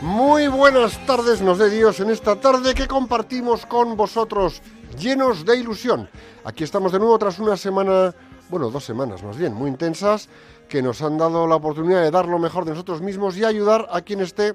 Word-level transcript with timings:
Muy 0.00 0.48
buenas 0.48 0.98
tardes, 1.06 1.42
nos 1.42 1.58
dé 1.58 1.68
Dios, 1.68 2.00
en 2.00 2.08
esta 2.08 2.40
tarde 2.40 2.74
que 2.74 2.88
compartimos 2.88 3.66
con 3.66 3.96
vosotros, 3.96 4.62
llenos 4.98 5.44
de 5.44 5.56
ilusión. 5.56 6.08
Aquí 6.44 6.64
estamos 6.64 6.92
de 6.92 6.98
nuevo 6.98 7.18
tras 7.18 7.38
una 7.38 7.56
semana, 7.56 8.14
bueno, 8.48 8.70
dos 8.70 8.84
semanas 8.84 9.22
más 9.22 9.36
bien, 9.36 9.52
muy 9.54 9.70
intensas, 9.70 10.28
que 10.68 10.82
nos 10.82 11.00
han 11.02 11.16
dado 11.18 11.46
la 11.46 11.56
oportunidad 11.56 12.02
de 12.02 12.10
dar 12.10 12.26
lo 12.26 12.38
mejor 12.38 12.64
de 12.64 12.72
nosotros 12.72 13.00
mismos 13.00 13.36
y 13.36 13.44
ayudar 13.44 13.88
a 13.90 14.02
quien 14.02 14.20
esté 14.20 14.54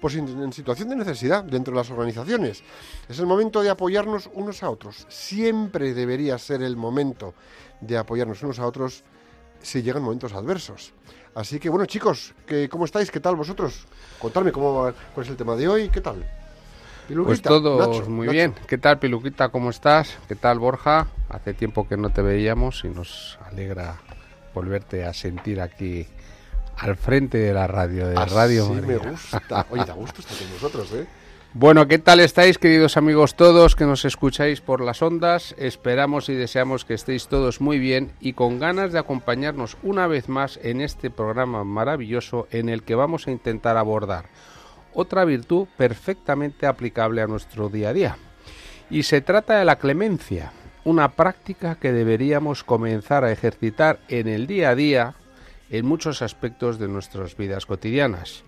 pues, 0.00 0.16
en, 0.16 0.52
situación 0.52 0.88
de 0.88 0.96
necesidad 0.96 1.44
dentro 1.44 1.72
de 1.72 1.78
las 1.78 1.90
organizaciones. 1.90 2.62
Es 3.08 3.18
el 3.18 3.26
momento 3.26 3.62
de 3.62 3.70
apoyarnos 3.70 4.28
unos 4.34 4.62
a 4.62 4.70
otros. 4.70 5.06
Siempre 5.08 5.94
debería 5.94 6.36
ser 6.38 6.62
el 6.62 6.76
momento 6.76 7.34
de 7.80 7.96
apoyarnos 7.98 8.42
unos 8.42 8.58
a 8.58 8.66
otros 8.66 9.04
si 9.60 9.82
llegan 9.82 10.02
momentos 10.02 10.32
adversos. 10.32 10.92
Así 11.34 11.60
que 11.60 11.68
bueno, 11.70 11.86
chicos, 11.86 12.34
¿qué, 12.46 12.68
¿cómo 12.68 12.84
estáis? 12.84 13.10
¿Qué 13.10 13.20
tal 13.20 13.36
vosotros? 13.36 13.86
Contadme 14.18 14.50
cómo 14.52 14.74
va- 14.82 14.94
cuál 15.14 15.24
es 15.24 15.30
el 15.30 15.36
tema 15.36 15.54
de 15.56 15.68
hoy, 15.68 15.88
¿qué 15.88 16.00
tal? 16.00 16.28
Pues 17.08 17.40
Piluquita, 17.40 17.48
todos 17.48 17.88
Nacho, 17.98 18.10
muy 18.10 18.26
Nacho. 18.26 18.32
bien. 18.34 18.54
¿Qué 18.66 18.78
tal, 18.78 18.98
Piluquita? 18.98 19.48
¿Cómo 19.48 19.70
estás? 19.70 20.16
¿Qué 20.28 20.36
tal, 20.36 20.58
Borja? 20.58 21.08
Hace 21.28 21.52
tiempo 21.54 21.86
que 21.88 21.96
no 21.96 22.10
te 22.10 22.22
veíamos 22.22 22.84
y 22.84 22.88
nos 22.88 23.38
alegra 23.50 23.96
volverte 24.54 25.04
a 25.04 25.12
sentir 25.12 25.60
aquí 25.60 26.06
al 26.78 26.96
frente 26.96 27.38
de 27.38 27.52
la 27.52 27.66
radio, 27.66 28.08
de 28.08 28.16
Así 28.16 28.34
Radio 28.34 28.68
me 28.70 28.80
María. 28.82 29.10
gusta. 29.10 29.66
Oye, 29.70 29.84
da 29.84 29.94
gusto 29.94 30.20
estar 30.20 30.36
con 30.38 30.50
vosotros, 30.52 30.92
¿eh? 30.94 31.06
Bueno, 31.54 31.86
¿qué 31.86 31.98
tal 31.98 32.20
estáis, 32.20 32.56
queridos 32.56 32.96
amigos 32.96 33.34
todos 33.34 33.76
que 33.76 33.84
nos 33.84 34.06
escucháis 34.06 34.62
por 34.62 34.80
las 34.80 35.02
ondas? 35.02 35.54
Esperamos 35.58 36.30
y 36.30 36.34
deseamos 36.34 36.86
que 36.86 36.94
estéis 36.94 37.28
todos 37.28 37.60
muy 37.60 37.78
bien 37.78 38.12
y 38.20 38.32
con 38.32 38.58
ganas 38.58 38.90
de 38.92 38.98
acompañarnos 38.98 39.76
una 39.82 40.06
vez 40.06 40.30
más 40.30 40.58
en 40.62 40.80
este 40.80 41.10
programa 41.10 41.62
maravilloso 41.62 42.48
en 42.52 42.70
el 42.70 42.84
que 42.84 42.94
vamos 42.94 43.26
a 43.26 43.32
intentar 43.32 43.76
abordar 43.76 44.30
otra 44.94 45.24
virtud 45.24 45.66
perfectamente 45.76 46.66
aplicable 46.66 47.22
a 47.22 47.26
nuestro 47.26 47.68
día 47.68 47.90
a 47.90 47.92
día. 47.92 48.16
Y 48.90 49.04
se 49.04 49.20
trata 49.20 49.58
de 49.58 49.64
la 49.64 49.76
clemencia, 49.76 50.52
una 50.84 51.12
práctica 51.12 51.76
que 51.76 51.92
deberíamos 51.92 52.64
comenzar 52.64 53.24
a 53.24 53.32
ejercitar 53.32 54.00
en 54.08 54.28
el 54.28 54.46
día 54.46 54.70
a 54.70 54.74
día 54.74 55.14
en 55.70 55.86
muchos 55.86 56.20
aspectos 56.20 56.78
de 56.78 56.88
nuestras 56.88 57.36
vidas 57.36 57.64
cotidianas 57.66 58.44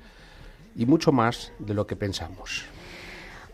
y 0.76 0.86
mucho 0.86 1.12
más 1.12 1.52
de 1.58 1.74
lo 1.74 1.86
que 1.86 1.96
pensamos. 1.96 2.64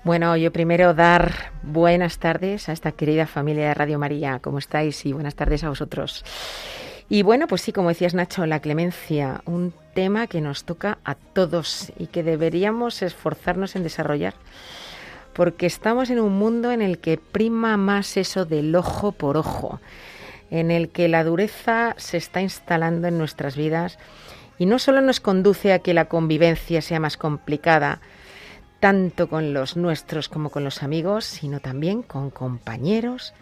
Bueno, 0.03 0.35
yo 0.37 0.51
primero 0.51 0.95
dar 0.95 1.53
buenas 1.63 2.19
tardes 2.19 2.71
a 2.71 2.73
esta 2.73 2.93
querida 2.93 3.27
familia 3.27 3.69
de 3.69 3.75
Radio 3.75 3.99
María. 3.99 4.41
¿Cómo 4.41 4.59
estáis? 4.59 5.05
Y 5.05 5.13
buenas 5.13 5.35
tardes 5.35 5.63
a 5.63 5.69
vosotros. 5.69 6.25
Y 7.13 7.25
bueno, 7.25 7.49
pues 7.49 7.63
sí, 7.63 7.73
como 7.73 7.89
decías 7.89 8.15
Nacho, 8.15 8.47
la 8.47 8.61
clemencia, 8.61 9.43
un 9.45 9.75
tema 9.95 10.29
que 10.29 10.41
nos 10.41 10.63
toca 10.63 10.99
a 11.05 11.17
todos 11.17 11.93
y 11.99 12.07
que 12.07 12.23
deberíamos 12.23 13.03
esforzarnos 13.03 13.75
en 13.75 13.83
desarrollar. 13.83 14.35
Porque 15.33 15.67
estamos 15.67 16.11
en 16.11 16.21
un 16.21 16.39
mundo 16.39 16.71
en 16.71 16.83
el 16.83 16.99
que 16.99 17.19
prima 17.19 17.77
más 17.77 18.17
eso 18.17 18.45
del 18.45 18.73
ojo 18.77 19.11
por 19.11 19.37
ojo, 19.37 19.81
en 20.53 20.71
el 20.71 20.91
que 20.91 21.09
la 21.09 21.25
dureza 21.25 21.97
se 21.99 22.17
está 22.17 22.43
instalando 22.43 23.09
en 23.09 23.19
nuestras 23.19 23.57
vidas 23.57 23.99
y 24.57 24.67
no 24.67 24.79
solo 24.79 25.01
nos 25.01 25.19
conduce 25.19 25.73
a 25.73 25.81
que 25.81 25.95
la 25.95 26.05
convivencia 26.05 26.81
sea 26.81 27.01
más 27.01 27.17
complicada, 27.17 28.01
tanto 28.79 29.29
con 29.29 29.53
los 29.53 29.77
nuestros 29.77 30.29
como 30.29 30.51
con 30.51 30.63
los 30.63 30.85
amigos, 30.85 31.25
sino 31.25 31.59
también 31.59 32.03
con 32.03 32.31
compañeros 32.31 33.35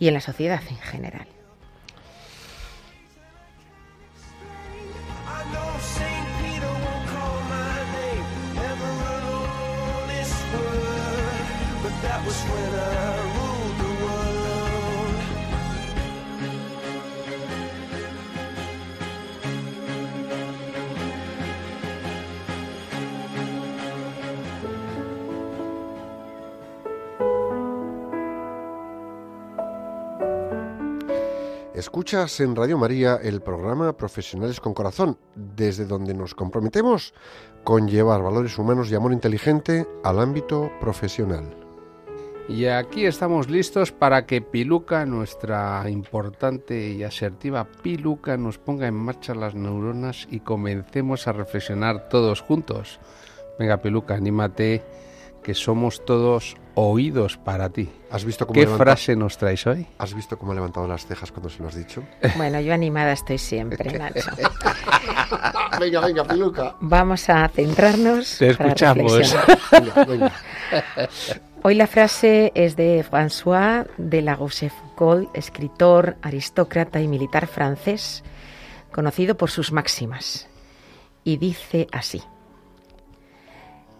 y 0.00 0.08
en 0.08 0.14
la 0.14 0.20
sociedad 0.20 0.62
en 0.68 0.78
general. 0.78 1.33
Escuchas 31.74 32.40
en 32.40 32.56
Radio 32.56 32.78
María 32.78 33.16
el 33.22 33.40
programa 33.40 33.96
Profesionales 33.96 34.58
con 34.58 34.74
Corazón, 34.74 35.18
desde 35.34 35.84
donde 35.84 36.14
nos 36.14 36.34
comprometemos 36.34 37.14
con 37.62 37.88
llevar 37.88 38.22
valores 38.22 38.58
humanos 38.58 38.90
y 38.90 38.94
amor 38.94 39.12
inteligente 39.12 39.86
al 40.02 40.18
ámbito 40.18 40.70
profesional. 40.80 41.63
Y 42.48 42.66
aquí 42.66 43.06
estamos 43.06 43.48
listos 43.48 43.90
para 43.90 44.26
que 44.26 44.42
Piluca, 44.42 45.06
nuestra 45.06 45.88
importante 45.88 46.88
y 46.90 47.02
asertiva 47.02 47.66
Piluca, 47.82 48.36
nos 48.36 48.58
ponga 48.58 48.86
en 48.86 48.94
marcha 48.94 49.34
las 49.34 49.54
neuronas 49.54 50.28
y 50.30 50.40
comencemos 50.40 51.26
a 51.26 51.32
reflexionar 51.32 52.08
todos 52.10 52.42
juntos. 52.42 53.00
Venga, 53.58 53.78
Piluca, 53.78 54.14
anímate, 54.16 54.82
que 55.42 55.54
somos 55.54 56.04
todos 56.04 56.54
oídos 56.74 57.38
para 57.38 57.70
ti. 57.70 57.88
¿Has 58.10 58.26
visto 58.26 58.46
cómo, 58.46 58.54
¿Qué 58.54 58.66
levanta- 58.66 58.84
frase 58.84 59.16
nos 59.16 59.38
traes 59.38 59.66
hoy? 59.66 59.86
¿Has 59.96 60.12
visto 60.12 60.38
cómo 60.38 60.52
ha 60.52 60.54
levantado 60.54 60.86
las 60.86 61.06
cejas 61.06 61.32
cuando 61.32 61.48
se 61.48 61.62
lo 61.62 61.68
has 61.68 61.76
dicho? 61.76 62.02
Bueno, 62.36 62.60
yo 62.60 62.74
animada 62.74 63.12
estoy 63.12 63.38
siempre, 63.38 63.90
Nacho. 63.98 64.30
venga, 65.80 66.00
venga, 66.00 66.24
Piluca. 66.24 66.74
Vamos 66.80 67.26
a 67.30 67.48
centrarnos. 67.48 68.36
Te 68.38 68.54
para 68.54 68.68
escuchamos. 68.68 69.12
reflexionar. 69.12 69.58
Venga, 69.72 70.04
venga. 70.04 70.32
Hoy 71.66 71.76
la 71.76 71.86
frase 71.86 72.52
es 72.54 72.76
de 72.76 73.02
François 73.02 73.86
de 73.96 74.20
la 74.20 74.36
Rochefoucauld, 74.36 75.28
escritor, 75.32 76.18
aristócrata 76.20 77.00
y 77.00 77.08
militar 77.08 77.46
francés, 77.46 78.22
conocido 78.92 79.38
por 79.38 79.50
sus 79.50 79.72
máximas. 79.72 80.46
Y 81.24 81.38
dice 81.38 81.86
así. 81.90 82.22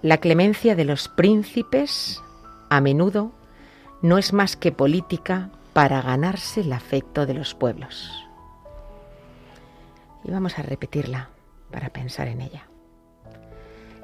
La 0.02 0.18
clemencia 0.18 0.76
de 0.76 0.84
los 0.84 1.08
príncipes, 1.08 2.20
a 2.68 2.82
menudo, 2.82 3.32
no 4.02 4.18
es 4.18 4.34
más 4.34 4.56
que 4.58 4.70
política 4.70 5.48
para 5.72 6.02
ganarse 6.02 6.60
el 6.60 6.72
afecto 6.74 7.24
de 7.24 7.32
los 7.32 7.54
pueblos. 7.54 8.12
Y 10.22 10.30
vamos 10.30 10.58
a 10.58 10.62
repetirla 10.62 11.30
para 11.70 11.88
pensar 11.88 12.28
en 12.28 12.42
ella. 12.42 12.68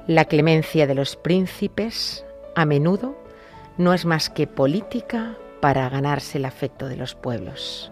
La 0.07 0.25
clemencia 0.25 0.87
de 0.87 0.95
los 0.95 1.15
príncipes, 1.15 2.25
a 2.55 2.65
menudo, 2.65 3.21
no 3.77 3.93
es 3.93 4.05
más 4.05 4.29
que 4.29 4.47
política 4.47 5.37
para 5.61 5.87
ganarse 5.89 6.37
el 6.37 6.45
afecto 6.45 6.87
de 6.87 6.97
los 6.97 7.15
pueblos. 7.15 7.91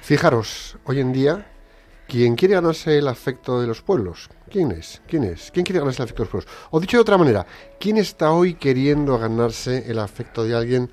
Fijaros, 0.00 0.78
hoy 0.84 1.00
en 1.00 1.12
día, 1.12 1.46
¿quién 2.06 2.34
quiere 2.34 2.54
ganarse 2.54 2.96
el 2.96 3.08
afecto 3.08 3.60
de 3.60 3.66
los 3.66 3.82
pueblos? 3.82 4.30
¿Quién 4.50 4.72
es? 4.72 5.02
¿Quién 5.06 5.24
es? 5.24 5.50
¿Quién 5.50 5.66
quiere 5.66 5.80
ganarse 5.80 6.00
el 6.00 6.04
afecto 6.04 6.22
de 6.22 6.24
los 6.24 6.30
pueblos? 6.30 6.68
O 6.70 6.80
dicho 6.80 6.96
de 6.96 7.02
otra 7.02 7.18
manera, 7.18 7.46
¿quién 7.78 7.98
está 7.98 8.32
hoy 8.32 8.54
queriendo 8.54 9.18
ganarse 9.18 9.90
el 9.90 9.98
afecto 9.98 10.44
de 10.44 10.56
alguien 10.56 10.90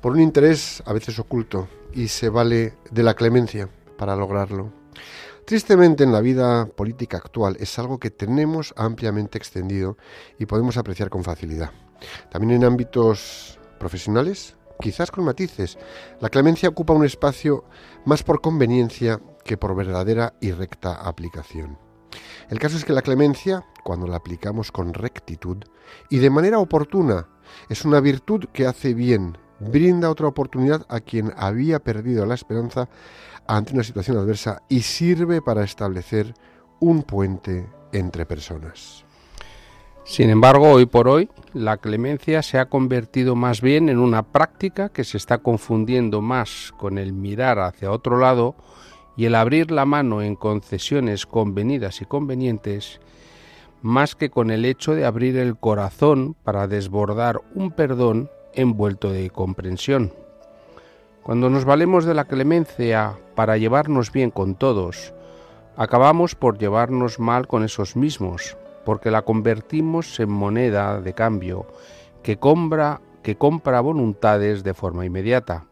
por 0.00 0.12
un 0.12 0.20
interés 0.20 0.82
a 0.86 0.94
veces 0.94 1.18
oculto 1.18 1.68
y 1.92 2.08
se 2.08 2.28
vale 2.28 2.74
de 2.90 3.02
la 3.02 3.14
clemencia 3.14 3.68
para 3.96 4.16
lograrlo? 4.16 4.72
Tristemente 5.44 6.04
en 6.04 6.12
la 6.12 6.20
vida 6.20 6.66
política 6.66 7.16
actual 7.16 7.56
es 7.58 7.78
algo 7.78 7.98
que 7.98 8.10
tenemos 8.10 8.74
ampliamente 8.76 9.38
extendido 9.38 9.96
y 10.38 10.46
podemos 10.46 10.76
apreciar 10.76 11.08
con 11.08 11.24
facilidad. 11.24 11.70
También 12.30 12.52
en 12.52 12.64
ámbitos 12.64 13.58
profesionales, 13.78 14.56
quizás 14.78 15.10
con 15.10 15.24
matices, 15.24 15.78
la 16.20 16.28
clemencia 16.28 16.68
ocupa 16.68 16.92
un 16.92 17.04
espacio 17.04 17.64
más 18.04 18.22
por 18.22 18.40
conveniencia 18.40 19.20
que 19.44 19.56
por 19.56 19.74
verdadera 19.74 20.34
y 20.40 20.52
recta 20.52 20.92
aplicación. 20.92 21.78
El 22.50 22.58
caso 22.58 22.76
es 22.76 22.84
que 22.84 22.92
la 22.92 23.02
clemencia, 23.02 23.64
cuando 23.84 24.06
la 24.06 24.16
aplicamos 24.16 24.72
con 24.72 24.94
rectitud 24.94 25.58
y 26.10 26.18
de 26.18 26.30
manera 26.30 26.58
oportuna, 26.58 27.28
es 27.68 27.84
una 27.84 28.00
virtud 28.00 28.46
que 28.52 28.66
hace 28.66 28.94
bien, 28.94 29.38
brinda 29.60 30.10
otra 30.10 30.28
oportunidad 30.28 30.86
a 30.88 31.00
quien 31.00 31.32
había 31.36 31.78
perdido 31.78 32.26
la 32.26 32.34
esperanza 32.34 32.88
ante 33.46 33.72
una 33.72 33.82
situación 33.82 34.18
adversa 34.18 34.62
y 34.68 34.82
sirve 34.82 35.42
para 35.42 35.64
establecer 35.64 36.34
un 36.80 37.02
puente 37.02 37.66
entre 37.92 38.26
personas. 38.26 39.04
Sin 40.04 40.30
embargo, 40.30 40.70
hoy 40.70 40.86
por 40.86 41.06
hoy, 41.06 41.28
la 41.52 41.76
clemencia 41.76 42.42
se 42.42 42.58
ha 42.58 42.66
convertido 42.66 43.36
más 43.36 43.60
bien 43.60 43.90
en 43.90 43.98
una 43.98 44.22
práctica 44.22 44.88
que 44.88 45.04
se 45.04 45.18
está 45.18 45.38
confundiendo 45.38 46.22
más 46.22 46.72
con 46.78 46.96
el 46.96 47.12
mirar 47.12 47.58
hacia 47.58 47.90
otro 47.90 48.18
lado 48.18 48.54
y 49.18 49.26
el 49.26 49.34
abrir 49.34 49.70
la 49.70 49.84
mano 49.84 50.22
en 50.22 50.34
concesiones 50.34 51.26
convenidas 51.26 52.00
y 52.00 52.06
convenientes, 52.06 53.00
más 53.82 54.14
que 54.14 54.30
con 54.30 54.50
el 54.50 54.64
hecho 54.64 54.94
de 54.94 55.04
abrir 55.04 55.36
el 55.36 55.58
corazón 55.58 56.34
para 56.42 56.68
desbordar 56.68 57.42
un 57.54 57.70
perdón 57.70 58.30
envuelto 58.58 59.12
de 59.12 59.30
comprensión. 59.30 60.12
Cuando 61.22 61.48
nos 61.48 61.64
valemos 61.64 62.04
de 62.04 62.14
la 62.14 62.24
clemencia 62.24 63.18
para 63.34 63.56
llevarnos 63.56 64.12
bien 64.12 64.30
con 64.30 64.56
todos, 64.56 65.14
acabamos 65.76 66.34
por 66.34 66.58
llevarnos 66.58 67.20
mal 67.20 67.46
con 67.46 67.64
esos 67.64 67.96
mismos, 67.96 68.56
porque 68.84 69.10
la 69.10 69.22
convertimos 69.22 70.18
en 70.20 70.30
moneda 70.30 71.00
de 71.00 71.14
cambio 71.14 71.66
que 72.22 72.38
compra, 72.38 73.00
que 73.22 73.36
compra 73.36 73.80
voluntades 73.80 74.64
de 74.64 74.74
forma 74.74 75.06
inmediata. 75.06 75.66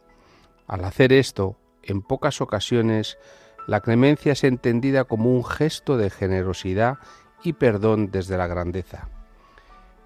Al 0.66 0.84
hacer 0.84 1.12
esto, 1.12 1.56
en 1.82 2.02
pocas 2.02 2.40
ocasiones, 2.40 3.18
la 3.66 3.80
clemencia 3.80 4.32
es 4.32 4.44
entendida 4.44 5.04
como 5.04 5.32
un 5.32 5.44
gesto 5.44 5.96
de 5.96 6.10
generosidad 6.10 6.98
y 7.42 7.54
perdón 7.54 8.10
desde 8.12 8.36
la 8.36 8.46
grandeza. 8.46 9.08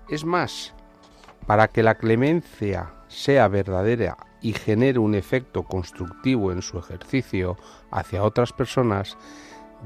Es 0.08 0.24
más, 0.24 0.74
para 1.50 1.66
que 1.66 1.82
la 1.82 1.96
clemencia 1.96 2.92
sea 3.08 3.48
verdadera 3.48 4.16
y 4.40 4.52
genere 4.52 5.00
un 5.00 5.16
efecto 5.16 5.64
constructivo 5.64 6.52
en 6.52 6.62
su 6.62 6.78
ejercicio 6.78 7.56
hacia 7.90 8.22
otras 8.22 8.52
personas, 8.52 9.18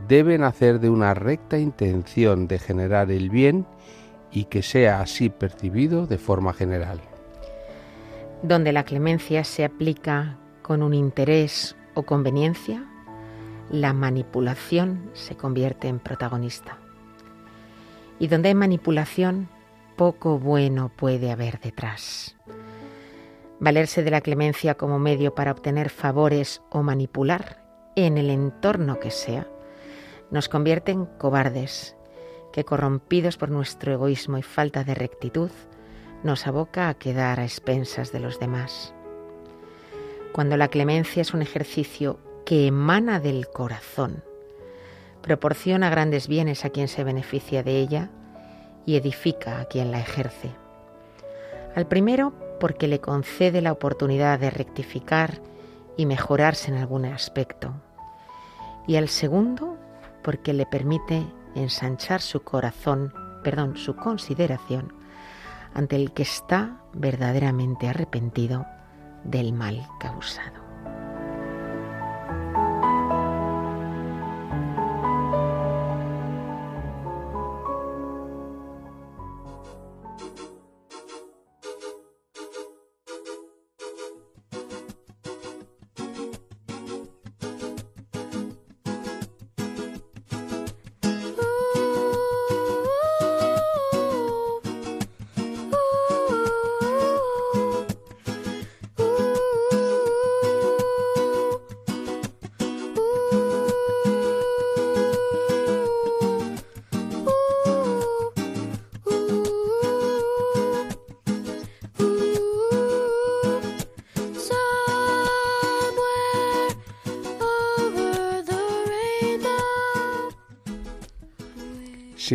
debe 0.06 0.36
nacer 0.36 0.78
de 0.78 0.90
una 0.90 1.14
recta 1.14 1.56
intención 1.56 2.48
de 2.48 2.58
generar 2.58 3.10
el 3.10 3.30
bien 3.30 3.64
y 4.30 4.44
que 4.44 4.60
sea 4.60 5.00
así 5.00 5.30
percibido 5.30 6.06
de 6.06 6.18
forma 6.18 6.52
general. 6.52 7.00
Donde 8.42 8.74
la 8.74 8.84
clemencia 8.84 9.42
se 9.42 9.64
aplica 9.64 10.36
con 10.60 10.82
un 10.82 10.92
interés 10.92 11.76
o 11.94 12.02
conveniencia, 12.02 12.84
la 13.70 13.94
manipulación 13.94 15.08
se 15.14 15.34
convierte 15.34 15.88
en 15.88 15.98
protagonista. 15.98 16.76
Y 18.18 18.26
donde 18.26 18.50
hay 18.50 18.54
manipulación, 18.54 19.48
poco 19.96 20.38
bueno 20.38 20.90
puede 20.94 21.30
haber 21.30 21.60
detrás. 21.60 22.36
Valerse 23.60 24.02
de 24.02 24.10
la 24.10 24.20
clemencia 24.20 24.74
como 24.74 24.98
medio 24.98 25.34
para 25.34 25.52
obtener 25.52 25.90
favores 25.90 26.62
o 26.70 26.82
manipular, 26.82 27.64
en 27.96 28.18
el 28.18 28.30
entorno 28.30 28.98
que 28.98 29.10
sea, 29.10 29.46
nos 30.30 30.48
convierte 30.48 30.92
en 30.92 31.06
cobardes, 31.06 31.96
que 32.52 32.64
corrompidos 32.64 33.36
por 33.36 33.50
nuestro 33.50 33.92
egoísmo 33.92 34.38
y 34.38 34.42
falta 34.42 34.84
de 34.84 34.94
rectitud, 34.94 35.50
nos 36.22 36.46
aboca 36.46 36.88
a 36.88 36.94
quedar 36.94 37.38
a 37.38 37.44
expensas 37.44 38.10
de 38.12 38.20
los 38.20 38.40
demás. 38.40 38.94
Cuando 40.32 40.56
la 40.56 40.68
clemencia 40.68 41.22
es 41.22 41.34
un 41.34 41.42
ejercicio 41.42 42.18
que 42.44 42.66
emana 42.66 43.20
del 43.20 43.46
corazón, 43.48 44.24
proporciona 45.22 45.90
grandes 45.90 46.26
bienes 46.26 46.64
a 46.64 46.70
quien 46.70 46.88
se 46.88 47.04
beneficia 47.04 47.62
de 47.62 47.78
ella 47.78 48.10
y 48.86 48.96
edifica 48.96 49.60
a 49.60 49.64
quien 49.66 49.90
la 49.90 50.00
ejerce. 50.00 50.50
Al 51.74 51.86
primero, 51.86 52.32
porque 52.60 52.88
le 52.88 53.00
concede 53.00 53.60
la 53.60 53.72
oportunidad 53.72 54.38
de 54.38 54.50
rectificar 54.50 55.40
y 55.96 56.06
mejorarse 56.06 56.70
en 56.70 56.78
algún 56.78 57.04
aspecto. 57.04 57.74
Y 58.86 58.96
al 58.96 59.08
segundo, 59.08 59.76
porque 60.22 60.52
le 60.52 60.66
permite 60.66 61.26
ensanchar 61.54 62.20
su 62.20 62.42
corazón, 62.42 63.12
perdón, 63.42 63.76
su 63.76 63.96
consideración 63.96 64.92
ante 65.74 65.96
el 65.96 66.12
que 66.12 66.22
está 66.22 66.80
verdaderamente 66.92 67.88
arrepentido 67.88 68.66
del 69.24 69.52
mal 69.52 69.86
causado. 69.98 70.63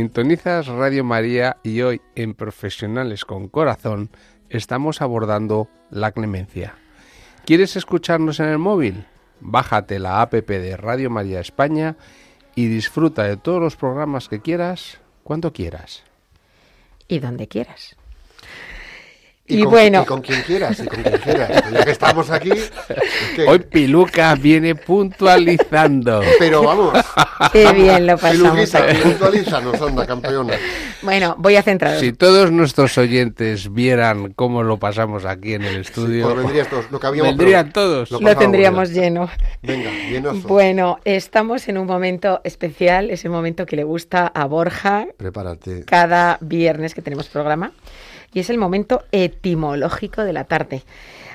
Sintonizas 0.10 0.66
Radio 0.66 1.04
María 1.04 1.58
y 1.62 1.82
hoy 1.82 2.02
en 2.16 2.34
Profesionales 2.34 3.26
con 3.26 3.48
Corazón 3.48 4.10
estamos 4.50 5.04
abordando 5.04 5.70
la 5.92 6.14
clemencia. 6.14 6.74
¿Quieres 7.46 7.76
escucharnos 7.76 8.40
en 8.40 8.48
el 8.48 8.58
móvil? 8.58 9.06
Bájate 9.40 10.00
la 10.00 10.24
app 10.24 10.34
de 10.34 10.78
Radio 10.78 11.12
María 11.12 11.40
España 11.40 11.96
y 12.56 12.66
disfruta 12.70 13.26
de 13.26 13.38
todos 13.38 13.62
los 13.62 13.76
programas 13.76 14.30
que 14.30 14.42
quieras 14.42 15.00
cuando 15.24 15.54
quieras. 15.54 16.04
Y 17.08 17.20
donde 17.20 17.48
quieras. 17.48 17.96
Y, 19.50 19.62
Y 19.62 19.64
con, 19.64 19.72
bueno. 19.72 20.04
y 20.04 20.06
con 20.06 20.22
quien 20.22 20.42
quieras, 20.44 20.80
y 20.80 20.86
con 20.86 21.02
quien 21.02 21.18
quieras. 21.18 21.64
Ya 21.72 21.84
que 21.84 21.92
estamos 21.92 22.30
aquí, 22.30 22.52
es 22.52 22.72
que- 23.36 23.48
Hoy 23.48 23.60
Piluca 23.60 24.36
viene 24.36 24.76
puntualizando. 24.76 26.22
pero 26.38 26.64
vamos. 26.64 26.94
Qué 27.52 27.72
bien 27.74 28.06
lo 28.06 28.18
pasamos. 28.18 28.52
Piluquita, 28.52 28.86
puntualízanos, 29.04 29.82
anda, 29.82 30.06
campeona. 30.06 30.54
Bueno, 31.02 31.36
voy 31.40 31.56
a 31.56 31.64
centraros. 31.64 32.00
Si 32.00 32.14
todos 32.14 32.52
nuestros 32.52 32.98
oyentes 32.98 33.74
vieran 33.74 34.34
cómo 34.34 34.62
lo 34.64 34.78
pasamos 34.78 35.26
aquí 35.26 35.54
en 35.54 35.64
el 35.64 35.78
estudio, 35.78 36.26
Pues 36.26 36.38
vendrías 36.38 36.70
todos, 36.70 36.92
no 36.92 37.00
cabíamos, 37.00 37.36
vendrían 37.36 37.72
pero 37.72 37.74
todos. 37.74 38.12
lo 38.12 38.20
Lo 38.20 38.36
tendríamos 38.38 38.92
lleno. 38.92 39.30
Venga, 39.64 39.90
llenazo. 40.10 40.48
Bueno, 40.48 41.00
estamos 41.06 41.68
en 41.70 41.78
un 41.78 41.88
momento 41.88 42.42
especial, 42.44 43.10
ese 43.10 43.30
momento 43.30 43.66
que 43.66 43.76
le 43.76 43.84
gusta 43.84 44.28
a 44.28 44.46
Borja 44.46 45.08
Prepárate. 45.18 45.86
cada 45.86 46.38
viernes 46.42 46.94
que 46.94 47.02
tenemos 47.02 47.28
programa, 47.30 47.72
y 48.34 48.40
es 48.40 48.50
el 48.50 48.58
momento 48.58 49.04
etimológico 49.12 50.24
de 50.24 50.34
la 50.34 50.46
tarde. 50.46 50.82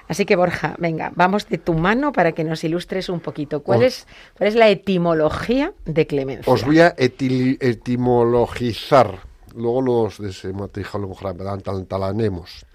Así 0.07 0.27
que 0.27 0.37
Borja, 0.37 0.77
venga, 0.79 1.11
vamos 1.15 1.49
de 1.49 1.57
tu 1.59 1.73
mano 1.75 2.13
para 2.13 2.31
que 2.33 2.45
nos 2.45 2.63
ilustres 2.65 3.09
un 3.09 3.21
poquito. 3.21 3.63
¿Cuál, 3.63 3.83
es, 3.83 4.07
cuál 4.37 4.49
es 4.49 4.55
la 4.55 4.69
etimología 4.69 5.73
de 5.87 6.07
clemencia? 6.07 6.53
Os 6.53 6.63
voy 6.65 6.81
a 6.81 6.95
etimologizar. 6.99 9.21
Luego 9.55 9.81
los 9.83 10.19
desematrijalanemos. 10.19 12.67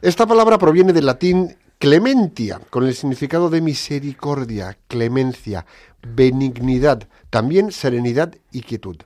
Esta 0.00 0.26
palabra 0.26 0.56
proviene 0.56 0.94
del 0.94 1.06
latín 1.06 1.56
Clementia, 1.78 2.60
con 2.68 2.86
el 2.86 2.94
significado 2.94 3.48
de 3.48 3.62
misericordia, 3.62 4.76
clemencia, 4.86 5.64
benignidad, 6.06 7.08
también 7.30 7.72
serenidad 7.72 8.34
y 8.52 8.60
quietud. 8.60 8.98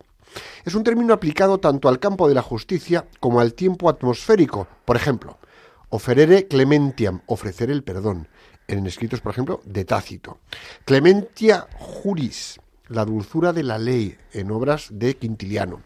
Es 0.64 0.75
un 0.75 0.85
término 0.85 1.14
aplicado 1.14 1.59
tanto 1.59 1.88
al 1.88 1.99
campo 1.99 2.29
de 2.29 2.35
la 2.35 2.43
justicia 2.43 3.07
como 3.21 3.41
al 3.41 3.55
tiempo 3.55 3.88
atmosférico. 3.88 4.67
Por 4.85 4.97
ejemplo, 4.97 5.38
oferere 5.91 6.49
clementiam, 6.49 7.21
ofrecer 7.26 7.71
el 7.71 7.83
perdón, 7.83 8.29
en 8.69 8.87
escritos, 8.87 9.21
por 9.21 9.33
ejemplo, 9.33 9.61
de 9.64 9.85
Tácito. 9.85 10.38
Clementia 10.85 11.67
juris, 11.79 12.61
la 12.88 13.05
dulzura 13.05 13.53
de 13.53 13.62
la 13.62 13.79
ley, 13.79 14.17
en 14.33 14.50
obras 14.50 14.88
de 14.91 15.17
Quintiliano. 15.17 15.83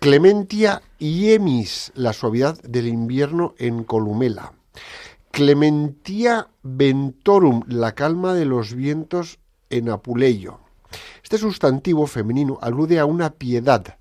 Clementia 0.00 0.82
iemis, 0.98 1.92
la 1.94 2.12
suavidad 2.12 2.60
del 2.62 2.88
invierno 2.88 3.54
en 3.58 3.84
Columela. 3.84 4.52
Clementia 5.30 6.48
ventorum, 6.62 7.62
la 7.68 7.92
calma 7.92 8.34
de 8.34 8.44
los 8.44 8.74
vientos 8.74 9.38
en 9.70 9.88
Apuleyo. 9.88 10.60
Este 11.32 11.46
sustantivo 11.46 12.06
femenino 12.06 12.58
alude 12.60 12.98
a 12.98 13.06
una 13.06 13.30
piedad, 13.30 13.96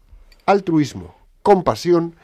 altruismo, 0.46 1.16
compasión, 1.42 2.18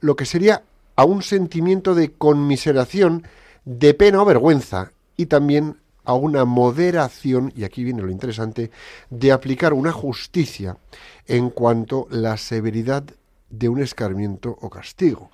lo 0.00 0.16
que 0.16 0.24
sería 0.24 0.62
a 0.96 1.04
un 1.04 1.20
sentimiento 1.20 1.94
de 1.94 2.12
conmiseración, 2.12 3.28
de 3.66 3.92
pena 3.92 4.22
o 4.22 4.24
vergüenza, 4.24 4.92
y 5.14 5.26
también 5.26 5.76
a 6.06 6.14
una 6.14 6.46
moderación, 6.46 7.52
y 7.54 7.64
aquí 7.64 7.84
viene 7.84 8.00
lo 8.00 8.10
interesante, 8.10 8.70
de 9.10 9.30
aplicar 9.30 9.74
una 9.74 9.92
justicia 9.92 10.78
en 11.26 11.50
cuanto 11.50 12.06
la 12.08 12.38
severidad 12.38 13.04
de 13.50 13.68
un 13.68 13.82
escarmiento 13.82 14.56
o 14.62 14.70
castigo. 14.70 15.30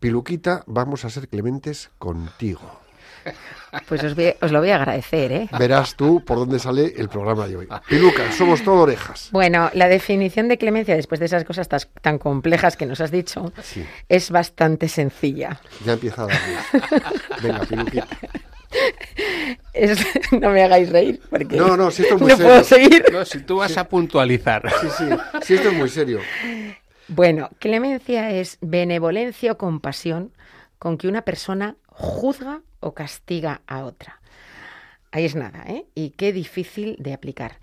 Piluquita, 0.00 0.64
vamos 0.66 1.04
a 1.04 1.10
ser 1.10 1.28
clementes 1.28 1.90
contigo. 1.98 2.85
Pues 3.88 4.02
os, 4.04 4.14
voy- 4.14 4.34
os 4.40 4.52
lo 4.52 4.60
voy 4.60 4.70
a 4.70 4.76
agradecer, 4.76 5.32
¿eh? 5.32 5.48
Verás 5.58 5.96
tú 5.96 6.24
por 6.24 6.38
dónde 6.38 6.58
sale 6.58 6.94
el 6.96 7.08
programa 7.08 7.46
de 7.46 7.56
hoy. 7.56 7.68
Piluca, 7.88 8.32
somos 8.32 8.62
todo 8.62 8.82
orejas. 8.82 9.28
Bueno, 9.32 9.70
la 9.74 9.88
definición 9.88 10.48
de 10.48 10.56
clemencia, 10.58 10.96
después 10.96 11.18
de 11.20 11.26
esas 11.26 11.44
cosas 11.44 11.68
tan 12.00 12.18
complejas 12.18 12.76
que 12.76 12.86
nos 12.86 13.00
has 13.00 13.10
dicho, 13.10 13.52
Sí. 13.62 13.84
es 14.08 14.30
bastante 14.30 14.88
sencilla. 14.88 15.60
Ya 15.84 15.92
empieza 15.94 16.22
a 16.22 16.26
darle. 16.26 17.02
Venga, 17.42 17.60
Piluquita. 17.66 18.06
Es- 19.72 20.06
no 20.32 20.50
me 20.50 20.62
hagáis 20.62 20.90
reír, 20.90 21.20
porque 21.30 21.56
No, 21.56 21.76
no, 21.76 21.90
si 21.90 22.02
esto 22.02 22.14
es 22.16 22.20
muy 22.20 22.30
no 22.30 22.36
puedo 22.38 22.64
serio. 22.64 22.88
seguir. 22.88 23.04
No, 23.12 23.24
si 23.24 23.40
tú 23.40 23.56
vas 23.58 23.76
a 23.76 23.88
puntualizar. 23.88 24.62
Sí, 24.80 24.88
sí, 24.96 25.04
sí, 25.42 25.54
esto 25.54 25.68
es 25.68 25.74
muy 25.74 25.88
serio. 25.88 26.20
Bueno, 27.08 27.50
clemencia 27.58 28.30
es 28.30 28.58
benevolencia 28.60 29.52
o 29.52 29.58
compasión 29.58 30.32
con 30.78 30.98
que 30.98 31.08
una 31.08 31.22
persona 31.22 31.76
juzga 31.96 32.62
o 32.80 32.92
castiga 32.92 33.62
a 33.66 33.84
otra. 33.84 34.20
Ahí 35.10 35.24
es 35.24 35.34
nada, 35.34 35.64
¿eh? 35.66 35.86
Y 35.94 36.10
qué 36.10 36.32
difícil 36.32 36.96
de 36.98 37.14
aplicar. 37.14 37.58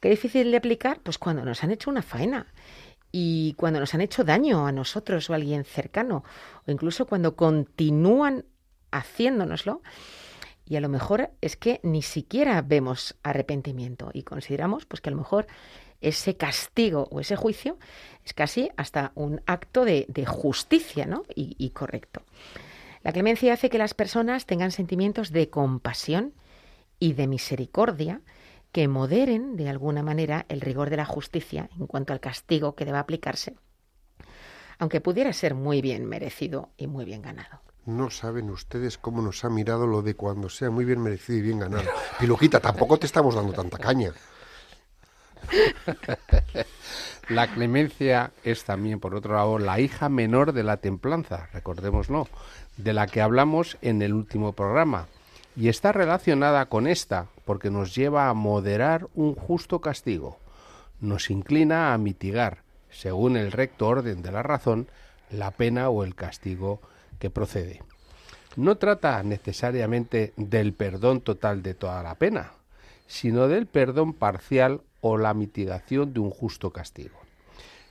Qué 0.00 0.10
difícil 0.10 0.50
de 0.50 0.56
aplicar, 0.56 1.00
pues 1.00 1.18
cuando 1.18 1.44
nos 1.44 1.64
han 1.64 1.72
hecho 1.72 1.90
una 1.90 2.02
faena 2.02 2.46
y 3.10 3.54
cuando 3.54 3.80
nos 3.80 3.94
han 3.94 4.00
hecho 4.00 4.22
daño 4.22 4.66
a 4.66 4.72
nosotros 4.72 5.28
o 5.28 5.32
a 5.32 5.36
alguien 5.36 5.64
cercano, 5.64 6.24
o 6.66 6.70
incluso 6.70 7.06
cuando 7.06 7.34
continúan 7.34 8.44
haciéndonoslo, 8.92 9.82
y 10.66 10.76
a 10.76 10.80
lo 10.80 10.88
mejor 10.88 11.30
es 11.40 11.56
que 11.56 11.80
ni 11.82 12.02
siquiera 12.02 12.62
vemos 12.62 13.16
arrepentimiento 13.22 14.10
y 14.14 14.22
consideramos 14.22 14.86
pues 14.86 15.00
que 15.00 15.10
a 15.10 15.12
lo 15.12 15.18
mejor 15.18 15.46
ese 16.00 16.36
castigo 16.36 17.08
o 17.10 17.20
ese 17.20 17.34
juicio 17.34 17.76
es 18.24 18.34
casi 18.34 18.70
hasta 18.76 19.12
un 19.14 19.42
acto 19.46 19.84
de, 19.84 20.06
de 20.08 20.26
justicia 20.26 21.06
¿no? 21.06 21.24
y, 21.34 21.56
y 21.58 21.70
correcto. 21.70 22.22
La 23.04 23.12
clemencia 23.12 23.52
hace 23.52 23.68
que 23.68 23.76
las 23.76 23.92
personas 23.92 24.46
tengan 24.46 24.70
sentimientos 24.70 25.30
de 25.30 25.50
compasión 25.50 26.32
y 26.98 27.12
de 27.12 27.26
misericordia 27.26 28.22
que 28.72 28.88
moderen 28.88 29.56
de 29.56 29.68
alguna 29.68 30.02
manera 30.02 30.46
el 30.48 30.62
rigor 30.62 30.88
de 30.88 30.96
la 30.96 31.04
justicia 31.04 31.68
en 31.78 31.86
cuanto 31.86 32.14
al 32.14 32.20
castigo 32.20 32.74
que 32.74 32.86
deba 32.86 33.00
aplicarse, 33.00 33.56
aunque 34.78 35.02
pudiera 35.02 35.34
ser 35.34 35.54
muy 35.54 35.82
bien 35.82 36.06
merecido 36.06 36.70
y 36.78 36.86
muy 36.86 37.04
bien 37.04 37.20
ganado. 37.20 37.60
No 37.84 38.08
saben 38.08 38.48
ustedes 38.48 38.96
cómo 38.96 39.20
nos 39.20 39.44
ha 39.44 39.50
mirado 39.50 39.86
lo 39.86 40.00
de 40.00 40.14
cuando 40.14 40.48
sea 40.48 40.70
muy 40.70 40.86
bien 40.86 41.02
merecido 41.02 41.38
y 41.38 41.42
bien 41.42 41.58
ganado. 41.58 41.84
Piluquita, 42.18 42.58
tampoco 42.58 42.98
te 42.98 43.04
estamos 43.04 43.34
dando 43.34 43.52
tanta 43.52 43.76
caña. 43.76 44.14
La 47.28 47.52
clemencia 47.52 48.32
es 48.42 48.64
también, 48.64 49.00
por 49.00 49.14
otro 49.14 49.34
lado, 49.34 49.58
la 49.58 49.80
hija 49.80 50.08
menor 50.08 50.52
de 50.52 50.62
la 50.62 50.76
templanza, 50.76 51.48
recordémoslo, 51.52 52.28
de 52.76 52.92
la 52.92 53.06
que 53.06 53.20
hablamos 53.20 53.78
en 53.82 54.02
el 54.02 54.14
último 54.14 54.52
programa. 54.52 55.06
Y 55.56 55.68
está 55.68 55.92
relacionada 55.92 56.66
con 56.66 56.86
esta 56.86 57.26
porque 57.44 57.70
nos 57.70 57.94
lleva 57.94 58.28
a 58.28 58.34
moderar 58.34 59.06
un 59.14 59.34
justo 59.34 59.80
castigo. 59.80 60.38
Nos 61.00 61.30
inclina 61.30 61.92
a 61.92 61.98
mitigar, 61.98 62.62
según 62.90 63.36
el 63.36 63.52
recto 63.52 63.86
orden 63.86 64.22
de 64.22 64.32
la 64.32 64.42
razón, 64.42 64.88
la 65.30 65.50
pena 65.50 65.88
o 65.90 66.04
el 66.04 66.14
castigo 66.14 66.80
que 67.18 67.30
procede. 67.30 67.82
No 68.56 68.76
trata 68.76 69.22
necesariamente 69.22 70.32
del 70.36 70.72
perdón 70.72 71.20
total 71.20 71.62
de 71.62 71.74
toda 71.74 72.02
la 72.02 72.14
pena, 72.14 72.52
sino 73.06 73.48
del 73.48 73.66
perdón 73.66 74.14
parcial 74.14 74.80
o 75.00 75.18
la 75.18 75.34
mitigación 75.34 76.12
de 76.14 76.20
un 76.20 76.30
justo 76.30 76.70
castigo. 76.70 77.23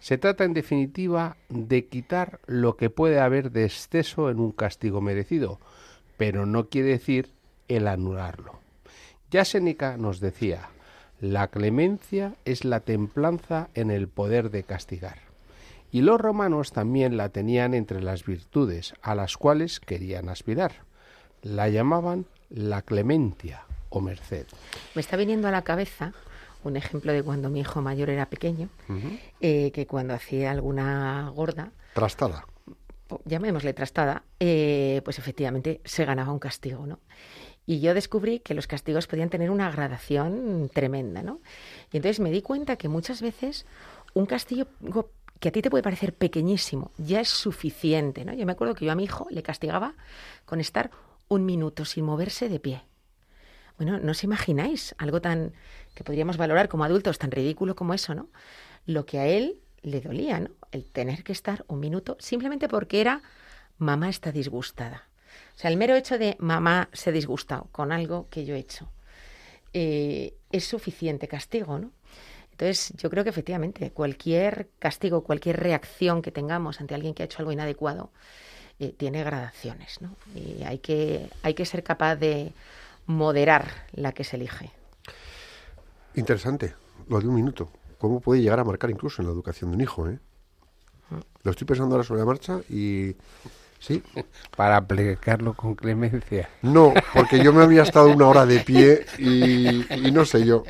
Se 0.03 0.17
trata, 0.17 0.43
en 0.43 0.53
definitiva, 0.53 1.37
de 1.47 1.85
quitar 1.85 2.41
lo 2.45 2.75
que 2.75 2.89
puede 2.89 3.21
haber 3.21 3.51
de 3.51 3.63
exceso 3.63 4.29
en 4.29 4.41
un 4.41 4.51
castigo 4.51 4.99
merecido, 4.99 5.61
pero 6.17 6.45
no 6.45 6.67
quiere 6.67 6.89
decir 6.89 7.29
el 7.69 7.87
anularlo. 7.87 8.59
Ya 9.31 9.45
Séneca 9.45 9.95
nos 9.95 10.19
decía, 10.19 10.67
la 11.21 11.47
clemencia 11.47 12.35
es 12.43 12.65
la 12.65 12.81
templanza 12.81 13.69
en 13.75 13.91
el 13.91 14.09
poder 14.09 14.51
de 14.51 14.63
castigar. 14.63 15.19
Y 15.89 16.01
los 16.01 16.19
romanos 16.19 16.73
también 16.73 17.15
la 17.15 17.29
tenían 17.29 17.73
entre 17.73 18.01
las 18.01 18.25
virtudes 18.25 18.95
a 19.01 19.15
las 19.15 19.37
cuales 19.37 19.79
querían 19.79 20.27
aspirar. 20.27 20.83
La 21.43 21.69
llamaban 21.69 22.25
la 22.49 22.81
clementia 22.81 23.63
o 23.87 24.01
merced. 24.01 24.47
Me 24.95 24.99
está 24.99 25.15
viniendo 25.15 25.47
a 25.47 25.51
la 25.51 25.61
cabeza 25.61 26.11
un 26.69 26.77
ejemplo 26.77 27.11
de 27.13 27.23
cuando 27.23 27.49
mi 27.49 27.59
hijo 27.61 27.81
mayor 27.81 28.09
era 28.09 28.27
pequeño, 28.29 28.69
eh, 29.41 29.71
que 29.71 29.87
cuando 29.87 30.13
hacía 30.13 30.51
alguna 30.51 31.29
gorda, 31.35 31.71
Trastada. 31.93 32.45
llamémosle 33.25 33.73
trastada, 33.73 34.23
eh, 34.39 35.01
pues 35.05 35.19
efectivamente 35.19 35.81
se 35.85 36.05
ganaba 36.05 36.31
un 36.31 36.39
castigo, 36.39 36.85
¿no? 36.87 36.99
Y 37.65 37.79
yo 37.79 37.93
descubrí 37.93 38.39
que 38.39 38.53
los 38.53 38.67
castigos 38.67 39.07
podían 39.07 39.29
tener 39.29 39.49
una 39.49 39.71
gradación 39.71 40.69
tremenda, 40.73 41.21
¿no? 41.23 41.39
Y 41.91 41.97
entonces 41.97 42.19
me 42.19 42.31
di 42.31 42.41
cuenta 42.41 42.75
que 42.75 42.89
muchas 42.89 43.21
veces 43.21 43.65
un 44.13 44.25
castigo 44.25 44.67
que 45.39 45.49
a 45.49 45.51
ti 45.51 45.61
te 45.61 45.69
puede 45.69 45.83
parecer 45.83 46.13
pequeñísimo 46.13 46.91
ya 46.97 47.19
es 47.21 47.29
suficiente, 47.29 48.25
¿no? 48.25 48.33
Yo 48.33 48.45
me 48.45 48.51
acuerdo 48.53 48.75
que 48.75 48.85
yo 48.85 48.91
a 48.91 48.95
mi 48.95 49.03
hijo 49.05 49.27
le 49.29 49.43
castigaba 49.43 49.93
con 50.45 50.59
estar 50.59 50.91
un 51.29 51.45
minuto 51.45 51.85
sin 51.85 52.05
moverse 52.05 52.49
de 52.49 52.59
pie. 52.59 52.81
Bueno, 53.77 53.97
no 53.99 54.11
os 54.11 54.23
imagináis 54.23 54.93
algo 54.97 55.19
tan 55.21 55.53
que 55.93 56.03
podríamos 56.03 56.37
valorar 56.37 56.69
como 56.69 56.83
adultos 56.83 57.17
tan 57.17 57.31
ridículo 57.31 57.75
como 57.75 57.93
eso, 57.93 58.15
¿no? 58.15 58.29
Lo 58.85 59.05
que 59.05 59.19
a 59.19 59.27
él 59.27 59.61
le 59.81 60.01
dolía, 60.01 60.39
¿no? 60.39 60.49
El 60.71 60.85
tener 60.85 61.23
que 61.23 61.31
estar 61.31 61.65
un 61.67 61.79
minuto 61.79 62.17
simplemente 62.19 62.67
porque 62.67 63.01
era 63.01 63.21
mamá 63.77 64.09
está 64.09 64.31
disgustada. 64.31 65.07
O 65.55 65.59
sea, 65.59 65.69
el 65.69 65.77
mero 65.77 65.95
hecho 65.95 66.17
de 66.17 66.35
mamá 66.39 66.89
se 66.93 67.09
ha 67.09 67.13
disgustado 67.13 67.67
con 67.71 67.91
algo 67.91 68.27
que 68.29 68.45
yo 68.45 68.55
he 68.55 68.59
hecho 68.59 68.89
eh, 69.73 70.35
es 70.51 70.65
suficiente 70.65 71.27
castigo, 71.27 71.79
¿no? 71.79 71.91
Entonces, 72.51 72.93
yo 72.97 73.09
creo 73.09 73.23
que 73.23 73.31
efectivamente 73.31 73.89
cualquier 73.89 74.69
castigo, 74.77 75.23
cualquier 75.23 75.59
reacción 75.59 76.21
que 76.21 76.31
tengamos 76.31 76.79
ante 76.79 76.93
alguien 76.93 77.15
que 77.15 77.23
ha 77.23 77.25
hecho 77.25 77.39
algo 77.39 77.51
inadecuado, 77.51 78.11
eh, 78.79 78.93
tiene 78.95 79.23
gradaciones, 79.23 79.99
¿no? 80.01 80.15
Y 80.35 80.61
hay 80.63 80.77
que, 80.77 81.27
hay 81.41 81.55
que 81.55 81.65
ser 81.65 81.83
capaz 81.83 82.15
de 82.15 82.53
moderar 83.07 83.65
la 83.93 84.11
que 84.11 84.23
se 84.23 84.35
elige. 84.35 84.69
Interesante, 86.15 86.75
lo 87.07 87.19
de 87.19 87.27
un 87.27 87.35
minuto. 87.35 87.69
¿Cómo 87.97 88.19
puede 88.19 88.41
llegar 88.41 88.59
a 88.59 88.63
marcar 88.63 88.89
incluso 88.89 89.21
en 89.21 89.27
la 89.27 89.33
educación 89.33 89.71
de 89.71 89.75
un 89.77 89.81
hijo, 89.81 90.07
eh? 90.07 90.19
Lo 91.43 91.51
estoy 91.51 91.65
pensando 91.67 91.95
ahora 91.95 92.05
sobre 92.05 92.19
la 92.19 92.25
marcha 92.25 92.59
y... 92.69 93.15
Sí, 93.79 94.01
Para 94.55 94.77
aplicarlo 94.77 95.53
con 95.53 95.75
clemencia. 95.75 96.49
no, 96.61 96.93
porque 97.13 97.43
yo 97.43 97.51
me 97.51 97.63
había 97.63 97.83
estado 97.83 98.07
una 98.07 98.27
hora 98.27 98.45
de 98.45 98.59
pie 98.59 99.05
y, 99.17 100.07
y 100.07 100.11
no 100.11 100.23
sé 100.25 100.45
yo. 100.45 100.63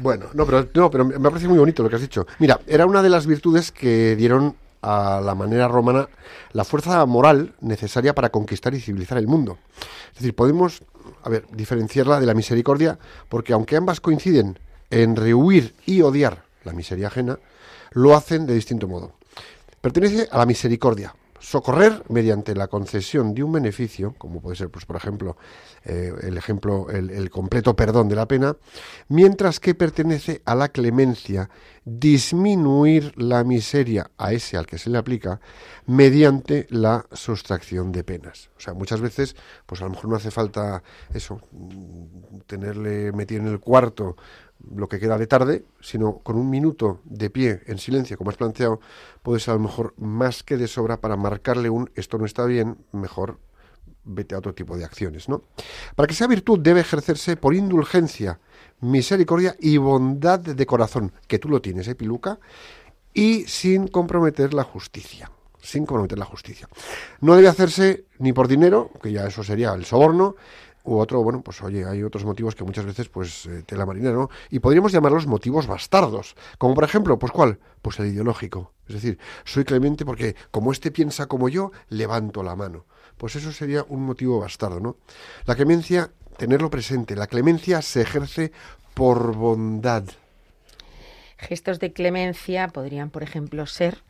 Bueno, 0.00 0.26
no 0.34 0.44
pero, 0.44 0.68
no, 0.74 0.90
pero 0.90 1.04
me 1.06 1.18
parece 1.18 1.48
muy 1.48 1.58
bonito 1.58 1.82
lo 1.82 1.88
que 1.88 1.96
has 1.96 2.02
dicho. 2.02 2.26
Mira, 2.38 2.60
era 2.66 2.84
una 2.84 3.02
de 3.02 3.08
las 3.08 3.26
virtudes 3.26 3.72
que 3.72 4.14
dieron 4.16 4.54
a 4.82 5.20
la 5.22 5.34
manera 5.34 5.66
romana 5.68 6.08
la 6.52 6.64
fuerza 6.64 7.04
moral 7.06 7.54
necesaria 7.60 8.14
para 8.14 8.28
conquistar 8.28 8.74
y 8.74 8.80
civilizar 8.80 9.18
el 9.18 9.26
mundo. 9.26 9.58
Es 10.08 10.20
decir, 10.20 10.34
podemos, 10.34 10.82
a 11.22 11.28
ver, 11.28 11.46
diferenciarla 11.52 12.20
de 12.20 12.26
la 12.26 12.34
misericordia, 12.34 12.98
porque 13.28 13.52
aunque 13.52 13.76
ambas 13.76 14.00
coinciden 14.00 14.58
en 14.90 15.16
rehuir 15.16 15.74
y 15.86 16.02
odiar 16.02 16.44
la 16.64 16.72
miseria 16.72 17.08
ajena, 17.08 17.38
lo 17.92 18.14
hacen 18.14 18.46
de 18.46 18.54
distinto 18.54 18.88
modo. 18.88 19.12
Pertenece 19.80 20.28
a 20.30 20.38
la 20.38 20.46
misericordia, 20.46 21.14
socorrer 21.38 22.02
mediante 22.08 22.54
la 22.54 22.66
concesión 22.66 23.34
de 23.34 23.42
un 23.42 23.52
beneficio, 23.52 24.14
como 24.18 24.40
puede 24.40 24.56
ser, 24.56 24.68
pues, 24.68 24.84
por 24.84 24.96
ejemplo, 24.96 25.36
eh, 25.84 26.12
el 26.22 26.36
ejemplo, 26.36 26.88
el, 26.90 27.10
el 27.10 27.30
completo 27.30 27.76
perdón 27.76 28.08
de 28.08 28.16
la 28.16 28.26
pena, 28.26 28.56
mientras 29.08 29.60
que 29.60 29.74
pertenece 29.74 30.42
a 30.44 30.54
la 30.54 30.68
clemencia 30.68 31.48
disminuir 31.86 33.12
la 33.16 33.44
miseria 33.44 34.10
a 34.18 34.32
ese 34.32 34.56
al 34.56 34.66
que 34.66 34.76
se 34.76 34.90
le 34.90 34.98
aplica 34.98 35.40
mediante 35.86 36.66
la 36.68 37.06
sustracción 37.12 37.92
de 37.92 38.02
penas. 38.02 38.50
O 38.56 38.60
sea, 38.60 38.74
muchas 38.74 39.00
veces, 39.00 39.36
pues 39.66 39.80
a 39.80 39.84
lo 39.84 39.90
mejor 39.90 40.10
no 40.10 40.16
hace 40.16 40.32
falta 40.32 40.82
eso, 41.14 41.40
tenerle 42.48 43.12
metido 43.12 43.40
en 43.40 43.46
el 43.46 43.60
cuarto 43.60 44.16
lo 44.74 44.88
que 44.88 44.98
queda 44.98 45.16
de 45.16 45.28
tarde, 45.28 45.64
sino 45.80 46.18
con 46.18 46.36
un 46.36 46.50
minuto 46.50 47.02
de 47.04 47.30
pie 47.30 47.62
en 47.66 47.78
silencio, 47.78 48.18
como 48.18 48.30
has 48.30 48.36
planteado, 48.36 48.80
puede 49.22 49.38
ser 49.38 49.52
a 49.52 49.56
lo 49.56 49.62
mejor 49.62 49.94
más 49.96 50.42
que 50.42 50.56
de 50.56 50.66
sobra 50.66 51.00
para 51.00 51.16
marcarle 51.16 51.70
un 51.70 51.88
esto 51.94 52.18
no 52.18 52.26
está 52.26 52.46
bien, 52.46 52.78
mejor 52.90 53.38
vete 54.02 54.34
a 54.34 54.38
otro 54.38 54.54
tipo 54.54 54.76
de 54.76 54.84
acciones, 54.84 55.28
¿no? 55.28 55.44
Para 55.94 56.08
que 56.08 56.14
sea 56.14 56.26
virtud 56.26 56.58
debe 56.58 56.80
ejercerse 56.80 57.36
por 57.36 57.54
indulgencia, 57.54 58.40
misericordia 58.80 59.56
y 59.58 59.76
bondad 59.76 60.40
de 60.40 60.66
corazón, 60.66 61.12
que 61.26 61.38
tú 61.38 61.48
lo 61.48 61.60
tienes, 61.60 61.88
¿eh, 61.88 61.94
Piluca? 61.94 62.38
Y 63.12 63.44
sin 63.44 63.88
comprometer 63.88 64.52
la 64.54 64.64
justicia, 64.64 65.30
sin 65.60 65.86
comprometer 65.86 66.18
la 66.18 66.26
justicia. 66.26 66.68
No 67.20 67.34
debe 67.34 67.48
hacerse 67.48 68.04
ni 68.18 68.32
por 68.32 68.48
dinero, 68.48 68.90
que 69.02 69.12
ya 69.12 69.26
eso 69.26 69.42
sería 69.42 69.72
el 69.72 69.84
soborno, 69.84 70.36
u 70.86 70.98
otro, 70.98 71.22
bueno, 71.22 71.42
pues 71.42 71.60
oye, 71.62 71.84
hay 71.84 72.02
otros 72.02 72.24
motivos 72.24 72.54
que 72.54 72.64
muchas 72.64 72.86
veces, 72.86 73.08
pues, 73.08 73.46
eh, 73.46 73.64
tela 73.66 73.84
marinera, 73.84 74.14
¿no? 74.14 74.30
Y 74.50 74.60
podríamos 74.60 74.92
llamarlos 74.92 75.26
motivos 75.26 75.66
bastardos. 75.66 76.36
Como 76.58 76.74
por 76.74 76.84
ejemplo, 76.84 77.18
pues 77.18 77.32
¿cuál? 77.32 77.58
Pues 77.82 77.98
el 77.98 78.06
ideológico. 78.06 78.72
Es 78.86 78.94
decir, 78.94 79.18
soy 79.44 79.64
clemente 79.64 80.04
porque 80.04 80.36
como 80.52 80.70
este 80.70 80.92
piensa 80.92 81.26
como 81.26 81.48
yo, 81.48 81.72
levanto 81.88 82.42
la 82.44 82.54
mano. 82.54 82.86
Pues 83.16 83.34
eso 83.34 83.50
sería 83.50 83.84
un 83.88 84.04
motivo 84.04 84.38
bastardo, 84.38 84.78
¿no? 84.78 84.96
La 85.44 85.56
clemencia, 85.56 86.12
tenerlo 86.36 86.70
presente, 86.70 87.16
la 87.16 87.26
clemencia 87.26 87.82
se 87.82 88.02
ejerce 88.02 88.52
por 88.94 89.34
bondad. 89.34 90.04
Gestos 91.38 91.80
de 91.80 91.92
clemencia 91.92 92.68
podrían, 92.68 93.10
por 93.10 93.22
ejemplo, 93.22 93.66
ser 93.66 94.02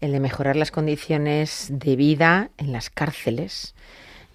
el 0.00 0.12
de 0.12 0.20
mejorar 0.20 0.56
las 0.56 0.70
condiciones 0.70 1.68
de 1.70 1.96
vida 1.96 2.50
en 2.58 2.72
las 2.72 2.90
cárceles, 2.90 3.74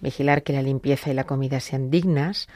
vigilar 0.00 0.42
que 0.42 0.52
la 0.52 0.62
limpieza 0.62 1.10
y 1.10 1.14
la 1.14 1.24
comida 1.24 1.60
sean 1.60 1.90
dignas 1.90 2.48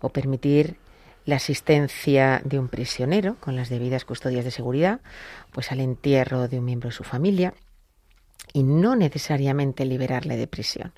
o 0.00 0.10
permitir 0.10 0.76
la 1.24 1.36
asistencia 1.36 2.40
de 2.44 2.58
un 2.58 2.68
prisionero 2.68 3.36
con 3.40 3.54
las 3.54 3.68
debidas 3.68 4.04
custodias 4.04 4.44
de 4.44 4.50
seguridad, 4.50 5.00
pues 5.52 5.70
al 5.72 5.80
entierro 5.80 6.48
de 6.48 6.58
un 6.58 6.64
miembro 6.64 6.88
de 6.88 6.94
su 6.94 7.04
familia 7.04 7.54
y 8.52 8.62
no 8.62 8.96
necesariamente 8.96 9.84
liberarle 9.84 10.36
de 10.36 10.46
prisión. 10.46 10.92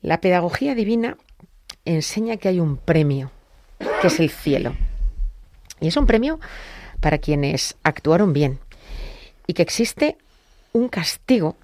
La 0.00 0.20
pedagogía 0.20 0.74
divina 0.74 1.16
enseña 1.86 2.36
que 2.36 2.48
hay 2.48 2.60
un 2.60 2.76
premio, 2.76 3.30
que 4.00 4.08
es 4.08 4.20
el 4.20 4.30
cielo. 4.30 4.74
Y 5.80 5.88
es 5.88 5.96
un 5.96 6.06
premio 6.06 6.38
para 7.00 7.18
quienes 7.18 7.76
actuaron 7.82 8.32
bien 8.32 8.58
y 9.46 9.54
que 9.54 9.62
existe 9.62 10.18
un 10.72 10.88
castigo, 10.88 11.56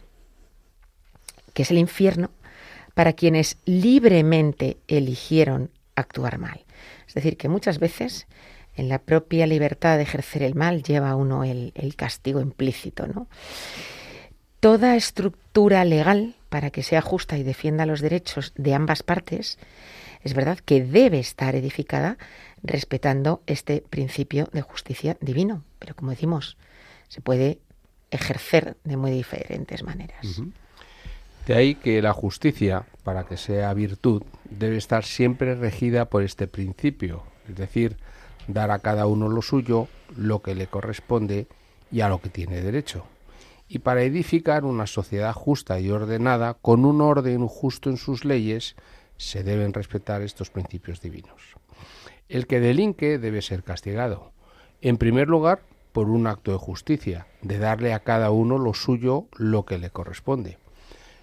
que 1.52 1.62
es 1.62 1.70
el 1.70 1.78
infierno, 1.78 2.30
para 2.94 3.12
quienes 3.12 3.58
libremente 3.64 4.78
eligieron 4.88 5.70
actuar 5.94 6.38
mal. 6.38 6.64
Es 7.06 7.14
decir, 7.14 7.36
que 7.36 7.48
muchas 7.48 7.78
veces 7.78 8.26
en 8.74 8.88
la 8.88 8.98
propia 8.98 9.46
libertad 9.46 9.96
de 9.96 10.04
ejercer 10.04 10.42
el 10.42 10.54
mal 10.54 10.82
lleva 10.82 11.14
uno 11.16 11.44
el, 11.44 11.72
el 11.74 11.94
castigo 11.96 12.40
implícito, 12.40 13.06
¿no? 13.06 13.28
Toda 14.60 14.96
estructura 14.96 15.84
legal 15.84 16.36
para 16.48 16.70
que 16.70 16.82
sea 16.82 17.00
justa 17.00 17.36
y 17.36 17.42
defienda 17.42 17.84
los 17.84 18.00
derechos 18.00 18.52
de 18.56 18.74
ambas 18.74 19.02
partes, 19.02 19.58
es 20.24 20.34
verdad 20.34 20.58
que 20.58 20.84
debe 20.84 21.18
estar 21.18 21.54
edificada 21.54 22.18
respetando 22.62 23.42
este 23.46 23.82
principio 23.88 24.48
de 24.52 24.62
justicia 24.62 25.16
divino. 25.20 25.64
Pero 25.78 25.94
como 25.94 26.10
decimos, 26.10 26.56
se 27.08 27.20
puede 27.20 27.58
ejercer 28.10 28.76
de 28.84 28.96
muy 28.96 29.10
diferentes 29.10 29.82
maneras. 29.82 30.42
De 31.46 31.54
ahí 31.54 31.74
que 31.74 32.00
la 32.02 32.12
justicia, 32.12 32.84
para 33.02 33.24
que 33.24 33.36
sea 33.36 33.74
virtud, 33.74 34.22
debe 34.48 34.76
estar 34.76 35.04
siempre 35.04 35.54
regida 35.56 36.04
por 36.04 36.22
este 36.22 36.46
principio, 36.46 37.24
es 37.48 37.56
decir, 37.56 37.96
dar 38.46 38.70
a 38.70 38.78
cada 38.78 39.06
uno 39.06 39.28
lo 39.28 39.42
suyo, 39.42 39.88
lo 40.16 40.42
que 40.42 40.54
le 40.54 40.68
corresponde 40.68 41.46
y 41.90 42.02
a 42.02 42.08
lo 42.08 42.20
que 42.20 42.28
tiene 42.28 42.60
derecho. 42.60 43.04
Y 43.68 43.80
para 43.80 44.02
edificar 44.02 44.64
una 44.64 44.86
sociedad 44.86 45.32
justa 45.32 45.80
y 45.80 45.90
ordenada, 45.90 46.54
con 46.54 46.84
un 46.84 47.00
orden 47.00 47.46
justo 47.48 47.90
en 47.90 47.96
sus 47.96 48.24
leyes, 48.24 48.76
se 49.22 49.42
deben 49.42 49.72
respetar 49.72 50.22
estos 50.22 50.50
principios 50.50 51.00
divinos. 51.00 51.54
El 52.28 52.46
que 52.46 52.60
delinque 52.60 53.18
debe 53.18 53.42
ser 53.42 53.62
castigado. 53.62 54.32
En 54.80 54.98
primer 54.98 55.28
lugar, 55.28 55.62
por 55.92 56.08
un 56.08 56.26
acto 56.26 56.52
de 56.52 56.58
justicia, 56.58 57.26
de 57.40 57.58
darle 57.58 57.92
a 57.92 58.00
cada 58.00 58.30
uno 58.30 58.58
lo 58.58 58.74
suyo, 58.74 59.26
lo 59.36 59.64
que 59.64 59.78
le 59.78 59.90
corresponde. 59.90 60.58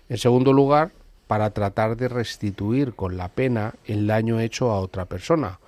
En 0.07 0.17
segundo 0.17 0.53
lugar, 0.53 0.91
para 1.27 1.51
tratar 1.51 1.97
de 1.97 2.07
restituir 2.07 2.95
con 2.95 3.17
la 3.17 3.29
pena 3.29 3.75
el 3.85 4.07
daño 4.07 4.39
hecho 4.39 4.71
a 4.71 4.79
otra 4.79 5.05
persona, 5.05 5.59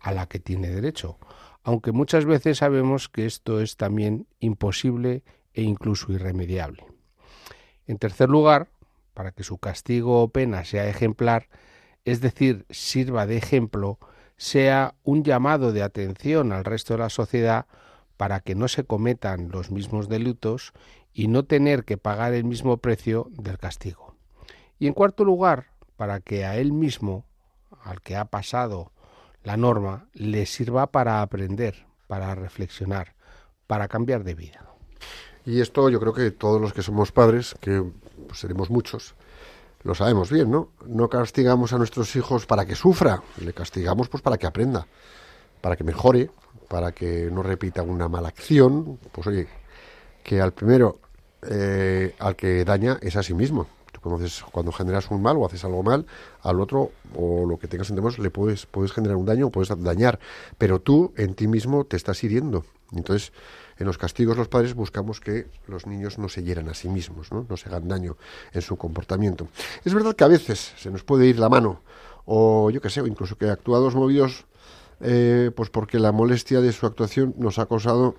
a 0.00 0.12
la 0.12 0.26
que 0.26 0.38
tiene 0.38 0.68
derecho, 0.68 1.16
aunque 1.62 1.92
muchas 1.92 2.24
veces 2.24 2.58
sabemos 2.58 3.08
que 3.08 3.26
esto 3.26 3.60
es 3.60 3.76
también 3.76 4.26
imposible 4.40 5.22
e 5.54 5.62
incluso 5.62 6.12
irremediable. 6.12 6.84
En 7.86 7.98
tercer 7.98 8.28
lugar, 8.28 8.68
para 9.18 9.32
que 9.32 9.42
su 9.42 9.58
castigo 9.58 10.22
o 10.22 10.28
pena 10.28 10.64
sea 10.64 10.88
ejemplar, 10.88 11.48
es 12.04 12.20
decir, 12.20 12.66
sirva 12.70 13.26
de 13.26 13.36
ejemplo, 13.36 13.98
sea 14.36 14.94
un 15.02 15.24
llamado 15.24 15.72
de 15.72 15.82
atención 15.82 16.52
al 16.52 16.64
resto 16.64 16.94
de 16.94 17.00
la 17.00 17.10
sociedad 17.10 17.66
para 18.16 18.38
que 18.38 18.54
no 18.54 18.68
se 18.68 18.84
cometan 18.84 19.48
los 19.50 19.72
mismos 19.72 20.08
delitos 20.08 20.72
y 21.12 21.26
no 21.26 21.44
tener 21.44 21.84
que 21.84 21.96
pagar 21.98 22.32
el 22.32 22.44
mismo 22.44 22.76
precio 22.76 23.26
del 23.32 23.58
castigo. 23.58 24.14
Y 24.78 24.86
en 24.86 24.94
cuarto 24.94 25.24
lugar, 25.24 25.72
para 25.96 26.20
que 26.20 26.44
a 26.44 26.56
él 26.56 26.72
mismo, 26.72 27.26
al 27.82 28.00
que 28.02 28.14
ha 28.14 28.26
pasado 28.26 28.92
la 29.42 29.56
norma, 29.56 30.06
le 30.12 30.46
sirva 30.46 30.92
para 30.92 31.22
aprender, 31.22 31.88
para 32.06 32.36
reflexionar, 32.36 33.16
para 33.66 33.88
cambiar 33.88 34.22
de 34.22 34.34
vida. 34.34 34.68
Y 35.44 35.60
esto 35.60 35.88
yo 35.88 35.98
creo 35.98 36.12
que 36.12 36.30
todos 36.30 36.60
los 36.60 36.72
que 36.72 36.82
somos 36.82 37.10
padres, 37.10 37.56
que 37.60 37.82
pues, 38.28 38.40
seremos 38.40 38.70
muchos, 38.70 39.14
lo 39.82 39.94
sabemos 39.94 40.30
bien, 40.30 40.50
¿no? 40.50 40.68
No 40.86 41.08
castigamos 41.08 41.72
a 41.72 41.78
nuestros 41.78 42.14
hijos 42.16 42.46
para 42.46 42.66
que 42.66 42.74
sufra, 42.74 43.22
le 43.40 43.52
castigamos 43.52 44.08
pues 44.08 44.22
para 44.22 44.36
que 44.36 44.46
aprenda, 44.46 44.86
para 45.60 45.76
que 45.76 45.84
mejore, 45.84 46.30
para 46.68 46.92
que 46.92 47.30
no 47.32 47.42
repita 47.42 47.82
una 47.82 48.08
mala 48.08 48.28
acción, 48.28 48.98
pues 49.12 49.26
oye, 49.26 49.48
que 50.22 50.40
al 50.40 50.52
primero, 50.52 50.98
eh, 51.48 52.14
al 52.18 52.36
que 52.36 52.64
daña 52.64 52.98
es 53.00 53.16
a 53.16 53.22
sí 53.22 53.34
mismo. 53.34 53.66
Tú 53.92 54.00
conoces 54.00 54.44
cuando 54.52 54.70
generas 54.70 55.10
un 55.10 55.22
mal 55.22 55.38
o 55.38 55.46
haces 55.46 55.64
algo 55.64 55.82
mal, 55.82 56.06
al 56.42 56.60
otro 56.60 56.90
o 57.16 57.46
lo 57.46 57.58
que 57.58 57.68
tengas 57.68 57.88
en 57.90 57.96
manos 57.96 58.18
le 58.18 58.30
puedes, 58.30 58.66
puedes 58.66 58.92
generar 58.92 59.16
un 59.16 59.24
daño 59.24 59.46
o 59.46 59.50
puedes 59.50 59.70
dañar, 59.82 60.18
pero 60.58 60.80
tú 60.80 61.12
en 61.16 61.34
ti 61.34 61.48
mismo 61.48 61.84
te 61.84 61.96
estás 61.96 62.22
hiriendo. 62.22 62.64
Entonces, 62.92 63.32
en 63.78 63.86
los 63.86 63.98
castigos 63.98 64.36
los 64.36 64.48
padres 64.48 64.74
buscamos 64.74 65.20
que 65.20 65.46
los 65.66 65.86
niños 65.86 66.18
no 66.18 66.28
se 66.28 66.42
hieran 66.42 66.68
a 66.68 66.74
sí 66.74 66.88
mismos, 66.88 67.32
¿no? 67.32 67.46
no 67.48 67.56
se 67.56 67.68
hagan 67.68 67.88
daño 67.88 68.16
en 68.52 68.62
su 68.62 68.76
comportamiento. 68.76 69.48
Es 69.84 69.94
verdad 69.94 70.14
que 70.14 70.24
a 70.24 70.28
veces 70.28 70.72
se 70.76 70.90
nos 70.90 71.04
puede 71.04 71.26
ir 71.26 71.38
la 71.38 71.48
mano, 71.48 71.80
o 72.24 72.70
yo 72.70 72.80
qué 72.80 72.90
sé, 72.90 73.00
o 73.00 73.06
incluso 73.06 73.36
que 73.36 73.48
actuados 73.48 73.94
movidos, 73.94 74.44
eh, 75.00 75.50
pues 75.54 75.70
porque 75.70 75.98
la 75.98 76.12
molestia 76.12 76.60
de 76.60 76.72
su 76.72 76.86
actuación 76.86 77.34
nos 77.38 77.58
ha 77.58 77.66
causado 77.66 78.16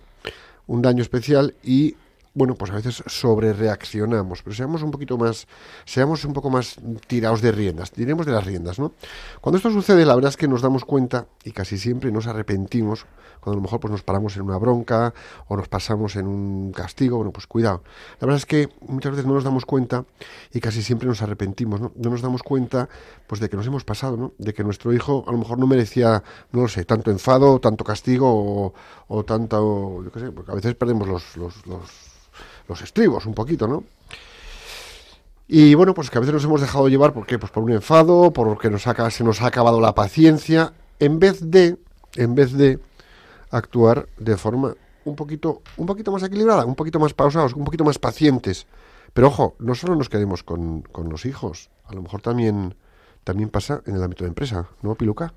un 0.67 0.81
daño 0.81 1.01
especial 1.01 1.55
y 1.63 1.95
bueno, 2.33 2.55
pues 2.55 2.71
a 2.71 2.75
veces 2.75 3.03
sobre 3.07 3.53
reaccionamos, 3.53 4.43
pero 4.43 4.55
seamos 4.55 4.83
un 4.83 4.91
poquito 4.91 5.17
más, 5.17 5.47
seamos 5.85 6.23
un 6.25 6.33
poco 6.33 6.49
más 6.49 6.75
tirados 7.07 7.41
de 7.41 7.51
riendas, 7.51 7.91
diremos 7.93 8.25
de 8.25 8.31
las 8.31 8.45
riendas, 8.45 8.79
¿no? 8.79 8.93
Cuando 9.41 9.57
esto 9.57 9.71
sucede, 9.71 10.05
la 10.05 10.15
verdad 10.15 10.29
es 10.29 10.37
que 10.37 10.47
nos 10.47 10.61
damos 10.61 10.85
cuenta 10.85 11.27
y 11.43 11.51
casi 11.51 11.77
siempre 11.77 12.11
nos 12.11 12.27
arrepentimos, 12.27 13.05
cuando 13.39 13.53
a 13.53 13.55
lo 13.55 13.61
mejor 13.61 13.79
pues 13.79 13.91
nos 13.91 14.03
paramos 14.03 14.35
en 14.35 14.43
una 14.43 14.57
bronca 14.57 15.13
o 15.47 15.55
nos 15.55 15.67
pasamos 15.67 16.15
en 16.15 16.27
un 16.27 16.71
castigo, 16.71 17.17
bueno, 17.17 17.31
pues 17.31 17.47
cuidado. 17.47 17.83
La 18.19 18.25
verdad 18.25 18.37
es 18.37 18.45
que 18.45 18.69
muchas 18.81 19.11
veces 19.11 19.25
no 19.25 19.33
nos 19.33 19.43
damos 19.43 19.65
cuenta 19.65 20.05
y 20.53 20.59
casi 20.59 20.81
siempre 20.81 21.07
nos 21.07 21.21
arrepentimos, 21.21 21.79
¿no? 21.81 21.91
No 21.95 22.09
nos 22.09 22.21
damos 22.21 22.43
cuenta 22.43 22.89
pues 23.27 23.41
de 23.41 23.49
que 23.49 23.57
nos 23.57 23.65
hemos 23.65 23.83
pasado, 23.83 24.17
¿no? 24.17 24.33
De 24.37 24.53
que 24.53 24.63
nuestro 24.63 24.93
hijo 24.93 25.23
a 25.27 25.31
lo 25.31 25.37
mejor 25.37 25.57
no 25.57 25.67
merecía, 25.67 26.23
no 26.51 26.61
lo 26.63 26.67
sé, 26.67 26.85
tanto 26.85 27.11
enfado, 27.11 27.59
tanto 27.59 27.83
castigo 27.83 28.27
o, 28.29 28.73
o 29.07 29.23
tanto, 29.23 30.03
yo 30.03 30.11
qué 30.11 30.19
sé, 30.19 30.31
porque 30.31 30.51
a 30.51 30.55
veces 30.55 30.75
perdemos 30.75 31.07
los, 31.07 31.37
los, 31.37 31.65
los 31.65 32.08
los 32.69 32.81
estribos 32.81 33.25
un 33.25 33.33
poquito, 33.33 33.67
¿no? 33.67 33.83
Y 35.47 35.73
bueno, 35.73 35.93
pues 35.95 36.09
que 36.11 36.17
a 36.17 36.21
veces 36.21 36.33
nos 36.33 36.43
hemos 36.43 36.61
dejado 36.61 36.87
llevar, 36.87 37.11
¿por 37.11 37.25
qué? 37.25 37.39
Pues 37.39 37.51
por 37.51 37.63
un 37.63 37.71
enfado, 37.71 38.31
porque 38.31 38.69
nos 38.69 38.85
ha, 38.85 39.09
se 39.09 39.23
nos 39.23 39.41
ha 39.41 39.47
acabado 39.47 39.81
la 39.81 39.95
paciencia, 39.95 40.73
en 40.99 41.17
vez 41.19 41.39
de, 41.41 41.77
en 42.15 42.35
vez 42.35 42.53
de 42.53 42.79
actuar 43.49 44.07
de 44.17 44.37
forma 44.37 44.75
un 45.05 45.15
poquito, 45.15 45.63
un 45.77 45.87
poquito 45.87 46.11
más 46.11 46.21
equilibrada, 46.21 46.65
un 46.65 46.75
poquito 46.75 46.99
más 46.99 47.13
pausados, 47.15 47.53
un 47.55 47.65
poquito 47.65 47.83
más 47.83 47.97
pacientes. 47.97 48.67
Pero 49.13 49.27
ojo, 49.27 49.55
no 49.57 49.73
solo 49.73 49.95
nos 49.95 50.07
quedemos 50.07 50.43
con, 50.43 50.83
con 50.83 51.09
los 51.09 51.25
hijos, 51.25 51.71
a 51.85 51.95
lo 51.95 52.03
mejor 52.03 52.21
también, 52.21 52.75
también 53.23 53.49
pasa 53.49 53.81
en 53.87 53.95
el 53.95 54.03
ámbito 54.03 54.25
de 54.25 54.27
empresa, 54.29 54.67
¿no, 54.83 54.93
Piluca? 54.93 55.33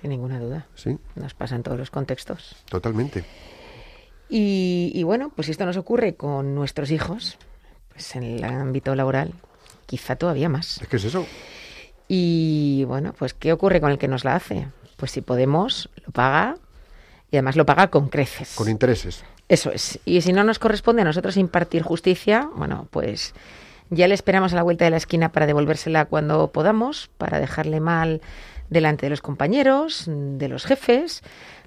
Sin 0.00 0.10
ninguna 0.10 0.38
duda. 0.38 0.66
Sí, 0.76 0.98
Nos 1.16 1.34
pasa 1.34 1.56
en 1.56 1.64
todos 1.64 1.78
los 1.78 1.90
contextos. 1.90 2.54
totalmente. 2.68 3.24
Y, 4.28 4.92
y 4.94 5.02
bueno, 5.02 5.30
pues 5.34 5.46
si 5.46 5.52
esto 5.52 5.66
nos 5.66 5.76
ocurre 5.76 6.14
con 6.14 6.54
nuestros 6.54 6.90
hijos, 6.90 7.38
pues 7.90 8.16
en 8.16 8.22
el 8.22 8.44
ámbito 8.44 8.94
laboral, 8.94 9.34
quizá 9.86 10.16
todavía 10.16 10.48
más. 10.48 10.80
Es 10.80 10.88
que 10.88 10.96
es 10.96 11.04
eso. 11.04 11.26
Y 12.08 12.84
bueno, 12.84 13.14
pues 13.18 13.34
¿qué 13.34 13.52
ocurre 13.52 13.80
con 13.80 13.90
el 13.90 13.98
que 13.98 14.08
nos 14.08 14.24
la 14.24 14.34
hace? 14.34 14.68
Pues 14.96 15.10
si 15.10 15.20
Podemos, 15.20 15.90
lo 16.04 16.12
paga 16.12 16.56
y 17.30 17.36
además 17.36 17.56
lo 17.56 17.66
paga 17.66 17.88
con 17.88 18.08
creces. 18.08 18.54
Con 18.54 18.68
intereses. 18.68 19.24
Eso 19.48 19.70
es. 19.70 19.98
Y 20.04 20.20
si 20.20 20.32
no 20.32 20.44
nos 20.44 20.58
corresponde 20.58 21.02
a 21.02 21.04
nosotros 21.04 21.36
impartir 21.36 21.82
justicia, 21.82 22.48
bueno, 22.54 22.88
pues 22.90 23.34
ya 23.90 24.08
le 24.08 24.14
esperamos 24.14 24.52
a 24.52 24.56
la 24.56 24.62
vuelta 24.62 24.84
de 24.84 24.90
la 24.90 24.96
esquina 24.96 25.32
para 25.32 25.46
devolvérsela 25.46 26.06
cuando 26.06 26.52
podamos, 26.52 27.10
para 27.18 27.38
dejarle 27.38 27.80
mal 27.80 28.20
delante 28.70 29.06
de 29.06 29.10
los 29.10 29.20
compañeros, 29.20 30.04
de 30.06 30.48
los 30.48 30.64
jefes, 30.64 31.22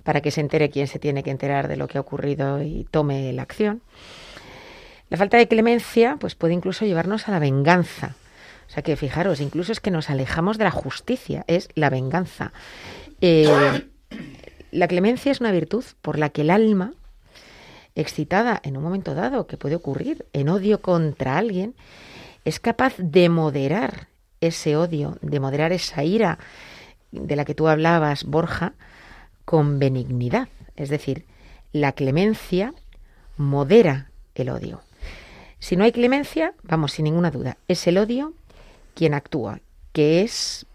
para 0.06 0.22
que 0.22 0.32
se 0.32 0.40
entere 0.40 0.70
quien 0.70 0.88
se 0.88 1.00
tiene 1.00 1.24
que 1.24 1.32
enterar 1.32 1.68
de 1.68 1.76
lo 1.76 1.88
que 1.88 1.98
ha 1.98 2.02
ocurrido 2.02 2.62
y 2.62 2.88
tome 2.92 3.34
la 3.34 3.42
acción. 3.42 3.82
La 5.10 5.18
falta 5.18 5.38
de 5.38 5.48
clemencia 5.48 6.18
pues 6.20 6.36
puede 6.36 6.54
incluso 6.54 6.86
llevarnos 6.86 7.28
a 7.28 7.32
la 7.32 7.40
venganza. 7.40 8.16
O 8.68 8.72
sea 8.72 8.84
que 8.84 8.96
fijaros, 8.96 9.42
incluso 9.42 9.72
es 9.72 9.80
que 9.80 9.92
nos 9.92 10.10
alejamos 10.10 10.60
de 10.60 10.64
la 10.64 10.72
justicia, 10.72 11.44
es 11.48 11.70
la 11.74 11.90
venganza. 11.90 12.54
Eh, 13.20 13.50
la 14.72 14.88
clemencia 14.88 15.32
es 15.32 15.40
una 15.40 15.52
virtud 15.52 15.84
por 16.02 16.20
la 16.20 16.30
que 16.30 16.42
el 16.42 16.52
alma, 16.52 16.94
excitada 17.96 18.62
en 18.64 18.78
un 18.78 18.84
momento 18.84 19.16
dado, 19.16 19.48
que 19.48 19.58
puede 19.58 19.76
ocurrir 19.76 20.26
en 20.34 20.50
odio 20.50 20.82
contra 20.82 21.38
alguien, 21.38 21.76
es 22.44 22.60
capaz 22.60 22.94
de 22.98 23.30
moderar 23.30 24.08
ese 24.40 24.78
odio, 24.78 25.18
de 25.22 25.40
moderar 25.40 25.72
esa 25.72 26.04
ira 26.04 26.38
de 27.12 27.36
la 27.36 27.46
que 27.46 27.56
tú 27.56 27.68
hablabas, 27.68 28.24
Borja, 28.26 28.74
con 29.46 29.80
benignidad. 29.80 30.50
Es 30.76 30.90
decir, 30.90 31.26
la 31.72 31.94
clemencia 31.94 32.74
modera 33.38 34.12
el 34.36 34.50
odio. 34.50 34.82
Si 35.60 35.76
no 35.76 35.84
hay 35.84 35.92
clemencia, 35.92 36.54
vamos, 36.64 36.92
sin 36.92 37.06
ninguna 37.06 37.32
duda, 37.32 37.58
es 37.68 37.88
el 37.88 37.98
odio 37.98 38.34
quien 38.94 39.14
actúa, 39.14 39.62
que 39.94 40.22
es, 40.22 40.66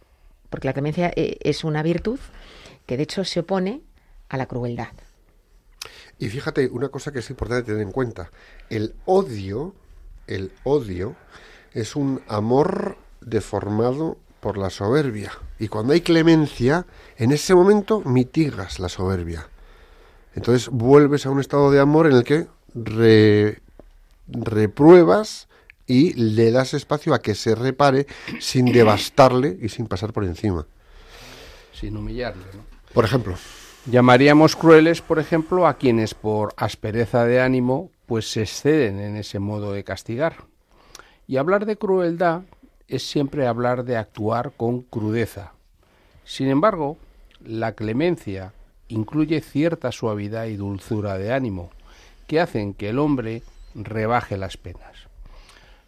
porque 0.48 0.68
la 0.68 0.72
clemencia 0.72 1.12
eh, 1.14 1.38
es 1.42 1.64
una 1.64 1.83
virtud 1.83 2.18
que 2.87 2.96
de 2.96 3.04
hecho 3.04 3.24
se 3.24 3.40
opone 3.40 3.83
a 4.28 4.37
la 4.37 4.46
crueldad. 4.46 4.92
Y 6.18 6.28
fíjate, 6.28 6.68
una 6.68 6.88
cosa 6.88 7.12
que 7.12 7.20
es 7.20 7.30
importante 7.30 7.64
tener 7.64 7.83
en 7.83 7.92
cuenta. 7.92 8.30
El 8.68 8.94
odio, 9.06 9.74
el 10.26 10.52
odio, 10.64 11.16
es 11.72 11.96
un 11.96 12.20
amor 12.28 12.98
deformado 13.20 14.18
por 14.40 14.59
la 14.59 14.70
soberbia. 14.70 15.33
Y 15.59 15.68
cuando 15.68 15.92
hay 15.92 16.00
clemencia, 16.00 16.87
en 17.16 17.33
ese 17.33 17.55
momento 17.55 18.00
mitigas 18.05 18.79
la 18.79 18.88
soberbia. 18.88 19.48
Entonces 20.35 20.68
vuelves 20.68 21.26
a 21.26 21.31
un 21.31 21.40
estado 21.40 21.70
de 21.70 21.81
amor 21.81 22.07
en 22.07 22.12
el 22.12 22.24
que 22.24 22.46
re- 22.74 23.61
repruebas 24.29 25.48
y 25.87 26.12
le 26.14 26.50
das 26.53 26.74
espacio 26.74 27.14
a 27.14 27.20
que 27.20 27.35
se 27.35 27.55
repare 27.55 28.07
sin 28.38 28.66
devastarle 28.72 29.59
y 29.61 29.68
sin 29.68 29.87
pasar 29.87 30.12
por 30.12 30.24
encima. 30.24 30.66
Sin 31.72 31.96
humillarle, 31.96 32.44
¿no? 32.55 32.62
Por 32.92 33.05
ejemplo, 33.05 33.37
Llamaríamos 33.87 34.57
crueles, 34.57 35.00
por 35.00 35.18
ejemplo, 35.18 35.66
a 35.66 35.74
quienes 35.74 36.12
por 36.12 36.53
aspereza 36.59 37.24
de 37.24 37.40
ánimo 37.40 37.90
pues 38.05 38.31
se 38.31 38.42
exceden 38.42 39.00
en 39.00 39.16
ese 39.16 39.38
modo 39.38 39.72
de 39.72 39.85
castigar. 39.85 40.44
Y 41.26 41.38
hablar 41.38 41.64
de 41.64 41.76
crueldad 41.76 42.42
es 42.90 43.09
siempre 43.09 43.46
hablar 43.46 43.85
de 43.85 43.96
actuar 43.96 44.53
con 44.57 44.83
crudeza. 44.83 45.53
Sin 46.24 46.48
embargo, 46.48 46.98
la 47.44 47.72
clemencia 47.72 48.53
incluye 48.88 49.40
cierta 49.40 49.92
suavidad 49.92 50.46
y 50.46 50.57
dulzura 50.57 51.16
de 51.16 51.33
ánimo 51.33 51.70
que 52.26 52.40
hacen 52.40 52.74
que 52.74 52.90
el 52.90 52.98
hombre 52.98 53.42
rebaje 53.74 54.37
las 54.37 54.57
penas. 54.57 55.09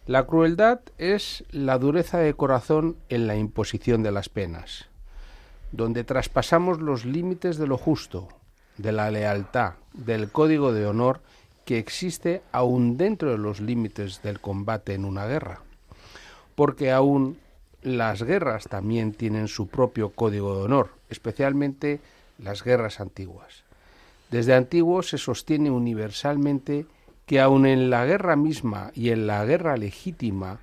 La 0.07 0.25
crueldad 0.25 0.79
es 0.97 1.43
la 1.51 1.77
dureza 1.77 2.17
de 2.17 2.33
corazón 2.33 2.97
en 3.09 3.27
la 3.27 3.35
imposición 3.35 4.03
de 4.03 4.11
las 4.11 4.29
penas 4.29 4.87
donde 5.73 6.03
traspasamos 6.03 6.79
los 6.79 7.03
límites 7.03 7.57
de 7.57 7.67
lo 7.67 7.77
justo, 7.77 8.29
de 8.77 8.91
la 8.91 9.11
lealtad, 9.11 9.73
del 9.93 10.31
código 10.31 10.71
de 10.71 10.85
honor 10.85 11.21
que 11.65 11.79
existe 11.79 12.43
aún 12.51 12.95
dentro 12.95 13.31
de 13.31 13.39
los 13.39 13.59
límites 13.59 14.21
del 14.21 14.39
combate 14.39 14.93
en 14.93 15.03
una 15.03 15.25
guerra. 15.25 15.61
Porque 16.55 16.91
aún 16.91 17.37
las 17.81 18.23
guerras 18.23 18.65
también 18.65 19.13
tienen 19.13 19.47
su 19.47 19.67
propio 19.67 20.09
código 20.09 20.57
de 20.57 20.63
honor, 20.63 20.91
especialmente 21.09 21.99
las 22.37 22.63
guerras 22.63 22.99
antiguas. 22.99 23.63
Desde 24.31 24.55
antiguo 24.55 25.03
se 25.03 25.17
sostiene 25.17 25.69
universalmente 25.69 26.85
que 27.25 27.39
aun 27.39 27.65
en 27.65 27.89
la 27.89 28.05
guerra 28.05 28.35
misma 28.35 28.91
y 28.95 29.09
en 29.09 29.27
la 29.27 29.45
guerra 29.45 29.77
legítima, 29.77 30.59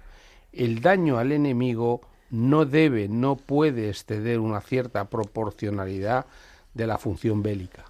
el 0.53 0.81
daño 0.81 1.18
al 1.18 1.33
enemigo 1.33 2.00
no 2.31 2.64
debe, 2.64 3.09
no 3.09 3.37
puede 3.37 3.88
exceder 3.88 4.40
una 4.40 4.61
cierta 4.61 5.05
proporcionalidad 5.07 6.26
de 6.74 6.87
la 6.87 6.98
función 6.98 7.42
bélica. 7.42 7.85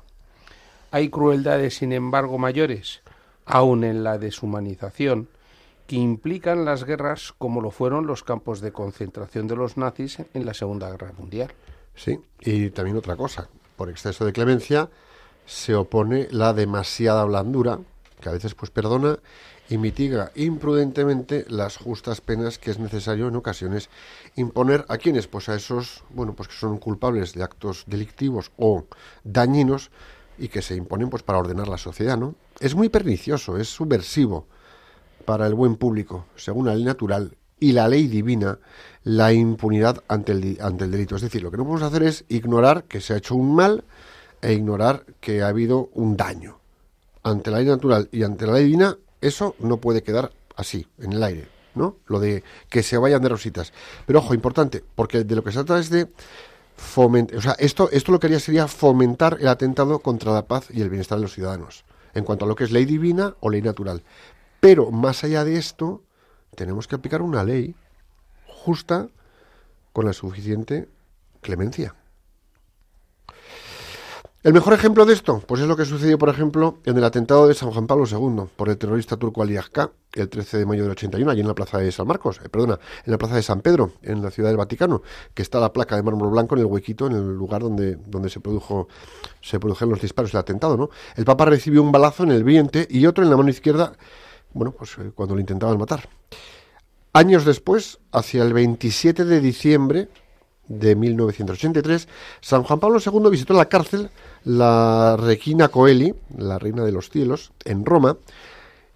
Hay 0.91 1.09
crueldades, 1.09 1.77
sin 1.77 1.93
embargo, 1.93 2.39
mayores, 2.39 3.01
aun 3.45 3.85
en 3.85 4.03
la 4.03 4.19
deshumanización, 4.19 5.29
que 5.91 5.97
implican 5.97 6.65
las 6.65 6.85
guerras 6.85 7.35
como 7.37 7.61
lo 7.61 7.73
fueron 7.73 8.07
los 8.07 8.23
campos 8.23 8.61
de 8.61 8.71
concentración 8.71 9.49
de 9.49 9.57
los 9.57 9.77
nazis 9.77 10.19
en 10.35 10.47
la 10.47 10.55
Segunda 10.55 10.89
Guerra 10.89 11.13
Mundial. 11.19 11.53
Sí, 11.97 12.21
y 12.43 12.71
también 12.71 12.97
otra 12.97 13.17
cosa, 13.17 13.49
por 13.75 13.91
exceso 13.91 14.25
de 14.25 14.33
clemencia 14.33 14.89
se 15.47 15.75
opone 15.75 16.29
la 16.31 16.53
demasiada 16.53 17.25
blandura, 17.25 17.81
que 18.21 18.29
a 18.29 18.33
veces 18.33 18.55
pues 18.55 18.71
perdona 18.71 19.19
y 19.69 19.79
mitiga 19.79 20.31
imprudentemente 20.37 21.45
las 21.49 21.77
justas 21.77 22.21
penas 22.21 22.59
que 22.59 22.71
es 22.71 22.79
necesario 22.79 23.27
en 23.27 23.35
ocasiones 23.35 23.91
imponer 24.37 24.85
a 24.87 24.97
quienes 24.97 25.27
pues 25.27 25.49
a 25.49 25.57
esos, 25.57 26.05
bueno, 26.11 26.35
pues 26.35 26.51
que 26.51 26.55
son 26.55 26.79
culpables 26.79 27.35
de 27.35 27.43
actos 27.43 27.83
delictivos 27.89 28.53
o 28.59 28.85
dañinos 29.25 29.91
y 30.39 30.51
que 30.51 30.63
se 30.63 30.77
imponen 30.77 31.11
pues 31.11 31.25
para 31.25 31.41
ordenar 31.41 31.67
la 31.67 31.79
sociedad, 31.79 32.17
¿no? 32.17 32.37
Es 32.61 32.77
muy 32.77 32.91
pernicioso, 32.91 33.57
es 33.57 33.67
subversivo 33.67 34.47
para 35.25 35.47
el 35.47 35.55
buen 35.55 35.77
público, 35.77 36.27
según 36.37 36.67
la 36.67 36.75
ley 36.75 36.85
natural 36.85 37.37
y 37.61 37.73
la 37.73 37.89
ley 37.89 38.09
divina, 38.09 38.59
la 39.05 39.33
impunidad 39.33 40.03
ante 40.09 40.33
el, 40.33 40.59
ante 40.61 40.85
el 40.85 40.91
delito. 40.91 41.17
Es 41.17 41.23
decir, 41.23 41.43
lo 41.43 41.51
que 41.51 41.59
no 41.59 41.65
podemos 41.65 41.83
hacer 41.83 42.03
es 42.03 42.25
ignorar 42.29 42.85
que 42.85 43.01
se 43.01 43.15
ha 43.15 43.19
hecho 43.19 43.35
un 43.35 43.55
mal 43.55 43.85
e 44.43 44.55
ignorar 44.55 45.05
que 45.21 45.43
ha 45.43 45.49
habido 45.49 45.91
un 45.93 46.17
daño. 46.17 46.59
Ante 47.23 47.51
la 47.51 47.59
ley 47.59 47.67
natural 47.67 48.09
y 48.13 48.23
ante 48.23 48.47
la 48.47 48.55
ley 48.55 48.65
divina, 48.65 48.97
eso 49.21 49.55
no 49.59 49.77
puede 49.77 50.03
quedar 50.03 50.33
así, 50.57 50.87
en 50.99 51.13
el 51.13 51.23
aire, 51.23 51.49
¿no? 51.75 51.97
Lo 52.07 52.19
de 52.19 52.43
que 52.69 52.83
se 52.83 52.97
vayan 52.97 53.23
de 53.23 53.29
rositas. 53.29 53.73
Pero 54.07 54.21
ojo, 54.21 54.35
importante, 54.35 54.83
porque 54.95 55.25
de 55.25 55.37
lo 55.37 55.45
que 55.45 55.53
se 55.53 55.59
trata 55.59 55.79
es 55.79 55.91
de 55.91 56.09
fomentar, 56.77 57.37
o 57.37 57.43
sea, 57.43 57.53
esto, 57.59 57.91
esto 57.93 58.11
lo 58.13 58.19
que 58.19 58.29
haría 58.29 58.41
sería 58.41 58.67
fomentar 58.67 59.37
el 59.41 59.49
atentado 59.49 59.99
contra 59.99 60.33
la 60.33 60.47
paz 60.47 60.69
y 60.71 60.81
el 60.81 60.89
bienestar 60.89 61.19
de 61.19 61.23
los 61.23 61.35
ciudadanos, 61.35 61.85
en 62.15 62.25
cuanto 62.25 62.47
a 62.47 62.49
lo 62.49 62.55
que 62.55 62.65
es 62.65 62.71
ley 62.71 62.87
divina 62.87 63.35
o 63.41 63.51
ley 63.51 63.61
natural. 63.61 64.03
Pero 64.61 64.91
más 64.91 65.25
allá 65.25 65.45
de 65.45 65.57
esto, 65.57 66.03
tenemos 66.55 66.87
que 66.87 66.95
aplicar 66.95 67.23
una 67.23 67.43
ley 67.45 67.75
justa 68.47 69.09
con 69.93 70.05
la 70.05 70.13
suficiente 70.13 70.89
clemencia. 71.41 71.95
El 74.43 74.55
mejor 74.55 74.73
ejemplo 74.73 75.05
de 75.05 75.13
esto, 75.13 75.43
pues 75.47 75.61
es 75.61 75.69
lo 75.69 75.77
que 75.77 75.85
sucedió, 75.85 76.17
por 76.17 76.31
ejemplo, 76.31 76.79
en 76.87 76.97
el 76.97 77.05
atentado 77.05 77.47
de 77.47 77.53
San 77.53 77.71
Juan 77.73 77.87
Pablo 77.87 78.07
II 78.11 78.49
por 78.57 78.71
el 78.71 78.79
terrorista 78.79 79.19
turco 79.19 79.43
Ali 79.43 79.59
el 80.15 80.29
13 80.31 80.57
de 80.57 80.65
mayo 80.65 80.83
del 80.85 80.93
81, 80.93 81.31
allí 81.31 81.43
en 81.43 81.47
la 81.47 81.55
plaza 81.55 81.77
de 81.77 81.93
San 81.93 82.07
Marcos, 82.07 82.41
eh, 82.43 82.49
perdona, 82.49 82.79
en 83.05 83.13
la 83.13 83.19
plaza 83.19 83.35
de 83.35 83.43
San 83.43 83.61
Pedro, 83.61 83.93
en 84.01 84.23
la 84.23 84.31
ciudad 84.31 84.49
del 84.49 84.57
Vaticano, 84.57 85.03
que 85.35 85.43
está 85.43 85.61
la 85.61 85.75
placa 85.75 85.95
de 85.95 86.03
mármol 86.03 86.31
blanco 86.31 86.55
en 86.55 86.63
el 86.63 86.67
huequito, 86.67 87.07
en 87.07 87.13
el 87.13 87.35
lugar 87.35 87.61
donde, 87.61 87.97
donde 87.97 88.31
se 88.31 88.41
produjo, 88.41 88.89
se 89.43 89.61
produjeron 89.61 89.91
los 89.91 90.01
disparos 90.01 90.33
del 90.33 90.41
atentado, 90.41 90.79
¿no? 90.79 90.89
El 91.17 91.27
Papa 91.27 91.45
recibió 91.45 91.83
un 91.83 91.93
balazo 91.93 92.23
en 92.23 92.31
el 92.31 92.43
vientre 92.43 92.89
y 92.89 93.05
otro 93.05 93.23
en 93.23 93.29
la 93.29 93.37
mano 93.37 93.51
izquierda, 93.51 93.93
bueno, 94.53 94.73
pues 94.73 94.97
eh, 94.99 95.11
cuando 95.15 95.35
lo 95.35 95.41
intentaban 95.41 95.79
matar. 95.79 96.09
Años 97.13 97.45
después, 97.45 97.99
hacia 98.13 98.43
el 98.43 98.53
27 98.53 99.25
de 99.25 99.41
diciembre 99.41 100.09
de 100.69 100.95
1983, 100.95 102.09
San 102.41 102.63
Juan 102.63 102.79
Pablo 102.79 103.01
II 103.05 103.31
visitó 103.31 103.55
la 103.55 103.69
cárcel 103.69 104.11
la 104.45 105.17
Requina 105.19 105.69
Coeli, 105.69 106.15
la 106.37 106.59
reina 106.59 106.85
de 106.85 106.93
los 106.93 107.11
cielos, 107.11 107.53
en 107.65 107.85
Roma. 107.85 108.17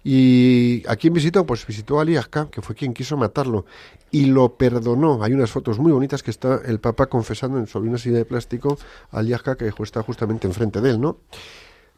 ¿Y 0.03 0.83
a 0.87 0.95
quién 0.95 1.13
visitó? 1.13 1.45
Pues 1.45 1.65
visitó 1.65 1.97
a 1.97 2.03
Aliasca, 2.03 2.47
que 2.51 2.61
fue 2.61 2.75
quien 2.75 2.93
quiso 2.93 3.17
matarlo, 3.17 3.65
y 4.11 4.25
lo 4.25 4.55
perdonó. 4.55 5.23
Hay 5.23 5.33
unas 5.33 5.49
fotos 5.49 5.79
muy 5.79 5.91
bonitas 5.91 6.21
que 6.21 6.31
está 6.31 6.61
el 6.65 6.79
Papa 6.79 7.07
confesando 7.07 7.65
sobre 7.65 7.89
una 7.89 7.97
silla 7.97 8.17
de 8.17 8.25
plástico 8.25 8.77
a 9.11 9.19
Aliasca, 9.19 9.55
que 9.55 9.73
está 9.79 10.03
justamente 10.03 10.47
enfrente 10.47 10.79
de 10.79 10.91
él, 10.91 11.01
¿no? 11.01 11.17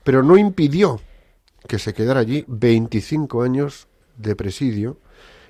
Pero 0.03 0.23
no 0.23 0.37
impidió 0.37 1.01
que 1.67 1.79
se 1.79 1.93
quedara 1.93 2.19
allí 2.19 2.45
25 2.47 3.41
años 3.41 3.87
de 4.17 4.35
presidio 4.35 4.97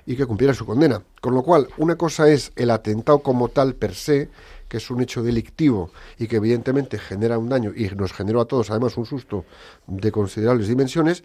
y 0.06 0.16
que 0.16 0.26
cumpliera 0.26 0.54
su 0.54 0.64
condena. 0.64 1.02
Con 1.20 1.34
lo 1.34 1.42
cual, 1.42 1.68
una 1.76 1.96
cosa 1.96 2.30
es 2.30 2.52
el 2.56 2.70
atentado 2.70 3.18
como 3.18 3.48
tal 3.48 3.74
per 3.74 3.94
se, 3.94 4.30
que 4.68 4.78
es 4.78 4.90
un 4.90 5.02
hecho 5.02 5.22
delictivo 5.22 5.90
y 6.18 6.28
que 6.28 6.36
evidentemente 6.36 6.98
genera 6.98 7.38
un 7.38 7.48
daño 7.48 7.72
y 7.74 7.88
nos 7.90 8.12
generó 8.12 8.40
a 8.40 8.46
todos 8.46 8.70
además 8.70 8.96
un 8.96 9.06
susto 9.06 9.44
de 9.86 10.10
considerables 10.10 10.68
dimensiones, 10.68 11.24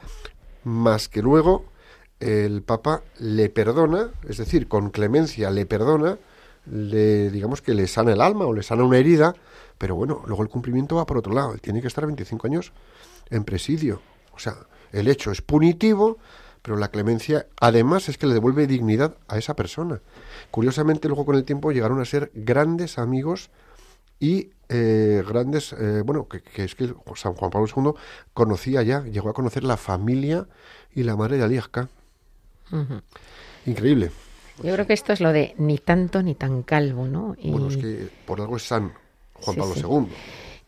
más 0.64 1.10
que 1.10 1.22
luego 1.22 1.66
el 2.20 2.62
Papa 2.62 3.04
le 3.20 3.50
perdona, 3.50 4.12
es 4.28 4.38
decir, 4.38 4.68
con 4.68 4.90
clemencia 4.90 5.50
le 5.50 5.66
perdona, 5.66 6.18
le 6.66 7.30
digamos 7.30 7.62
que 7.62 7.74
le 7.74 7.88
sana 7.88 8.14
el 8.14 8.22
alma 8.22 8.46
o 8.46 8.54
le 8.54 8.64
sana 8.64 8.84
una 8.84 8.98
herida, 8.98 9.36
pero 9.78 9.96
bueno, 9.96 10.24
luego 10.26 10.44
el 10.44 10.50
cumplimiento 10.50 10.96
va 10.96 11.06
por 11.06 11.18
otro 11.18 11.34
lado, 11.34 11.58
tiene 11.58 11.82
que 11.82 11.88
estar 11.88 12.06
25 12.06 12.48
años 12.48 12.72
en 13.30 13.44
presidio. 13.44 14.02
O 14.34 14.40
sea, 14.40 14.56
el 14.94 15.08
hecho 15.10 15.32
es 15.32 15.42
punitivo, 15.42 16.18
pero 16.62 16.78
la 16.78 16.88
clemencia 16.88 17.48
además 17.60 18.08
es 18.08 18.18
que 18.18 18.26
le 18.28 18.34
devuelve 18.34 18.68
dignidad 18.68 19.16
a 19.28 19.38
esa 19.38 19.56
persona. 19.56 20.00
Curiosamente, 20.50 21.10
luego 21.10 21.26
con 21.26 21.36
el 21.36 21.44
tiempo 21.44 21.72
llegaron 21.74 22.00
a 22.00 22.06
ser 22.06 22.32
grandes 22.34 22.98
amigos 22.98 23.50
y 24.20 24.52
eh, 24.70 25.22
grandes, 25.28 25.74
eh, 25.74 26.02
bueno, 26.06 26.28
que, 26.30 26.42
que 26.42 26.64
es 26.64 26.76
que 26.76 26.94
San 27.16 27.34
Juan 27.34 27.52
Pablo 27.52 27.68
II 27.76 27.92
conocía 28.34 28.82
ya, 28.82 29.04
llegó 29.04 29.30
a 29.30 29.34
conocer 29.34 29.64
la 29.66 29.76
familia 29.76 30.48
y 30.96 31.04
la 31.04 31.18
madre 31.18 31.38
de 31.38 31.44
Aliasca. 31.44 31.90
Increíble. 33.66 34.12
Yo 34.64 34.74
creo 34.74 34.88
que 34.88 34.94
esto 34.94 35.14
es 35.14 35.20
lo 35.20 35.32
de 35.34 35.56
ni 35.58 35.78
tanto 35.80 36.22
ni 36.24 36.36
tan 36.36 36.64
calvo, 36.64 37.08
¿no? 37.08 37.36
Y, 37.38 37.52
Bueno, 37.52 37.68
es 37.68 37.78
que 37.78 38.08
por 38.26 38.40
algo 38.40 38.58
es 38.58 38.64
San 38.68 38.94
Juan 39.34 39.56
Sí, 39.56 39.60
Pablo 39.60 39.76
sí. 39.76 39.82
II. 39.82 40.08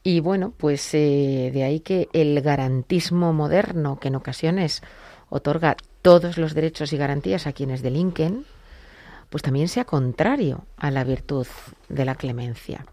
Y 0.07 0.19
bueno, 0.19 0.53
pues 0.55 0.93
eh, 0.93 1.49
de 1.51 1.63
ahí 1.63 1.79
que 1.79 2.09
el 2.13 2.39
garantismo 2.41 3.33
moderno, 3.33 3.99
que 3.99 4.09
en 4.09 4.15
ocasiones 4.15 4.83
otorga 5.29 5.77
todos 6.03 6.37
los 6.37 6.53
derechos 6.53 6.93
y 6.93 6.97
garantías 6.97 7.47
a 7.47 7.53
quienes 7.53 7.81
delinquen, 7.81 8.45
pues 9.31 9.41
también 9.41 9.67
sea 9.67 9.83
contrario 9.85 10.63
a 10.77 10.91
la 10.91 11.03
virtud 11.03 11.47
de 11.89 12.05
la 12.05 12.13
clemencia. 12.13 12.85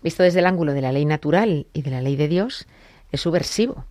Visto 0.00 0.22
desde 0.22 0.38
el 0.38 0.46
ángulo 0.46 0.72
de 0.72 0.82
la 0.82 0.92
ley 0.92 1.04
natural 1.04 1.66
y 1.72 1.82
de 1.82 1.90
la 1.90 2.00
ley 2.00 2.14
de 2.14 2.28
Dios, 2.28 2.68
es 3.10 3.20
subversivo. 3.20 3.84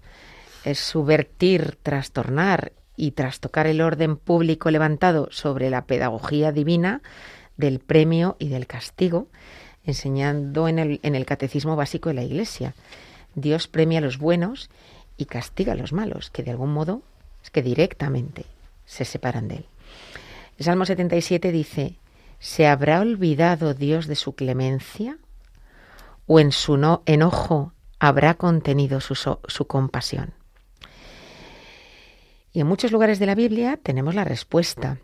Es 0.63 0.79
subvertir, 0.79 1.77
trastornar 1.83 2.71
y 2.95 3.11
trastocar 3.11 3.67
el 3.67 3.81
orden 3.81 4.15
público 4.15 4.71
levantado 4.71 5.27
sobre 5.31 5.69
la 5.69 5.83
pedagogía 5.83 6.53
divina 6.53 7.01
del 7.57 7.79
premio 7.79 8.37
y 8.39 8.47
del 8.47 8.65
castigo, 8.65 9.27
enseñando 9.87 10.67
en 10.67 10.77
el, 10.77 11.25
catecismo 11.25 11.75
básico 11.75 12.09
de 12.09 12.15
la 12.15 12.23
Iglesia. 12.23 12.75
Dios 13.35 13.67
premia 13.67 13.99
a 13.99 14.01
los 14.01 14.17
buenos 14.17 14.69
y 15.17 15.25
castiga 15.25 15.73
a 15.73 15.75
los 15.75 15.93
malos, 15.93 16.29
que 16.29 16.43
de 16.43 16.51
algún 16.51 16.73
modo 16.73 17.01
es 17.43 17.49
que 17.49 17.63
directamente 17.63 18.45
se 18.85 19.05
separan 19.05 19.47
de 19.47 19.55
él. 19.55 19.65
El 20.59 20.65
Salmo 20.65 20.85
77 20.85 21.51
dice, 21.51 21.95
¿se 22.39 22.67
habrá 22.67 22.99
olvidado 22.99 23.73
Dios 23.73 24.07
de 24.07 24.15
su 24.15 24.35
clemencia? 24.35 25.17
¿O 26.25 26.39
en 26.39 26.51
su 26.51 26.77
no- 26.77 27.03
enojo 27.05 27.73
habrá 27.99 28.33
contenido 28.33 28.99
su, 28.99 29.15
su 29.15 29.67
compasión? 29.67 30.33
Y 32.51 32.59
en 32.59 32.67
muchos 32.67 32.91
lugares 32.91 33.19
de 33.19 33.27
la 33.27 33.35
Biblia 33.35 33.79
tenemos 33.81 34.15
la 34.15 34.23
respuesta. 34.25 34.97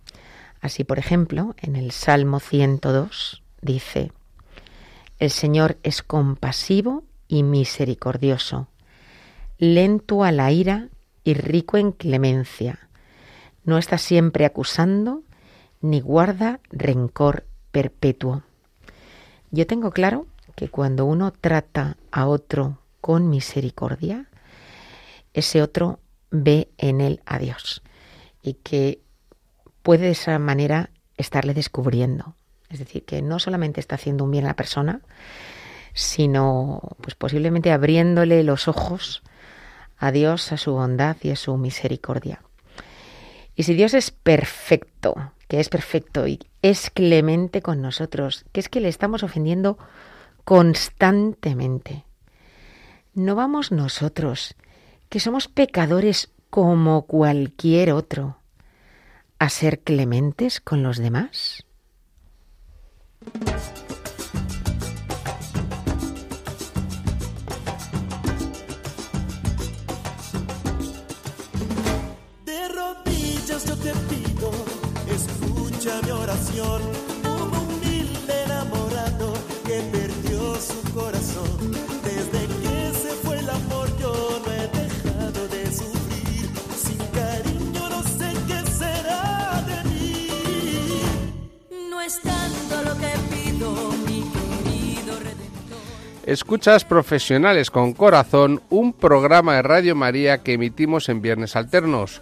Así, 0.60 0.84
por 0.84 1.00
ejemplo, 1.00 1.56
en 1.62 1.76
el 1.76 1.92
Salmo 1.92 2.40
102 2.40 3.44
dice, 3.62 4.12
El 5.24 5.32
Señor 5.32 5.78
es 5.84 6.04
compasivo 6.04 7.06
y 7.30 7.44
misericordioso, 7.44 8.68
lento 9.58 10.26
a 10.26 10.34
la 10.34 10.52
ira 10.52 10.90
y 11.24 11.34
rico 11.34 11.78
en 11.78 11.94
clemencia. 11.94 12.90
No 13.64 13.78
está 13.78 13.98
siempre 13.98 14.44
acusando 14.44 15.24
ni 15.80 16.02
guarda 16.02 16.60
rencor 16.72 17.46
perpetuo. 17.72 18.44
Yo 19.50 19.66
tengo 19.66 19.92
claro 19.92 20.28
que 20.58 20.68
cuando 20.68 21.06
uno 21.06 21.32
trata 21.32 21.96
a 22.12 22.28
otro 22.28 22.80
con 23.00 23.30
misericordia, 23.30 24.26
ese 25.34 25.62
otro 25.62 26.02
ve 26.32 26.68
en 26.78 27.00
él 27.00 27.22
a 27.26 27.40
Dios 27.40 27.82
y 28.42 28.56
que 28.56 29.00
puede 29.84 30.04
de 30.04 30.12
esa 30.12 30.38
manera 30.38 30.90
estarle 31.16 31.54
descubriendo. 31.54 32.36
Es 32.74 32.80
decir, 32.80 33.06
que 33.06 33.22
no 33.22 33.38
solamente 33.38 33.80
está 33.80 33.96
haciendo 33.96 34.24
un 34.24 34.32
bien 34.32 34.46
a 34.46 34.50
la 34.50 34.56
persona, 34.56 35.02
sino 35.94 36.82
pues 37.02 37.14
posiblemente 37.14 37.72
abriéndole 37.72 38.44
los 38.44 38.68
ojos 38.68 39.22
a 39.98 40.12
Dios, 40.12 40.52
a 40.52 40.58
su 40.58 40.74
bondad 40.74 41.16
y 41.22 41.30
a 41.30 41.36
su 41.36 41.56
misericordia. 41.56 42.42
Y 43.56 43.64
si 43.64 43.76
Dios 43.76 43.94
es 43.94 44.10
perfecto, 44.10 45.34
que 45.48 45.60
es 45.60 45.70
perfecto 45.70 46.28
y 46.28 46.40
es 46.64 46.90
clemente 46.90 47.62
con 47.62 47.80
nosotros, 47.82 48.44
que 48.52 48.60
es 48.60 48.70
que 48.70 48.82
le 48.82 48.90
estamos 48.90 49.22
ofendiendo 49.22 49.78
constantemente, 50.44 52.06
no 53.14 53.36
vamos 53.36 53.72
nosotros, 53.72 54.56
que 55.10 55.20
somos 55.20 55.48
pecadores 55.48 56.32
como 56.50 57.04
cualquier 57.06 57.92
otro, 57.92 58.38
a 59.38 59.50
ser 59.50 59.80
clementes 59.82 60.60
con 60.60 60.82
los 60.82 60.98
demás? 60.98 61.66
De 72.46 72.68
rodillas 72.70 73.66
yo 73.66 73.76
te 73.78 73.94
pido, 74.10 74.52
escucha 75.08 76.02
mi 76.04 76.12
oración. 76.12 76.82
Un 77.24 77.58
humilde 77.58 78.44
enamorado 78.46 79.34
que 79.66 79.82
perdió 79.92 80.56
su 80.56 80.94
corazón. 80.94 82.03
Escuchas 96.26 96.86
Profesionales 96.86 97.70
con 97.70 97.94
Corazón, 97.94 98.62
un 98.70 98.94
programa 98.94 99.56
de 99.56 99.62
Radio 99.62 99.94
María 99.94 100.42
que 100.42 100.54
emitimos 100.54 101.10
en 101.10 101.22
viernes 101.22 101.58
alternos. 101.58 102.22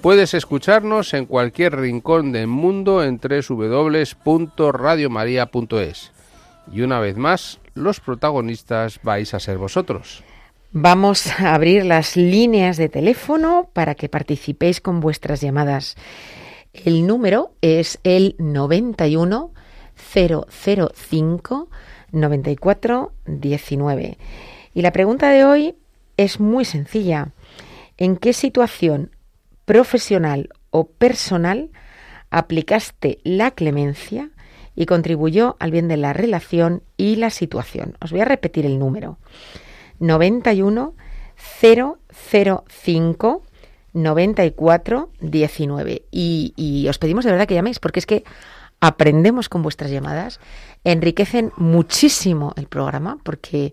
Puedes 0.00 0.34
escucharnos 0.34 1.14
en 1.14 1.26
cualquier 1.26 1.74
rincón 1.76 2.30
del 2.30 2.46
mundo 2.46 3.02
en 3.02 3.18
www.radiomaria.es. 3.18 6.12
Y 6.72 6.82
una 6.82 7.00
vez 7.00 7.16
más, 7.16 7.58
los 7.74 7.98
protagonistas 7.98 9.00
vais 9.02 9.34
a 9.34 9.40
ser 9.40 9.58
vosotros. 9.58 10.22
Vamos 10.72 11.26
a 11.40 11.54
abrir 11.54 11.84
las 11.84 12.16
líneas 12.16 12.76
de 12.76 12.88
teléfono 12.88 13.68
para 13.72 13.96
que 13.96 14.08
participéis 14.08 14.80
con 14.80 15.00
vuestras 15.00 15.40
llamadas. 15.40 15.96
El 16.72 17.04
número 17.06 17.50
es 17.60 17.98
el 18.04 18.36
91 18.38 19.52
005 20.12 21.68
94 22.12 23.12
19. 23.26 24.18
Y 24.74 24.82
la 24.82 24.92
pregunta 24.92 25.30
de 25.30 25.44
hoy 25.44 25.74
es 26.16 26.40
muy 26.40 26.64
sencilla. 26.64 27.32
¿En 27.96 28.16
qué 28.16 28.32
situación 28.32 29.10
profesional 29.64 30.48
o 30.70 30.88
personal 30.88 31.70
aplicaste 32.30 33.18
la 33.24 33.50
clemencia 33.50 34.30
y 34.74 34.86
contribuyó 34.86 35.56
al 35.58 35.70
bien 35.70 35.88
de 35.88 35.96
la 35.96 36.12
relación 36.12 36.82
y 36.96 37.16
la 37.16 37.30
situación? 37.30 37.96
Os 38.00 38.12
voy 38.12 38.20
a 38.20 38.24
repetir 38.24 38.66
el 38.66 38.78
número. 38.78 39.18
91 39.98 40.94
005 41.60 43.42
94 43.92 45.10
19. 45.20 46.02
Y, 46.10 46.52
y 46.56 46.88
os 46.88 46.98
pedimos 46.98 47.24
de 47.24 47.32
verdad 47.32 47.46
que 47.46 47.54
llaméis, 47.54 47.80
porque 47.80 47.98
es 47.98 48.06
que 48.06 48.24
aprendemos 48.80 49.48
con 49.48 49.62
vuestras 49.62 49.90
llamadas, 49.90 50.40
enriquecen 50.84 51.52
muchísimo 51.56 52.54
el 52.56 52.66
programa, 52.66 53.18
porque, 53.22 53.72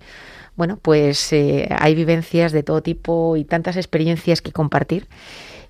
bueno, 0.56 0.78
pues 0.82 1.32
eh, 1.34 1.67
hay 1.80 1.96
vivencias 1.96 2.52
de 2.52 2.63
todo 2.63 2.82
tipo 2.84 3.38
y 3.38 3.46
tantas 3.46 3.78
experiencias 3.78 4.41
que 4.41 4.52
compartir 4.52 5.08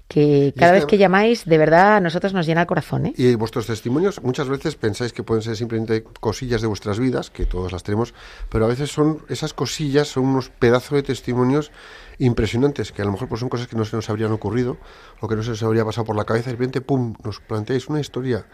que 0.07 0.53
cada 0.57 0.71
vez 0.71 0.85
que- 0.85 0.91
que 0.91 0.97
llamáis, 0.99 1.43
de 1.43 1.57
verdad, 1.57 1.97
a 1.97 1.99
nosotros 1.99 2.33
nos 2.33 2.45
llena 2.45 2.61
el 2.61 2.67
corazón, 2.67 3.07
¿eh? 3.07 3.13
Y 3.17 3.35
vuestros 3.35 3.67
testimonios 3.67 4.23
muchas 4.23 4.47
veces 4.47 4.75
pensáis 4.77 5.11
que 5.11 5.21
pueden 5.21 5.43
ser 5.43 5.57
simplemente 5.57 6.01
cosillas 6.21 6.61
de 6.61 6.67
vuestras 6.67 6.97
vidas, 6.97 7.29
que 7.29 7.45
todos 7.45 7.73
las 7.73 7.83
tenemos, 7.83 8.13
pero 8.49 8.63
a 8.63 8.69
veces 8.69 8.89
son 8.89 9.19
esas 9.27 9.53
cosillas, 9.53 10.07
son 10.07 10.23
unos 10.23 10.49
pedazos 10.49 10.93
de 10.95 11.03
testimonios 11.03 11.71
impresionantes, 12.19 12.93
que 12.93 13.01
a 13.01 13.05
lo 13.05 13.11
mejor 13.11 13.27
pues, 13.27 13.41
son 13.41 13.49
cosas 13.49 13.67
que 13.67 13.75
no 13.75 13.83
se 13.83 13.97
nos 13.97 14.09
habrían 14.09 14.31
ocurrido 14.31 14.77
o 15.19 15.27
que 15.27 15.35
no 15.35 15.43
se 15.43 15.49
nos 15.49 15.61
habría 15.61 15.83
pasado 15.83 16.05
por 16.05 16.15
la 16.15 16.23
cabeza, 16.23 16.49
y 16.49 16.53
de 16.53 16.57
repente, 16.57 16.79
pum, 16.79 17.13
nos 17.25 17.41
planteáis 17.41 17.89
una 17.89 17.99
historia 17.99 18.45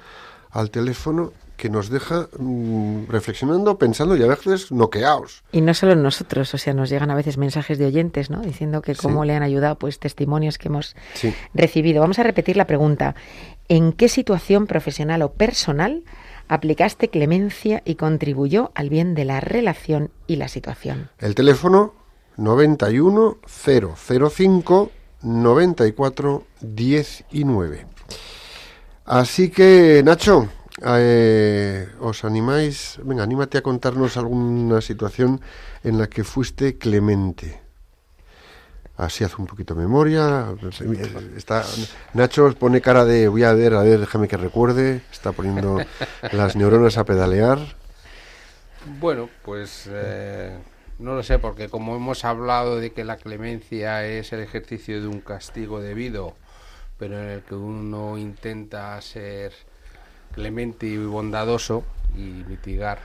al 0.54 0.70
teléfono 0.72 1.34
que 1.58 1.70
nos 1.70 1.89
deja 1.89 2.28
mm, 2.39 3.06
reflexionando, 3.08 3.78
pensando 3.78 4.16
y 4.18 4.24
a 4.24 4.28
veces 4.28 4.72
noqueados. 4.72 5.44
Y 5.52 5.62
no 5.62 5.74
solo 5.74 5.96
nosotros, 5.96 6.54
o 6.54 6.58
sea, 6.58 6.74
nos 6.74 6.89
llegan 6.89 7.12
a 7.12 7.16
veces 7.16 7.38
mensajes 7.38 7.78
de 7.78 7.86
oyentes, 7.86 8.30
¿no? 8.30 8.42
Diciendo 8.42 8.82
que 8.82 8.96
Sí. 8.96 9.02
cómo 9.02 9.24
le 9.24 9.36
han 9.36 9.44
ayudado, 9.44 9.78
pues 9.78 10.00
testimonios 10.00 10.58
que 10.58 10.68
hemos 10.70 10.96
Sí. 11.13 11.34
recibido. 11.54 12.02
Vamos 12.02 12.20
a 12.20 12.24
repetir 12.24 12.58
la 12.58 12.66
pregunta. 12.68 13.16
¿En 13.70 13.94
qué 13.94 14.10
situación 14.10 14.68
profesional 14.68 15.22
o 15.22 15.32
personal 15.34 16.04
aplicaste 16.50 17.10
clemencia 17.10 17.82
y 17.86 17.96
contribuyó 17.96 18.72
al 18.76 18.89
bien 18.89 19.13
de 19.16 19.26
la 19.26 19.39
relación 19.39 20.10
y 20.28 20.36
la 20.38 20.48
situación? 20.50 21.10
El 21.20 21.36
teléfono 21.36 21.94
91 22.36 23.38
005 23.48 24.92
94 25.22 26.44
19. 26.62 27.86
Así 29.06 29.50
que, 29.50 30.02
Nacho, 30.04 30.48
eh, 30.86 31.89
¿os 32.00 32.24
animáis? 32.24 33.00
Venga, 33.04 33.24
anímate 33.24 33.58
a 33.58 33.62
contarnos 33.62 34.16
alguna 34.18 34.82
situación 34.82 35.42
en 35.84 35.98
la 35.98 36.08
que 36.08 36.24
fuiste 36.24 36.78
clemente. 36.78 37.62
Así 38.96 39.24
hace 39.24 39.36
un 39.38 39.48
poquito 39.48 39.74
de 39.74 39.82
memoria. 39.82 40.54
Está, 41.36 41.66
Nacho 42.13 42.54
pone 42.56 42.80
cara 42.80 43.06
de 43.06 43.28
voy 43.28 43.44
a 43.44 43.54
ver, 43.54 43.74
a 43.74 43.82
ver, 43.82 44.00
déjame 44.00 44.28
que 44.28 44.38
recuerde. 44.38 45.02
Está 45.12 45.32
poniendo 45.32 45.80
las 46.32 46.56
neuronas 46.56 46.98
a 46.98 47.04
pedalear. 47.04 47.60
Bueno, 49.00 49.30
pues 49.44 49.89
eh, 49.92 50.56
no 51.00 51.16
lo 51.16 51.24
sé, 51.24 51.39
porque 51.39 51.70
como 51.70 51.96
hemos 51.96 52.24
hablado 52.24 52.80
de 52.80 52.94
que 52.94 53.04
la 53.04 53.18
clemencia 53.18 54.06
es 54.06 54.32
el 54.32 54.42
ejercicio 54.42 55.02
de 55.02 55.08
un 55.08 55.22
castigo 55.22 55.82
debido, 55.82 56.36
pero 56.97 57.21
en 57.21 57.29
el 57.29 57.41
que 57.41 57.56
uno 57.56 58.17
intenta 58.17 58.99
ser 59.01 59.53
clemente 60.34 60.88
y 60.88 60.97
bondadoso 60.97 61.84
y 62.15 62.43
mitigar, 62.47 62.99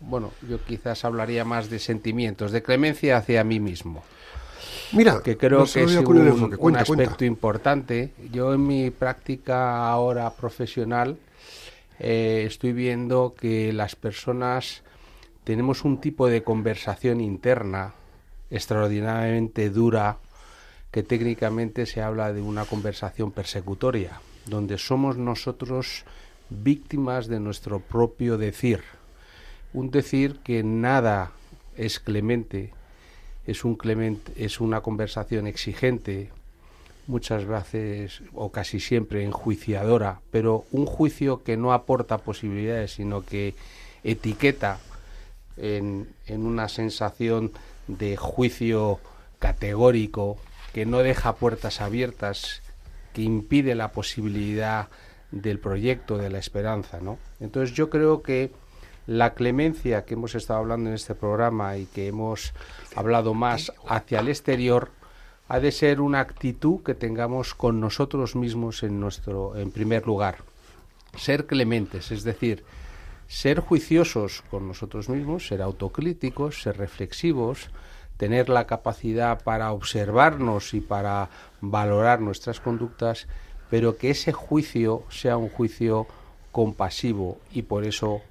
bueno, 0.00 0.32
yo 0.48 0.62
quizás 0.64 1.04
hablaría 1.04 1.44
más 1.44 1.70
de 1.70 1.78
sentimientos, 1.78 2.52
de 2.52 2.62
clemencia 2.62 3.16
hacia 3.16 3.44
mí 3.44 3.60
mismo 3.60 4.02
Mira, 4.92 5.20
que 5.22 5.36
creo 5.36 5.60
no 5.60 5.64
que 5.64 5.82
es 5.82 5.94
el 5.94 6.06
un, 6.06 6.76
aspecto 6.76 6.86
cuenta. 6.86 7.24
importante. 7.24 8.12
Yo 8.32 8.54
en 8.54 8.66
mi 8.66 8.90
práctica 8.90 9.88
ahora 9.88 10.30
profesional 10.30 11.18
eh, 11.98 12.44
estoy 12.46 12.72
viendo 12.72 13.34
que 13.34 13.72
las 13.72 13.96
personas 13.96 14.82
tenemos 15.44 15.84
un 15.84 16.00
tipo 16.00 16.28
de 16.28 16.42
conversación 16.42 17.20
interna 17.20 17.94
extraordinariamente 18.50 19.70
dura 19.70 20.18
que 20.96 21.02
técnicamente 21.02 21.84
se 21.84 22.00
habla 22.00 22.32
de 22.32 22.40
una 22.40 22.64
conversación 22.64 23.30
persecutoria, 23.30 24.18
donde 24.46 24.78
somos 24.78 25.18
nosotros 25.18 26.06
víctimas 26.48 27.26
de 27.26 27.38
nuestro 27.38 27.80
propio 27.80 28.38
decir. 28.38 28.80
Un 29.74 29.90
decir 29.90 30.38
que 30.42 30.62
nada 30.62 31.32
es 31.76 32.00
clemente, 32.00 32.72
es 33.46 33.62
un 33.66 33.74
clemente, 33.74 34.32
es 34.42 34.58
una 34.58 34.80
conversación 34.80 35.46
exigente, 35.46 36.30
muchas 37.06 37.44
veces 37.44 38.22
o 38.32 38.50
casi 38.50 38.80
siempre 38.80 39.22
enjuiciadora, 39.22 40.22
pero 40.30 40.64
un 40.72 40.86
juicio 40.86 41.42
que 41.42 41.58
no 41.58 41.74
aporta 41.74 42.16
posibilidades, 42.16 42.92
sino 42.92 43.22
que 43.22 43.54
etiqueta 44.02 44.78
en, 45.58 46.08
en 46.26 46.46
una 46.46 46.70
sensación 46.70 47.52
de 47.86 48.16
juicio 48.16 48.98
categórico, 49.38 50.38
que 50.76 50.84
no 50.84 50.98
deja 50.98 51.36
puertas 51.36 51.80
abiertas, 51.80 52.60
que 53.14 53.22
impide 53.22 53.74
la 53.74 53.92
posibilidad 53.92 54.88
del 55.30 55.58
proyecto, 55.58 56.18
de 56.18 56.28
la 56.28 56.36
esperanza, 56.36 57.00
¿no? 57.00 57.16
Entonces 57.40 57.74
yo 57.74 57.88
creo 57.88 58.20
que 58.20 58.50
la 59.06 59.32
clemencia 59.32 60.04
que 60.04 60.12
hemos 60.12 60.34
estado 60.34 60.58
hablando 60.58 60.90
en 60.90 60.94
este 60.94 61.14
programa 61.14 61.78
y 61.78 61.86
que 61.86 62.08
hemos 62.08 62.52
hablado 62.94 63.32
más 63.32 63.72
hacia 63.88 64.20
el 64.20 64.28
exterior 64.28 64.90
ha 65.48 65.60
de 65.60 65.72
ser 65.72 65.98
una 65.98 66.20
actitud 66.20 66.82
que 66.82 66.92
tengamos 66.92 67.54
con 67.54 67.80
nosotros 67.80 68.36
mismos 68.36 68.82
en 68.82 69.00
nuestro 69.00 69.56
en 69.56 69.70
primer 69.70 70.06
lugar. 70.06 70.40
Ser 71.16 71.46
clementes, 71.46 72.10
es 72.10 72.22
decir, 72.22 72.64
ser 73.28 73.60
juiciosos 73.60 74.42
con 74.50 74.68
nosotros 74.68 75.08
mismos, 75.08 75.46
ser 75.46 75.62
autocríticos, 75.62 76.60
ser 76.60 76.76
reflexivos, 76.76 77.70
tener 78.16 78.48
la 78.48 78.66
capacidad 78.66 79.42
para 79.42 79.72
observarnos 79.72 80.74
y 80.74 80.80
para 80.80 81.28
valorar 81.60 82.20
nuestras 82.20 82.60
conductas, 82.60 83.26
pero 83.70 83.96
que 83.96 84.10
ese 84.10 84.32
juicio 84.32 85.02
sea 85.10 85.36
un 85.36 85.48
juicio 85.48 86.06
compasivo 86.52 87.38
y 87.52 87.62
por 87.62 87.84
eso 87.84 88.22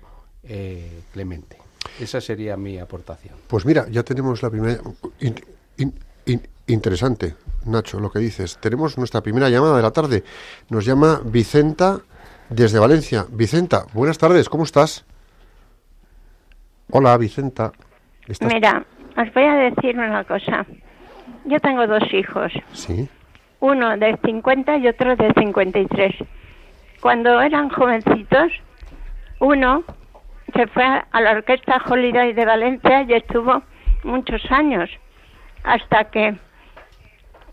eh, 0.43 1.01
clemente. 1.13 1.57
Esa 1.99 2.19
sería 2.21 2.57
mi 2.57 2.79
aportación. 2.79 3.35
Pues 3.47 3.65
mira, 3.65 3.87
ya 3.89 4.03
tenemos 4.03 4.41
la 4.41 4.49
primera. 4.49 4.81
in- 5.19 5.35
in- 5.77 5.93
in- 6.25 6.47
interesante, 6.67 7.35
Nacho, 7.65 7.99
lo 7.99 8.11
que 8.11 8.19
dices. 8.19 8.57
Tenemos 8.59 8.97
nuestra 8.97 9.21
primera 9.21 9.49
llamada 9.49 9.77
de 9.77 9.83
la 9.83 9.91
tarde. 9.91 10.23
Nos 10.69 10.85
llama 10.85 11.21
Vicenta 11.23 11.99
desde 12.49 12.79
Valencia. 12.79 13.25
Vicenta, 13.29 13.85
buenas 13.93 14.17
tardes, 14.17 14.49
¿cómo 14.49 14.63
estás? 14.63 15.03
Hola, 16.91 17.17
Vicenta. 17.17 17.71
¿Estás- 18.27 18.51
Mira, 18.53 18.85
os 19.17 19.33
voy 19.33 19.43
a 19.43 19.55
decir 19.55 19.97
una 19.97 20.23
cosa. 20.23 20.65
Yo 21.45 21.59
tengo 21.59 21.87
dos 21.87 22.13
hijos, 22.13 22.51
Sí, 22.73 23.07
uno 23.59 23.97
de 23.97 24.17
50 24.23 24.77
y 24.77 24.87
otro 24.87 25.15
de 25.15 25.33
53. 25.33 26.15
Cuando 27.01 27.41
eran 27.41 27.69
jovencitos, 27.69 28.51
uno 29.39 29.83
se 30.53 30.67
fue 30.67 30.83
a 30.83 31.21
la 31.21 31.31
Orquesta 31.31 31.81
Holiday 31.87 32.33
de 32.33 32.45
Valencia 32.45 33.03
y 33.03 33.13
estuvo 33.13 33.63
muchos 34.03 34.41
años, 34.51 34.89
hasta 35.63 36.05
que 36.05 36.35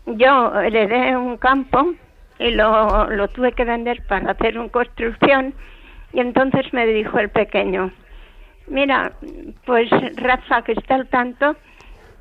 yo 0.05 0.59
heredé 0.61 1.15
un 1.17 1.37
campo 1.37 1.93
y 2.39 2.51
lo, 2.51 3.09
lo 3.09 3.27
tuve 3.29 3.51
que 3.53 3.63
vender 3.63 4.05
para 4.07 4.31
hacer 4.31 4.57
una 4.57 4.69
construcción 4.69 5.53
y 6.13 6.19
entonces 6.19 6.71
me 6.73 6.85
dijo 6.85 7.17
el 7.19 7.29
pequeño, 7.29 7.91
mira, 8.67 9.11
pues 9.65 9.89
Rafa 10.15 10.63
que 10.63 10.73
está 10.73 10.95
al 10.95 11.07
tanto 11.09 11.55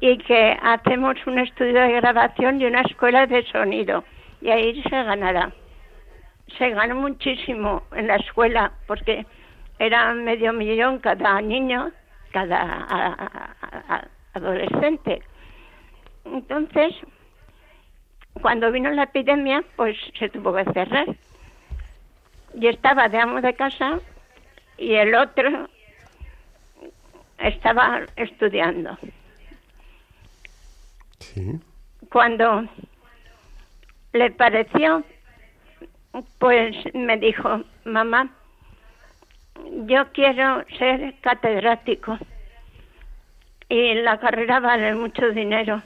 y 0.01 0.19
que 0.19 0.57
hacemos 0.63 1.17
un 1.27 1.39
estudio 1.39 1.81
de 1.81 1.93
grabación 1.93 2.61
y 2.61 2.67
una 2.67 2.81
escuela 2.83 3.27
de 3.27 3.45
sonido 3.47 4.05
y 4.41 4.51
ahí 4.51 4.83
se 4.83 4.91
ganará. 5.03 5.53
Se 6.59 6.71
ganó 6.71 6.97
muchísimo 6.97 7.85
en 7.93 8.09
la 8.09 8.17
escuela 8.17 8.73
porque 8.87 9.25
era 9.79 10.13
medio 10.13 10.53
millón 10.53 10.99
cada 10.99 11.41
niño, 11.41 11.91
cada 12.33 12.61
a- 12.61 14.09
adolescente. 14.35 15.23
Entonces, 16.25 16.95
cuando 18.41 18.71
vino 18.73 18.91
la 18.91 19.05
epidemia, 19.05 19.63
pues 19.77 19.97
se 20.19 20.29
tuvo 20.29 20.55
que 20.55 20.65
cerrar. 20.73 21.07
Y 22.55 22.67
estaba 22.67 23.09
de 23.09 23.19
amo 23.19 23.41
de 23.41 23.55
casa 23.55 23.99
y 24.79 24.95
el 24.95 25.15
otro 25.15 25.69
estaba 27.43 28.03
estudiando. 28.17 28.97
sí. 31.19 31.61
Cuando 32.11 32.69
le 34.13 34.31
pareció, 34.33 35.03
pues 36.39 36.77
me 36.95 37.17
dijo, 37.17 37.63
mamá, 37.85 38.31
yo 39.87 40.13
quiero 40.13 40.65
ser 40.79 41.15
catedrático 41.21 42.19
y 43.69 43.95
la 43.95 44.19
carrera 44.19 44.61
vale 44.61 44.95
mucho 44.95 45.31
dinero. 45.31 45.81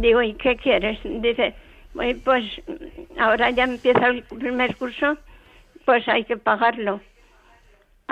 Digo, 0.00 0.20
¿y 0.22 0.34
qué 0.34 0.56
quieres? 0.56 0.98
Dice, 1.04 1.54
"Uy, 1.94 2.14
pues 2.14 2.44
ahora 3.18 3.50
ya 3.50 3.64
empieza 3.64 4.08
el 4.08 4.22
primer 4.24 4.76
curso, 4.76 5.16
pues 5.86 6.06
hay 6.08 6.24
que 6.24 6.36
pagarlo. 6.36 7.00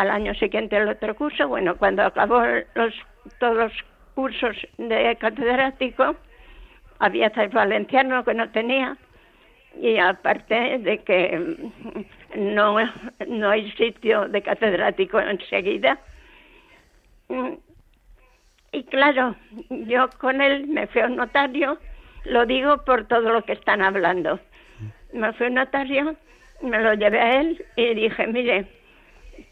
Al 0.00 0.10
año 0.10 0.32
siguiente 0.34 0.78
el 0.78 0.88
otro 0.88 1.14
curso, 1.14 1.46
bueno, 1.46 1.76
cuando 1.76 2.02
acabó 2.02 2.40
todos 3.38 3.54
los 3.54 3.72
cursos 4.14 4.56
de 4.78 5.14
catedrático, 5.20 6.16
había 7.00 7.26
el 7.26 7.48
valenciano 7.50 8.24
que 8.24 8.32
no 8.32 8.50
tenía, 8.50 8.96
y 9.78 9.98
aparte 9.98 10.78
de 10.78 11.02
que 11.04 11.38
mm, 12.34 12.54
no, 12.54 12.76
no 13.28 13.50
hay 13.50 13.70
sitio 13.72 14.26
de 14.26 14.40
catedrático 14.40 15.20
enseguida. 15.20 15.98
Mm, 17.28 17.56
Y 18.72 18.84
claro, 18.84 19.36
yo 19.68 20.08
con 20.18 20.40
él 20.40 20.66
me 20.66 20.86
fui 20.86 21.02
a 21.02 21.08
un 21.08 21.16
notario, 21.16 21.76
lo 22.24 22.46
digo 22.46 22.86
por 22.86 23.06
todo 23.06 23.28
lo 23.34 23.42
que 23.42 23.52
están 23.52 23.82
hablando. 23.82 24.40
Me 25.12 25.30
fui 25.34 25.44
a 25.44 25.48
un 25.50 25.56
notario, 25.56 26.16
me 26.62 26.78
lo 26.80 26.94
llevé 26.94 27.20
a 27.20 27.40
él 27.42 27.62
y 27.76 27.94
dije, 27.94 28.26
mire, 28.28 28.79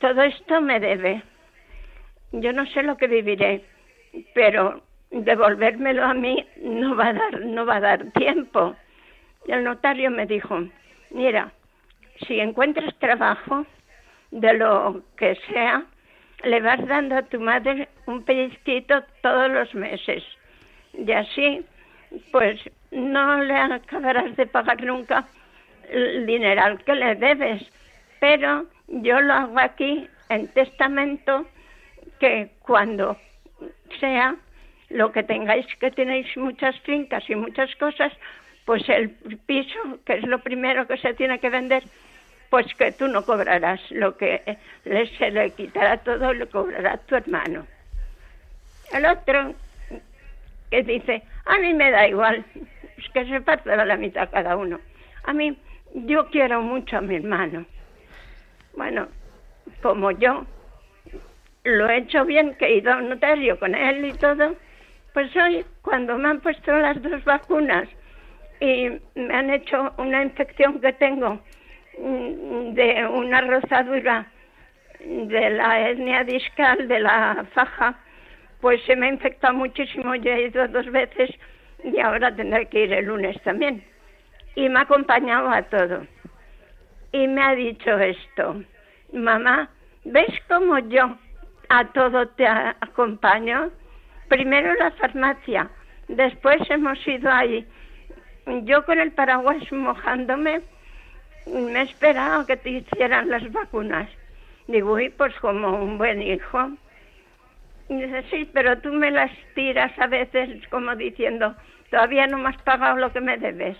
todo 0.01 0.22
esto 0.22 0.61
me 0.61 0.80
debe. 0.80 1.22
Yo 2.32 2.53
no 2.53 2.66
sé 2.66 2.82
lo 2.82 2.97
que 2.97 3.07
viviré, 3.07 3.64
pero 4.34 4.82
devolvérmelo 5.11 6.05
a 6.05 6.14
mí 6.14 6.45
no 6.62 6.95
va 6.95 7.09
a 7.09 7.12
dar, 7.14 7.41
no 7.41 7.64
va 7.64 7.76
a 7.76 7.80
dar 7.80 8.11
tiempo. 8.12 8.76
Y 9.47 9.53
el 9.53 9.64
notario 9.64 10.11
me 10.11 10.26
dijo, 10.26 10.61
mira, 11.11 11.53
si 12.26 12.41
encuentras 12.41 12.95
trabajo 12.99 13.64
de 14.30 14.53
lo 14.55 15.03
que 15.16 15.36
sea, 15.51 15.84
le 16.45 16.61
vas 16.61 16.86
dando 16.86 17.16
a 17.16 17.22
tu 17.22 17.41
madre 17.41 17.89
un 18.07 18.22
pellizquito 18.22 19.03
todos 19.22 19.51
los 19.51 19.74
meses. 19.74 20.22
Y 20.93 21.11
así, 21.12 21.64
pues 22.30 22.61
no 22.91 23.43
le 23.43 23.55
acabarás 23.55 24.36
de 24.36 24.47
pagar 24.47 24.82
nunca 24.82 25.26
el 25.91 26.26
dineral 26.26 26.82
que 26.84 26.95
le 26.95 27.14
debes, 27.14 27.62
pero 28.20 28.66
yo 28.89 29.20
lo 29.20 29.34
hago 29.34 29.59
aquí 29.59 30.09
en 30.28 30.49
testamento 30.49 31.47
que 32.18 32.51
cuando 32.61 33.16
sea 34.01 34.36
lo 34.91 35.12
que 35.12 35.22
tengáis, 35.22 35.66
que 35.76 35.91
tenéis 35.91 36.36
muchas 36.36 36.78
fincas 36.80 37.28
y 37.28 37.34
muchas 37.34 37.74
cosas, 37.76 38.12
pues 38.64 38.89
el 38.89 39.11
piso, 39.47 39.78
que 40.05 40.14
es 40.14 40.26
lo 40.26 40.39
primero 40.41 40.86
que 40.86 40.97
se 40.97 41.14
tiene 41.14 41.39
que 41.39 41.51
vender, 41.51 41.82
pues 42.51 42.66
que 42.74 42.93
tú 42.93 43.09
no 43.09 43.24
cobrarás, 43.24 43.80
lo 43.91 44.16
que 44.16 44.43
le, 44.84 45.07
se 45.18 45.30
le 45.30 45.51
quitará 45.51 45.99
todo 45.99 46.32
lo 46.32 46.49
cobrará 46.49 46.97
tu 46.99 47.16
hermano. 47.16 47.66
El 48.93 49.05
otro 49.05 49.55
que 50.70 50.82
dice, 50.82 51.22
a 51.45 51.59
mí 51.59 51.74
me 51.74 51.91
da 51.91 52.09
igual, 52.09 52.45
es 52.97 53.09
que 53.11 53.26
se 53.26 53.41
parte 53.43 53.74
la 53.76 53.97
mitad 53.97 54.30
cada 54.30 54.57
uno. 54.57 54.80
A 55.24 55.32
mí, 55.32 55.57
yo 55.95 56.28
quiero 56.30 56.62
mucho 56.62 56.99
a 56.99 57.01
mi 57.01 57.16
hermano. 57.16 57.66
Bueno, 58.79 59.09
como 59.83 60.12
yo 60.12 60.47
lo 61.64 61.89
he 61.89 61.97
hecho 61.97 62.24
bien, 62.24 62.55
que 62.55 62.66
he 62.66 62.76
ido 62.76 62.93
a 62.93 62.99
un 62.99 63.09
notario 63.09 63.59
con 63.59 63.74
él 63.74 64.05
y 64.05 64.12
todo, 64.12 64.55
pues 65.12 65.35
hoy, 65.35 65.66
cuando 65.83 66.16
me 66.16 66.29
han 66.29 66.41
puesto 66.41 66.70
las 66.79 67.03
dos 67.03 67.24
vacunas 67.24 67.89
y 68.61 68.89
me 69.16 69.35
han 69.35 69.51
hecho 69.51 69.93
una 69.99 70.22
infección 70.22 70.81
que 70.81 70.93
tengo 70.93 71.41
mm, 71.99 72.74
de 72.74 73.05
una 73.12 73.41
rozadura 73.41 74.29
de 75.01 75.51
la 75.51 75.81
hernia 75.81 76.22
discal 76.22 76.87
de 76.87 77.01
la 77.01 77.47
faja, 77.53 77.99
pues 78.61 78.81
se 78.85 78.95
me 78.95 79.07
ha 79.07 79.11
infectado 79.11 79.55
muchísimo. 79.55 80.14
Yo 80.14 80.31
he 80.31 80.43
ido 80.43 80.68
dos 80.68 80.87
veces 80.93 81.31
y 81.83 81.99
ahora 81.99 82.33
tendré 82.33 82.66
que 82.66 82.85
ir 82.85 82.93
el 82.93 83.07
lunes 83.07 83.43
también. 83.43 83.83
Y 84.55 84.68
me 84.68 84.79
ha 84.79 84.83
acompañado 84.83 85.51
a 85.51 85.62
todo. 85.62 86.07
Y 87.12 87.26
me 87.26 87.42
ha 87.42 87.54
dicho 87.54 87.98
esto, 87.98 88.62
mamá, 89.12 89.70
¿ves 90.04 90.30
cómo 90.46 90.78
yo 90.78 91.16
a 91.70 91.84
todo 91.92 92.28
te 92.28 92.46
acompaño? 92.46 93.70
Primero 94.28 94.74
la 94.74 94.90
farmacia, 94.92 95.70
después 96.09 96.59
hemos 96.68 96.98
ido 97.06 97.30
ahí. 97.30 97.66
Yo 98.64 98.84
con 98.84 98.98
el 98.98 99.12
paraguas 99.12 99.72
mojándome, 99.72 100.61
me 101.46 101.80
he 101.80 101.82
esperado 101.84 102.44
que 102.46 102.59
te 102.59 102.70
hicieran 102.70 103.30
las 103.30 103.50
vacunas. 103.52 104.09
Digo, 104.66 104.92
uy, 104.92 105.09
pues 105.09 105.34
como 105.40 105.82
un 105.82 105.96
buen 105.96 106.20
hijo. 106.20 106.72
Y 107.88 108.02
dice, 108.02 108.22
sí, 108.30 108.50
pero 108.52 108.78
tú 108.78 108.92
me 108.92 109.11
las 109.11 109.30
tiras 109.54 109.92
a 109.98 110.06
veces 110.09 110.66
como 110.68 110.94
diciendo, 110.94 111.56
todavía 111.90 112.26
no 112.26 112.36
me 112.36 112.50
has 112.50 112.62
pagado 112.62 112.96
lo 112.96 113.11
que 113.12 113.22
me 113.22 113.38
debes. 113.38 113.78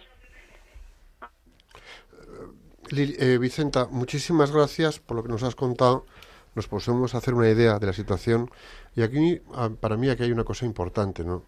Eh, 2.91 3.39
Vicenta, 3.39 3.87
muchísimas 3.91 4.51
gracias 4.51 4.99
por 4.99 5.17
lo 5.17 5.23
que 5.23 5.29
nos 5.29 5.43
has 5.43 5.55
contado. 5.55 6.07
Nos 6.55 6.69
podemos 6.69 7.15
hacer 7.15 7.35
una 7.35 7.49
idea 7.49 7.79
de 7.79 7.87
la 7.87 7.93
situación. 7.93 8.51
Y 8.97 9.03
aquí, 9.03 9.41
para 9.81 9.97
mí, 9.97 10.09
aquí 10.09 10.23
hay 10.23 10.33
una 10.33 10.45
cosa 10.45 10.65
importante, 10.65 11.23
¿no? 11.25 11.45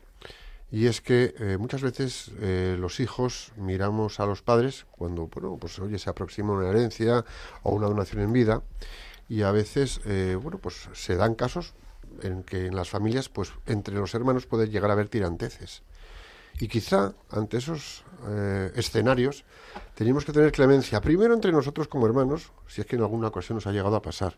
Y 0.70 0.86
es 0.86 1.01
que 1.01 1.34
eh, 1.38 1.57
muchas 1.59 1.82
veces 1.82 2.30
eh, 2.41 2.76
los 2.78 3.01
hijos 3.01 3.53
miramos 3.57 4.20
a 4.20 4.26
los 4.26 4.43
padres 4.43 4.86
cuando, 4.93 5.26
bueno, 5.28 5.57
pues 5.59 5.78
oye, 5.80 5.99
se 5.99 6.11
aproxima 6.11 6.53
una 6.53 6.68
herencia 6.68 7.24
o 7.62 7.70
una 7.70 7.88
donación 7.88 8.22
en 8.22 8.32
vida 8.32 8.62
y 9.28 9.43
a 9.43 9.51
veces, 9.51 10.01
eh, 10.05 10.36
bueno, 10.41 10.59
pues 10.59 10.88
se 10.93 11.16
dan 11.16 11.34
casos 11.34 11.74
en 12.22 12.45
que 12.45 12.66
en 12.66 12.76
las 12.76 12.91
familias, 12.91 13.28
pues 13.28 13.53
entre 13.66 13.95
los 13.95 14.14
hermanos 14.14 14.47
puede 14.47 14.68
llegar 14.68 14.91
a 14.91 14.93
haber 14.93 15.09
tiranteces. 15.09 15.82
Y 16.61 16.68
quizá 16.68 17.14
ante 17.30 17.56
esos 17.56 18.04
eh, 18.28 18.70
escenarios 18.76 19.44
tenemos 19.94 20.26
que 20.26 20.32
tener 20.32 20.52
clemencia, 20.52 21.00
primero 21.00 21.32
entre 21.32 21.52
nosotros 21.52 21.88
como 21.88 22.06
hermanos, 22.06 22.52
si 22.66 22.82
es 22.82 22.86
que 22.86 22.96
en 22.96 23.02
alguna 23.02 23.28
ocasión 23.28 23.56
nos 23.56 23.66
ha 23.66 23.72
llegado 23.72 23.96
a 23.96 24.02
pasar, 24.02 24.36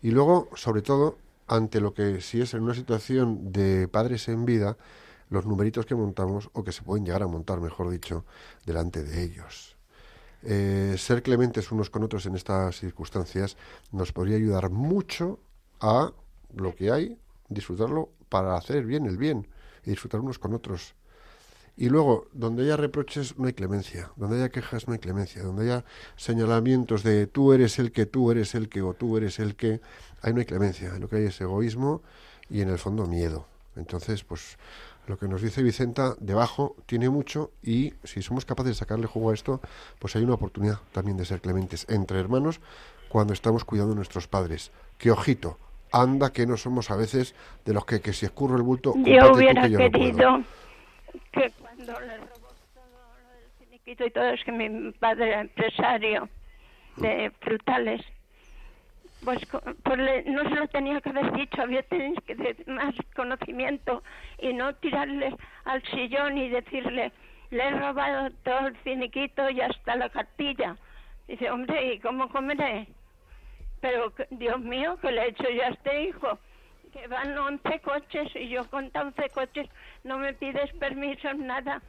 y 0.00 0.10
luego, 0.10 0.48
sobre 0.54 0.80
todo, 0.80 1.18
ante 1.46 1.80
lo 1.80 1.92
que 1.92 2.22
si 2.22 2.40
es 2.40 2.54
en 2.54 2.62
una 2.62 2.74
situación 2.74 3.52
de 3.52 3.86
padres 3.86 4.28
en 4.28 4.46
vida, 4.46 4.78
los 5.28 5.44
numeritos 5.44 5.84
que 5.84 5.94
montamos, 5.94 6.48
o 6.54 6.64
que 6.64 6.72
se 6.72 6.82
pueden 6.82 7.04
llegar 7.04 7.22
a 7.22 7.26
montar, 7.26 7.60
mejor 7.60 7.90
dicho, 7.90 8.24
delante 8.64 9.02
de 9.02 9.22
ellos. 9.22 9.76
Eh, 10.44 10.96
ser 10.96 11.22
clementes 11.22 11.70
unos 11.70 11.90
con 11.90 12.02
otros 12.02 12.24
en 12.26 12.34
estas 12.34 12.78
circunstancias 12.78 13.56
nos 13.92 14.12
podría 14.12 14.36
ayudar 14.36 14.70
mucho 14.70 15.38
a 15.80 16.12
lo 16.54 16.74
que 16.74 16.90
hay, 16.90 17.18
disfrutarlo 17.48 18.08
para 18.30 18.56
hacer 18.56 18.86
bien 18.86 19.04
el 19.04 19.18
bien 19.18 19.46
y 19.84 19.90
disfrutar 19.90 20.20
unos 20.20 20.38
con 20.38 20.54
otros. 20.54 20.94
Y 21.76 21.88
luego, 21.88 22.26
donde 22.32 22.64
haya 22.64 22.76
reproches, 22.76 23.38
no 23.38 23.46
hay 23.46 23.54
clemencia. 23.54 24.10
Donde 24.16 24.36
haya 24.36 24.50
quejas, 24.50 24.86
no 24.86 24.92
hay 24.92 24.98
clemencia. 24.98 25.42
Donde 25.42 25.64
haya 25.64 25.84
señalamientos 26.16 27.02
de 27.02 27.26
tú 27.26 27.52
eres 27.52 27.78
el 27.78 27.92
que, 27.92 28.06
tú 28.06 28.30
eres 28.30 28.54
el 28.54 28.68
que 28.68 28.82
o 28.82 28.94
tú 28.94 29.16
eres 29.16 29.38
el 29.38 29.56
que, 29.56 29.80
ahí 30.20 30.32
no 30.32 30.40
hay 30.40 30.46
clemencia. 30.46 30.92
Lo 30.98 31.08
que 31.08 31.16
hay 31.16 31.24
es 31.24 31.40
egoísmo 31.40 32.02
y 32.50 32.60
en 32.60 32.68
el 32.68 32.78
fondo 32.78 33.06
miedo. 33.06 33.46
Entonces, 33.74 34.22
pues 34.22 34.58
lo 35.06 35.18
que 35.18 35.26
nos 35.26 35.40
dice 35.40 35.62
Vicenta, 35.62 36.14
debajo 36.20 36.76
tiene 36.86 37.08
mucho 37.08 37.50
y 37.62 37.94
si 38.04 38.22
somos 38.22 38.44
capaces 38.44 38.72
de 38.72 38.78
sacarle 38.78 39.06
jugo 39.06 39.30
a 39.30 39.34
esto, 39.34 39.60
pues 39.98 40.14
hay 40.14 40.22
una 40.22 40.34
oportunidad 40.34 40.78
también 40.92 41.16
de 41.16 41.24
ser 41.24 41.40
clementes 41.40 41.86
entre 41.88 42.20
hermanos 42.20 42.60
cuando 43.08 43.32
estamos 43.32 43.64
cuidando 43.64 43.94
a 43.94 43.96
nuestros 43.96 44.28
padres. 44.28 44.70
Que 44.98 45.10
ojito, 45.10 45.58
anda 45.90 46.32
que 46.32 46.46
no 46.46 46.56
somos 46.56 46.90
a 46.90 46.96
veces 46.96 47.34
de 47.64 47.72
los 47.72 47.84
que, 47.86 48.00
que 48.00 48.12
si 48.12 48.26
escurro 48.26 48.56
el 48.56 48.62
bulto, 48.62 48.94
Yo 48.96 49.32
hubiera 49.32 49.62
que 49.62 49.70
yo 49.70 49.78
no 49.78 50.44
que 51.32 51.50
cuando 51.60 52.00
le 52.00 52.16
robó 52.18 52.48
todo 52.74 52.84
lo 53.22 53.28
del 53.34 53.50
finiquito 53.58 54.06
y 54.06 54.10
todo, 54.10 54.28
es 54.30 54.44
que 54.44 54.52
mi 54.52 54.92
padre 54.92 55.28
era 55.28 55.40
empresario 55.42 56.28
de 56.96 57.30
frutales, 57.40 58.02
pues, 59.24 59.38
pues 59.84 59.98
le- 59.98 60.22
no 60.24 60.42
se 60.42 60.54
lo 60.56 60.68
tenía 60.68 61.00
que 61.00 61.10
haber 61.10 61.32
dicho, 61.32 61.62
había 61.62 61.82
tenido 61.84 62.20
que 62.22 62.34
tener 62.34 62.66
más 62.68 62.94
conocimiento 63.14 64.02
y 64.38 64.52
no 64.52 64.74
tirarle 64.76 65.34
al 65.64 65.82
sillón 65.84 66.38
y 66.38 66.48
decirle, 66.48 67.12
le 67.50 67.62
he 67.62 67.70
robado 67.70 68.30
todo 68.44 68.66
el 68.68 68.76
finiquito 68.78 69.48
y 69.50 69.60
hasta 69.60 69.94
la 69.96 70.08
cartilla. 70.08 70.76
Dice, 71.28 71.50
hombre, 71.50 71.94
¿y 71.94 72.00
cómo 72.00 72.28
comeré? 72.30 72.88
Pero, 73.80 74.12
Dios 74.30 74.60
mío, 74.60 74.98
que 75.00 75.12
le 75.12 75.22
he 75.22 75.28
hecho 75.28 75.48
yo 75.50 75.62
a 75.62 75.68
este 75.68 76.02
hijo? 76.04 76.38
Que 76.92 77.06
van 77.08 77.36
11 77.36 77.80
coches 77.80 78.28
y 78.34 78.50
yo 78.50 78.68
con 78.68 78.90
tan 78.90 79.08
11 79.08 79.30
coches 79.30 79.68
no 80.04 80.18
me 80.18 80.34
pides 80.34 80.70
permiso 80.78 81.32
nada. 81.34 81.80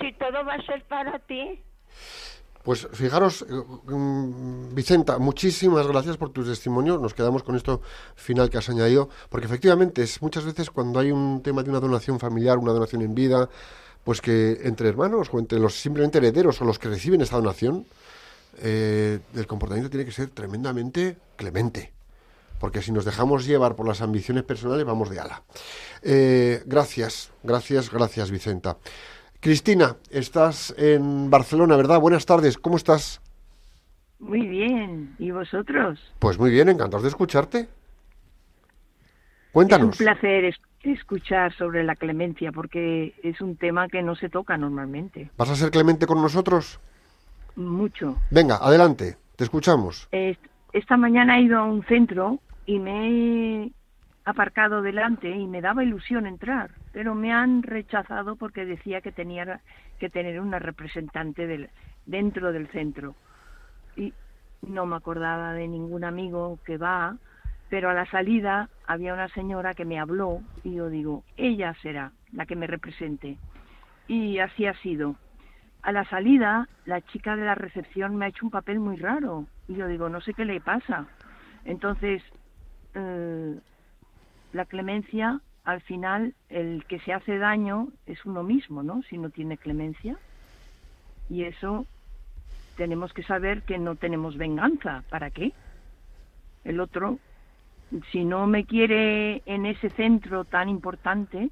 Si 0.00 0.12
todo 0.14 0.44
va 0.44 0.54
a 0.54 0.62
ser 0.62 0.82
para 0.84 1.18
ti. 1.20 1.60
Pues 2.62 2.86
fijaros, 2.92 3.42
eh, 3.42 3.92
mm, 3.92 4.74
Vicenta, 4.74 5.18
muchísimas 5.18 5.86
gracias 5.86 6.18
por 6.18 6.30
tu 6.30 6.44
testimonio. 6.44 6.98
Nos 6.98 7.14
quedamos 7.14 7.42
con 7.42 7.56
esto 7.56 7.80
final 8.16 8.50
que 8.50 8.58
has 8.58 8.68
añadido, 8.68 9.08
porque 9.30 9.46
efectivamente 9.46 10.02
es 10.02 10.20
muchas 10.20 10.44
veces 10.44 10.70
cuando 10.70 11.00
hay 11.00 11.10
un 11.10 11.42
tema 11.42 11.62
de 11.62 11.70
una 11.70 11.80
donación 11.80 12.20
familiar, 12.20 12.58
una 12.58 12.72
donación 12.72 13.00
en 13.00 13.14
vida, 13.14 13.48
pues 14.04 14.20
que 14.20 14.58
entre 14.64 14.90
hermanos 14.90 15.30
o 15.32 15.38
entre 15.38 15.58
los 15.58 15.74
simplemente 15.74 16.18
herederos 16.18 16.60
o 16.60 16.64
los 16.66 16.78
que 16.78 16.88
reciben 16.88 17.22
esa 17.22 17.36
donación, 17.36 17.86
eh, 18.58 19.20
el 19.34 19.46
comportamiento 19.46 19.88
tiene 19.88 20.04
que 20.04 20.12
ser 20.12 20.28
tremendamente 20.28 21.16
clemente. 21.36 21.92
Porque 22.60 22.82
si 22.82 22.92
nos 22.92 23.04
dejamos 23.06 23.46
llevar 23.46 23.74
por 23.74 23.88
las 23.88 24.02
ambiciones 24.02 24.44
personales, 24.44 24.84
vamos 24.84 25.08
de 25.10 25.18
ala. 25.18 25.42
Eh, 26.02 26.62
gracias, 26.66 27.32
gracias, 27.42 27.90
gracias, 27.90 28.30
Vicenta. 28.30 28.76
Cristina, 29.40 29.96
estás 30.10 30.74
en 30.76 31.30
Barcelona, 31.30 31.74
¿verdad? 31.76 31.98
Buenas 31.98 32.26
tardes, 32.26 32.58
¿cómo 32.58 32.76
estás? 32.76 33.22
Muy 34.18 34.46
bien. 34.46 35.16
¿Y 35.18 35.30
vosotros? 35.30 35.98
Pues 36.18 36.38
muy 36.38 36.50
bien, 36.50 36.68
encantados 36.68 37.02
de 37.04 37.08
escucharte. 37.08 37.68
Cuéntanos. 39.52 39.94
Es 39.94 40.00
un 40.00 40.06
placer 40.06 40.44
es- 40.44 40.60
escuchar 40.82 41.54
sobre 41.56 41.82
la 41.84 41.94
clemencia 41.96 42.52
porque 42.52 43.14
es 43.22 43.40
un 43.40 43.56
tema 43.56 43.88
que 43.88 44.02
no 44.02 44.14
se 44.16 44.28
toca 44.28 44.56
normalmente. 44.58 45.30
¿Vas 45.38 45.48
a 45.50 45.56
ser 45.56 45.70
clemente 45.70 46.06
con 46.06 46.20
nosotros? 46.20 46.78
Mucho. 47.56 48.16
Venga, 48.30 48.56
adelante, 48.60 49.16
te 49.36 49.44
escuchamos. 49.44 50.08
Es- 50.12 50.38
Esta 50.72 50.96
mañana 50.96 51.36
he 51.38 51.42
ido 51.42 51.58
a 51.58 51.64
un 51.64 51.82
centro 51.86 52.38
y 52.70 52.78
me 52.78 53.64
he 53.64 53.72
aparcado 54.24 54.80
delante 54.80 55.28
y 55.28 55.48
me 55.48 55.60
daba 55.60 55.82
ilusión 55.82 56.24
entrar, 56.24 56.70
pero 56.92 57.16
me 57.16 57.32
han 57.32 57.64
rechazado 57.64 58.36
porque 58.36 58.64
decía 58.64 59.00
que 59.00 59.10
tenía 59.10 59.60
que 59.98 60.08
tener 60.08 60.40
una 60.40 60.60
representante 60.60 61.48
del, 61.48 61.68
dentro 62.06 62.52
del 62.52 62.68
centro. 62.68 63.16
Y 63.96 64.14
no 64.62 64.86
me 64.86 64.94
acordaba 64.94 65.52
de 65.52 65.66
ningún 65.66 66.04
amigo 66.04 66.60
que 66.64 66.78
va, 66.78 67.16
pero 67.70 67.90
a 67.90 67.94
la 67.94 68.06
salida 68.06 68.68
había 68.86 69.14
una 69.14 69.26
señora 69.30 69.74
que 69.74 69.84
me 69.84 69.98
habló 69.98 70.40
y 70.62 70.74
yo 70.74 70.90
digo, 70.90 71.24
ella 71.36 71.74
será 71.82 72.12
la 72.30 72.46
que 72.46 72.54
me 72.54 72.68
represente. 72.68 73.36
Y 74.06 74.38
así 74.38 74.66
ha 74.66 74.74
sido. 74.74 75.16
A 75.82 75.90
la 75.90 76.04
salida, 76.04 76.68
la 76.84 77.00
chica 77.00 77.34
de 77.34 77.46
la 77.46 77.56
recepción 77.56 78.14
me 78.14 78.26
ha 78.26 78.28
hecho 78.28 78.46
un 78.46 78.52
papel 78.52 78.78
muy 78.78 78.96
raro. 78.96 79.46
Y 79.66 79.74
yo 79.74 79.88
digo, 79.88 80.08
no 80.08 80.20
sé 80.20 80.34
qué 80.34 80.44
le 80.44 80.60
pasa. 80.60 81.06
Entonces, 81.64 82.22
eh, 82.94 83.58
la 84.52 84.64
clemencia, 84.64 85.40
al 85.64 85.80
final, 85.82 86.34
el 86.48 86.84
que 86.86 86.98
se 87.00 87.12
hace 87.12 87.38
daño 87.38 87.88
es 88.06 88.24
uno 88.24 88.42
mismo, 88.42 88.82
¿no? 88.82 89.02
Si 89.02 89.18
no 89.18 89.30
tiene 89.30 89.56
clemencia. 89.56 90.16
Y 91.28 91.44
eso 91.44 91.86
tenemos 92.76 93.12
que 93.12 93.22
saber 93.22 93.62
que 93.62 93.78
no 93.78 93.96
tenemos 93.96 94.36
venganza. 94.36 95.04
¿Para 95.10 95.30
qué? 95.30 95.52
El 96.64 96.80
otro, 96.80 97.18
si 98.10 98.24
no 98.24 98.46
me 98.46 98.64
quiere 98.64 99.42
en 99.46 99.66
ese 99.66 99.90
centro 99.90 100.44
tan 100.44 100.68
importante, 100.68 101.50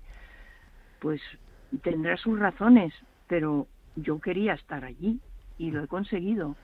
pues 1.00 1.20
tendrá 1.82 2.16
sus 2.16 2.38
razones, 2.38 2.92
pero 3.26 3.66
yo 3.96 4.20
quería 4.20 4.54
estar 4.54 4.84
allí 4.84 5.20
y 5.58 5.70
lo 5.70 5.84
he 5.84 5.88
conseguido. 5.88 6.56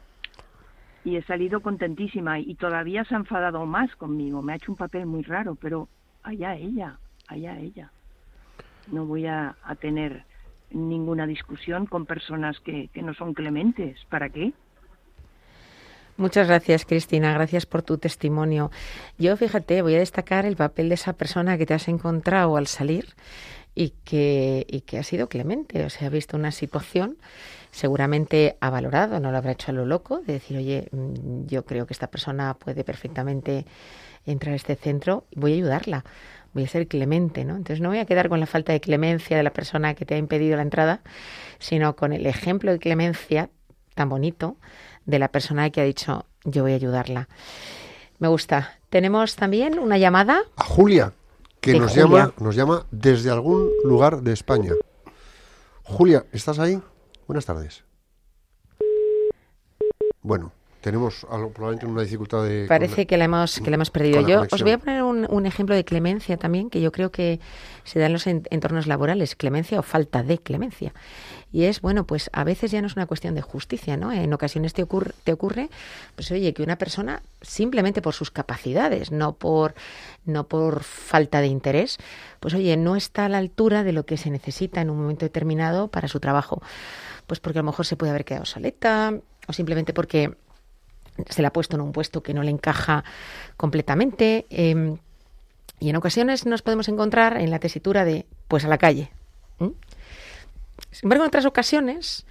Y 1.04 1.16
he 1.16 1.22
salido 1.22 1.60
contentísima 1.60 2.38
y 2.38 2.54
todavía 2.54 3.04
se 3.04 3.14
ha 3.14 3.18
enfadado 3.18 3.66
más 3.66 3.94
conmigo. 3.96 4.42
Me 4.42 4.52
ha 4.52 4.56
hecho 4.56 4.72
un 4.72 4.78
papel 4.78 5.06
muy 5.06 5.22
raro, 5.22 5.54
pero 5.54 5.88
allá 6.22 6.54
ella, 6.56 6.98
allá 7.28 7.58
ella. 7.58 7.90
No 8.90 9.04
voy 9.04 9.26
a, 9.26 9.56
a 9.62 9.74
tener 9.74 10.24
ninguna 10.70 11.26
discusión 11.26 11.86
con 11.86 12.06
personas 12.06 12.58
que, 12.60 12.88
que 12.88 13.02
no 13.02 13.14
son 13.14 13.34
clementes. 13.34 13.98
¿Para 14.08 14.30
qué? 14.30 14.52
Muchas 16.16 16.46
gracias, 16.46 16.84
Cristina. 16.84 17.34
Gracias 17.34 17.66
por 17.66 17.82
tu 17.82 17.98
testimonio. 17.98 18.70
Yo, 19.18 19.36
fíjate, 19.36 19.82
voy 19.82 19.96
a 19.96 19.98
destacar 19.98 20.46
el 20.46 20.56
papel 20.56 20.88
de 20.88 20.94
esa 20.94 21.12
persona 21.12 21.58
que 21.58 21.66
te 21.66 21.74
has 21.74 21.88
encontrado 21.88 22.56
al 22.56 22.68
salir 22.68 23.06
y 23.74 23.90
que, 24.04 24.66
y 24.68 24.82
que 24.82 24.98
ha 24.98 25.02
sido 25.02 25.28
clemente. 25.28 25.84
O 25.84 25.90
sea, 25.90 26.08
ha 26.08 26.10
visto 26.10 26.36
una 26.36 26.52
situación, 26.52 27.16
seguramente 27.70 28.56
ha 28.60 28.70
valorado, 28.70 29.20
no 29.20 29.30
lo 29.30 29.38
habrá 29.38 29.52
hecho 29.52 29.70
a 29.70 29.74
lo 29.74 29.86
loco, 29.86 30.20
de 30.20 30.34
decir, 30.34 30.56
oye, 30.56 30.88
mm, 30.92 31.46
yo 31.46 31.64
creo 31.64 31.86
que 31.86 31.92
esta 31.92 32.08
persona 32.08 32.54
puede 32.54 32.84
perfectamente 32.84 33.66
entrar 34.26 34.52
a 34.52 34.56
este 34.56 34.76
centro, 34.76 35.26
voy 35.34 35.52
a 35.52 35.54
ayudarla, 35.56 36.04
voy 36.54 36.64
a 36.64 36.68
ser 36.68 36.86
clemente, 36.86 37.44
¿no? 37.44 37.56
Entonces 37.56 37.80
no 37.80 37.88
voy 37.88 37.98
a 37.98 38.06
quedar 38.06 38.28
con 38.28 38.40
la 38.40 38.46
falta 38.46 38.72
de 38.72 38.80
clemencia 38.80 39.36
de 39.36 39.42
la 39.42 39.52
persona 39.52 39.94
que 39.94 40.06
te 40.06 40.14
ha 40.14 40.18
impedido 40.18 40.56
la 40.56 40.62
entrada, 40.62 41.02
sino 41.58 41.96
con 41.96 42.12
el 42.12 42.26
ejemplo 42.26 42.72
de 42.72 42.78
clemencia 42.78 43.50
tan 43.94 44.08
bonito 44.08 44.56
de 45.04 45.18
la 45.18 45.28
persona 45.28 45.68
que 45.70 45.80
ha 45.80 45.84
dicho, 45.84 46.26
yo 46.44 46.62
voy 46.62 46.72
a 46.72 46.76
ayudarla. 46.76 47.28
Me 48.18 48.28
gusta. 48.28 48.78
Tenemos 48.88 49.36
también 49.36 49.78
una 49.78 49.98
llamada. 49.98 50.42
A 50.56 50.64
Julia, 50.64 51.12
que 51.72 51.78
nos 51.78 51.92
Julia. 51.92 52.04
llama, 52.04 52.34
nos 52.38 52.54
llama 52.56 52.86
desde 52.90 53.30
algún 53.30 53.70
lugar 53.84 54.22
de 54.22 54.32
España. 54.32 54.72
Julia, 55.82 56.24
¿estás 56.32 56.58
ahí? 56.58 56.80
Buenas 57.26 57.46
tardes. 57.46 57.84
Bueno, 60.22 60.52
tenemos 60.80 61.26
algo, 61.30 61.50
probablemente 61.50 61.86
una 61.86 62.02
dificultad 62.02 62.44
de... 62.44 62.66
Parece 62.68 63.06
que 63.06 63.16
la 63.16 63.24
hemos, 63.24 63.60
que 63.60 63.70
la 63.70 63.74
hemos 63.76 63.90
perdido. 63.90 64.20
la 64.22 64.28
Yo 64.28 64.42
os 64.50 64.62
voy 64.62 64.72
a 64.72 64.78
poner 64.78 65.02
un, 65.02 65.26
un 65.30 65.46
ejemplo 65.46 65.74
de 65.74 65.84
clemencia 65.84 66.36
también, 66.36 66.70
que 66.70 66.80
yo 66.80 66.92
creo 66.92 67.10
que 67.10 67.40
se 67.84 67.98
da 67.98 68.06
en 68.06 68.12
los 68.14 68.26
en- 68.26 68.44
entornos 68.50 68.86
laborales, 68.86 69.36
clemencia 69.36 69.78
o 69.78 69.82
falta 69.82 70.22
de 70.22 70.38
clemencia. 70.38 70.92
Y 71.54 71.66
es, 71.66 71.80
bueno, 71.80 72.04
pues 72.04 72.30
a 72.32 72.42
veces 72.42 72.72
ya 72.72 72.80
no 72.80 72.88
es 72.88 72.96
una 72.96 73.06
cuestión 73.06 73.36
de 73.36 73.40
justicia, 73.40 73.96
¿no? 73.96 74.10
En 74.10 74.32
ocasiones 74.32 74.72
te 74.72 74.82
ocurre, 74.82 75.12
te 75.22 75.32
ocurre 75.32 75.70
pues 76.16 76.32
oye, 76.32 76.52
que 76.52 76.64
una 76.64 76.78
persona, 76.78 77.22
simplemente 77.42 78.02
por 78.02 78.12
sus 78.12 78.32
capacidades, 78.32 79.12
no 79.12 79.34
por, 79.34 79.76
no 80.24 80.48
por 80.48 80.82
falta 80.82 81.40
de 81.40 81.46
interés, 81.46 81.98
pues 82.40 82.54
oye, 82.54 82.76
no 82.76 82.96
está 82.96 83.26
a 83.26 83.28
la 83.28 83.38
altura 83.38 83.84
de 83.84 83.92
lo 83.92 84.04
que 84.04 84.16
se 84.16 84.30
necesita 84.30 84.80
en 84.80 84.90
un 84.90 85.00
momento 85.00 85.26
determinado 85.26 85.86
para 85.86 86.08
su 86.08 86.18
trabajo. 86.18 86.60
Pues 87.28 87.38
porque 87.38 87.60
a 87.60 87.62
lo 87.62 87.66
mejor 87.66 87.86
se 87.86 87.94
puede 87.94 88.10
haber 88.10 88.24
quedado 88.24 88.46
soleta, 88.46 89.14
o 89.46 89.52
simplemente 89.52 89.92
porque 89.94 90.36
se 91.30 91.40
le 91.40 91.46
ha 91.46 91.52
puesto 91.52 91.76
en 91.76 91.82
un 91.82 91.92
puesto 91.92 92.20
que 92.20 92.34
no 92.34 92.42
le 92.42 92.50
encaja 92.50 93.04
completamente. 93.56 94.44
eh, 94.50 94.96
y 95.78 95.90
en 95.90 95.96
ocasiones 95.96 96.46
nos 96.46 96.62
podemos 96.62 96.88
encontrar 96.88 97.36
en 97.36 97.50
la 97.50 97.60
tesitura 97.60 98.04
de, 98.04 98.26
pues 98.48 98.64
a 98.64 98.68
la 98.68 98.78
calle. 98.78 99.12
Sin 100.94 101.06
embargo, 101.06 101.24
en 101.24 101.28
otras 101.28 101.44
ocasiones, 101.44 102.24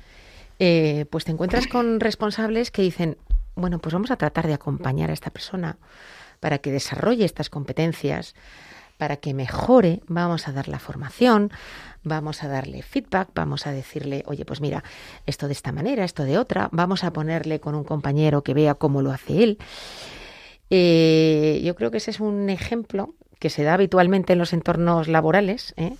eh, 0.59 1.05
pues 1.09 1.26
te 1.26 1.32
encuentras 1.32 1.68
con 1.68 1.99
responsables 1.99 2.72
que 2.72 2.82
dicen, 2.82 3.18
bueno, 3.55 3.80
pues 3.80 3.93
vamos 3.93 4.11
a 4.11 4.16
tratar 4.16 4.47
de 4.47 4.53
acompañar 4.53 5.09
a 5.09 5.14
esta 5.14 5.30
persona 5.30 5.78
para 6.39 6.57
que 6.59 6.72
desarrolle 6.72 7.26
estas 7.26 7.49
competencias, 7.49 8.36
para 8.97 9.18
que 9.18 9.34
mejore, 9.34 10.01
vamos 10.07 10.47
a 10.47 10.53
dar 10.53 10.68
la 10.68 10.80
formación, 10.80 11.51
vamos 12.03 12.43
a 12.43 12.47
darle 12.47 12.82
feedback, 12.84 13.30
vamos 13.34 13.68
a 13.68 13.72
decirle, 13.72 14.24
oye, 14.28 14.45
pues 14.45 14.61
mira, 14.61 14.84
esto 15.26 15.47
de 15.47 15.53
esta 15.53 15.72
manera, 15.72 16.05
esto 16.05 16.24
de 16.24 16.38
otra, 16.38 16.70
vamos 16.72 17.03
a 17.03 17.11
ponerle 17.11 17.59
con 17.59 17.76
un 17.76 17.84
compañero 17.84 18.43
que 18.43 18.53
vea 18.53 18.76
cómo 18.76 19.01
lo 19.01 19.11
hace 19.11 19.43
él. 19.43 19.57
Eh, 20.70 21.61
yo 21.64 21.76
creo 21.76 21.91
que 21.91 21.97
ese 21.97 22.11
es 22.11 22.20
un 22.20 22.49
ejemplo 22.49 23.14
que 23.39 23.49
se 23.49 23.64
da 23.64 23.74
habitualmente 23.74 24.34
en 24.34 24.39
los 24.39 24.53
entornos 24.53 25.09
laborales 25.09 25.74
¿eh? 25.76 25.95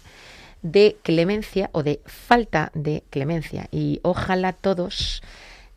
De 0.64 0.97
clemencia 1.03 1.70
o 1.74 1.84
de 1.84 2.01
falta 2.05 2.72
de 2.74 3.03
clemencia. 3.09 3.68
Y 3.72 3.99
ojalá 4.01 4.53
todos 4.53 5.22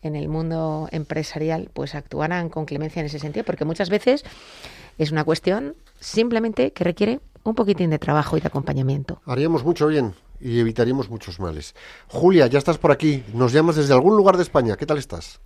en 0.03 0.17
el 0.17 0.29
mundo 0.29 0.89
empresarial 0.93 1.69
pues 1.75 1.95
actuaran 1.95 2.49
con 2.49 2.65
clemencia 2.65 3.01
en 3.01 3.07
ese 3.07 3.19
sentido, 3.19 3.45
porque 3.45 3.65
muchas 3.65 3.91
veces 3.91 4.25
es 4.99 5.13
una 5.13 5.25
cuestión 5.25 5.75
simplemente 5.99 6.71
que 6.73 6.85
requiere 6.85 7.21
un 7.45 7.55
poquitín 7.55 7.91
de 7.91 7.99
trabajo 7.99 8.37
y 8.37 8.41
de 8.41 8.49
acompañamiento. 8.49 9.21
Haríamos 9.27 9.65
mucho 9.65 9.87
bien 9.89 10.15
y 10.41 10.61
evitaríamos 10.61 11.11
muchos 11.11 11.41
males. 11.41 11.75
Julia, 12.09 12.47
ya 12.47 12.59
estás 12.59 12.79
por 12.79 12.93
aquí. 12.93 13.23
Nos 13.35 13.53
llamas 13.53 13.77
desde 13.77 13.95
algún 13.95 14.17
lugar 14.17 14.37
de 14.37 14.43
España. 14.43 14.77
¿Qué 14.77 14.87
tal 14.87 14.99
estás? 14.99 15.41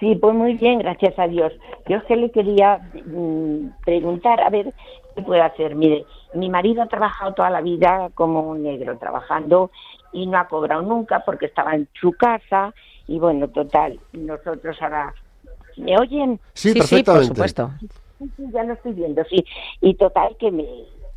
Sí, 0.00 0.16
pues 0.16 0.34
muy 0.34 0.54
bien, 0.54 0.80
gracias 0.80 1.18
a 1.18 1.28
Dios. 1.28 1.52
Yo 1.88 1.96
es 1.96 2.04
que 2.04 2.16
le 2.16 2.30
quería 2.30 2.78
mm, 3.06 3.68
preguntar, 3.84 4.40
a 4.40 4.50
ver, 4.50 4.72
¿qué 5.14 5.22
puedo 5.22 5.42
hacer? 5.42 5.74
Mire, 5.76 6.04
mi 6.34 6.50
marido 6.50 6.82
ha 6.82 6.86
trabajado 6.86 7.32
toda 7.34 7.50
la 7.50 7.60
vida 7.60 8.10
como 8.14 8.40
un 8.40 8.62
negro, 8.62 8.98
trabajando 8.98 9.70
y 10.12 10.26
no 10.26 10.38
ha 10.38 10.48
cobrado 10.48 10.82
nunca 10.82 11.24
porque 11.24 11.46
estaba 11.46 11.74
en 11.74 11.88
su 12.00 12.12
casa 12.12 12.74
y 13.06 13.18
bueno, 13.18 13.48
total, 13.48 14.00
nosotros 14.12 14.76
ahora... 14.80 15.14
¿Me 15.76 15.98
oyen? 15.98 16.38
Sí, 16.52 16.68
sí, 16.72 16.74
por 16.74 16.88
perfectamente. 16.88 17.26
supuesto. 17.26 17.70
Sí, 17.80 18.30
sí, 18.36 18.44
ya 18.52 18.62
lo 18.62 18.74
estoy 18.74 18.92
viendo, 18.92 19.24
sí. 19.24 19.44
Y 19.80 19.94
total 19.94 20.36
que 20.38 20.52
me, 20.52 20.64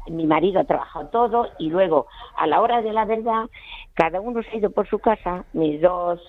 mi 0.08 0.26
marido 0.26 0.60
ha 0.60 0.64
trabajado 0.64 1.08
todo 1.10 1.48
y 1.60 1.70
luego, 1.70 2.08
a 2.36 2.48
la 2.48 2.60
hora 2.62 2.82
de 2.82 2.92
la 2.92 3.06
verdad, 3.06 3.46
cada 3.94 4.20
uno 4.20 4.42
se 4.42 4.50
ha 4.50 4.56
ido 4.56 4.72
por 4.72 4.88
su 4.88 4.98
casa, 4.98 5.46
mis 5.54 5.80
dos 5.80 6.20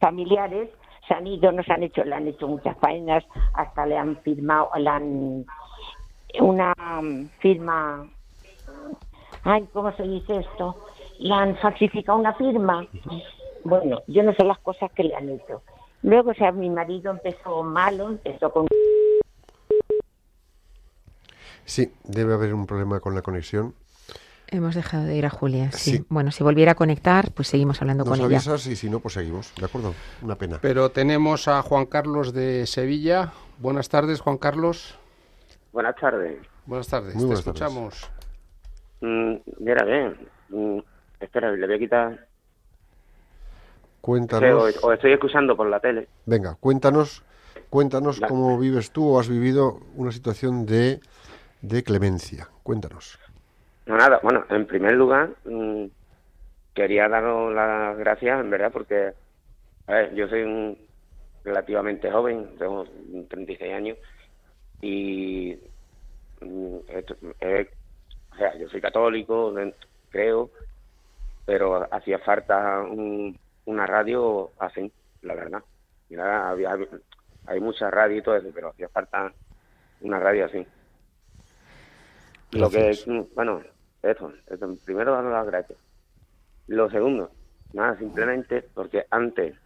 familiares 0.00 0.70
se 1.06 1.14
han 1.14 1.26
ido, 1.26 1.52
nos 1.52 1.68
han 1.68 1.82
hecho, 1.82 2.02
le 2.04 2.14
han 2.14 2.26
hecho 2.26 2.48
muchas 2.48 2.76
faenas, 2.78 3.24
hasta 3.54 3.86
le 3.86 3.96
han 3.96 4.16
firmado, 4.22 4.70
le 4.76 4.88
han 4.88 5.44
una 6.40 6.74
firma, 7.38 8.06
ay, 9.46 9.66
¿cómo 9.72 9.94
se 9.96 10.02
dice 10.02 10.38
esto? 10.40 10.76
Le 11.18 11.32
han 11.32 11.56
falsificado 11.56 12.18
una 12.18 12.34
firma. 12.34 12.86
Bueno, 13.64 14.02
yo 14.06 14.22
no 14.22 14.34
sé 14.34 14.44
las 14.44 14.58
cosas 14.58 14.90
que 14.92 15.04
le 15.04 15.14
han 15.14 15.28
hecho. 15.28 15.62
Luego, 16.02 16.30
o 16.30 16.34
sea, 16.34 16.52
mi 16.52 16.68
marido 16.68 17.10
empezó 17.10 17.62
malo, 17.62 18.08
empezó 18.08 18.50
con 18.50 18.66
Sí, 21.64 21.92
debe 22.04 22.34
haber 22.34 22.54
un 22.54 22.66
problema 22.66 23.00
con 23.00 23.14
la 23.14 23.22
conexión. 23.22 23.74
Hemos 24.48 24.76
dejado 24.76 25.04
de 25.04 25.16
ir 25.16 25.26
a 25.26 25.30
Julia. 25.30 25.72
Sí. 25.72 25.96
Sí. 25.96 26.04
Bueno, 26.08 26.30
si 26.30 26.44
volviera 26.44 26.72
a 26.72 26.74
conectar, 26.76 27.32
pues 27.32 27.48
seguimos 27.48 27.82
hablando 27.82 28.04
Nos 28.04 28.10
con 28.10 28.18
ella. 28.20 28.36
avisas 28.36 28.66
y 28.68 28.76
si 28.76 28.88
no, 28.88 29.00
pues 29.00 29.14
seguimos. 29.14 29.52
¿De 29.58 29.64
acuerdo? 29.64 29.94
Una 30.22 30.36
pena. 30.36 30.58
Pero 30.62 30.90
tenemos 30.90 31.48
a 31.48 31.62
Juan 31.62 31.86
Carlos 31.86 32.32
de 32.32 32.66
Sevilla. 32.66 33.32
Buenas 33.58 33.88
tardes, 33.88 34.20
Juan 34.20 34.38
Carlos. 34.38 34.96
Buenas 35.72 35.96
tardes. 35.96 36.38
Buenas 36.66 36.86
tardes, 36.86 37.16
Muy 37.16 37.24
buenas 37.24 37.44
te 37.44 37.52
tardes. 37.52 38.10
Mm, 39.00 39.36
mira, 39.60 39.84
bien. 39.84 40.16
Mm, 40.48 40.78
espera, 41.20 41.52
le 41.52 41.66
voy 41.66 41.76
a 41.76 41.78
quitar. 41.78 42.28
Cuéntanos. 44.00 44.76
os, 44.76 44.84
os 44.84 44.94
estoy 44.94 45.12
escuchando 45.12 45.56
por 45.56 45.68
la 45.68 45.80
tele. 45.80 46.08
Venga, 46.26 46.56
cuéntanos, 46.60 47.24
cuéntanos 47.70 48.20
La- 48.20 48.28
cómo 48.28 48.58
vives 48.58 48.90
tú 48.92 49.08
o 49.14 49.18
has 49.20 49.28
vivido 49.28 49.80
una 49.96 50.12
situación 50.12 50.64
de, 50.66 51.00
de 51.62 51.82
clemencia. 51.82 52.48
Cuéntanos. 52.62 53.18
No, 53.86 53.96
nada. 53.96 54.20
Bueno, 54.22 54.44
en 54.50 54.66
primer 54.66 54.92
lugar, 54.94 55.30
mm, 55.44 55.86
quería 56.74 57.08
daros 57.08 57.52
las 57.52 57.96
gracias, 57.98 58.40
en 58.40 58.50
verdad, 58.50 58.72
porque 58.72 59.14
a 59.86 59.92
ver, 59.92 60.14
yo 60.14 60.28
soy 60.28 60.42
un 60.42 60.78
relativamente 61.44 62.10
joven, 62.10 62.56
tengo 62.58 62.84
36 63.28 63.72
años, 63.72 63.98
y 64.80 65.56
mm, 66.40 66.76
esto- 66.88 67.16
eh, 67.40 67.70
o 68.36 68.38
sea, 68.38 68.54
yo 68.58 68.68
soy 68.68 68.82
católico, 68.82 69.54
creo, 70.10 70.50
pero 71.46 71.88
hacía 71.92 72.18
falta 72.18 72.82
un- 72.82 73.38
una 73.64 73.86
radio 73.86 74.52
así, 74.58 74.92
la 75.22 75.34
verdad. 75.34 75.62
Mira, 76.10 76.50
había, 76.50 76.76
hay 77.46 77.60
mucha 77.60 77.90
radio 77.90 78.18
y 78.18 78.22
todo 78.22 78.36
eso, 78.36 78.48
pero 78.54 78.68
hacía 78.68 78.88
falta 78.90 79.32
una 80.00 80.20
radio 80.20 80.44
así. 80.46 80.66
Lo 82.52 82.70
que, 82.70 82.98
mm, 83.06 83.34
bueno, 83.34 83.62
eso, 84.02 84.32
eso, 84.46 84.76
primero 84.84 85.12
dar 85.12 85.24
las 85.24 85.46
gracias. 85.46 85.78
Lo 86.66 86.90
segundo, 86.90 87.32
nada, 87.72 87.98
simplemente 87.98 88.68
porque 88.74 89.06
antes, 89.10 89.56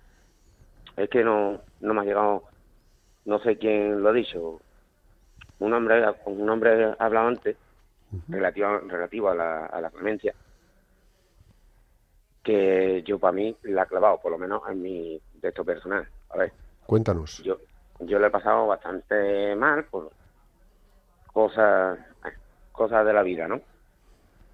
es 0.97 1.11
que 1.11 1.25
no, 1.25 1.61
no 1.81 1.95
me 1.95 2.03
ha 2.03 2.05
llegado, 2.05 2.45
no 3.25 3.41
sé 3.41 3.59
quién 3.59 4.03
lo 4.03 4.11
ha 4.11 4.12
dicho, 4.12 4.61
un 5.59 5.73
hombre, 5.73 6.05
un 6.27 6.49
hombre 6.49 6.95
ha 6.99 7.09
relativo, 8.29 8.79
relativo 8.81 9.29
a 9.31 9.35
la, 9.35 9.67
a 9.67 9.81
la 9.81 9.91
clemencia, 9.91 10.35
que 12.43 13.03
yo 13.07 13.19
para 13.19 13.33
mí 13.33 13.57
la 13.63 13.83
he 13.83 13.87
clavado, 13.87 14.21
por 14.21 14.33
lo 14.33 14.39
menos 14.39 14.63
en 14.71 14.81
mi 14.83 15.21
de 15.35 15.49
esto 15.49 15.65
personal. 15.65 16.09
A 16.31 16.39
ver, 16.39 16.53
Cuéntanos. 16.87 17.43
yo, 17.43 17.59
yo 18.01 18.19
lo 18.19 18.27
he 18.27 18.31
pasado 18.31 18.67
bastante 18.67 19.55
mal 19.57 19.85
por 19.85 20.11
cosas, 21.33 21.99
cosas 22.73 23.07
de 23.07 23.13
la 23.13 23.23
vida, 23.23 23.47
¿no? 23.47 23.61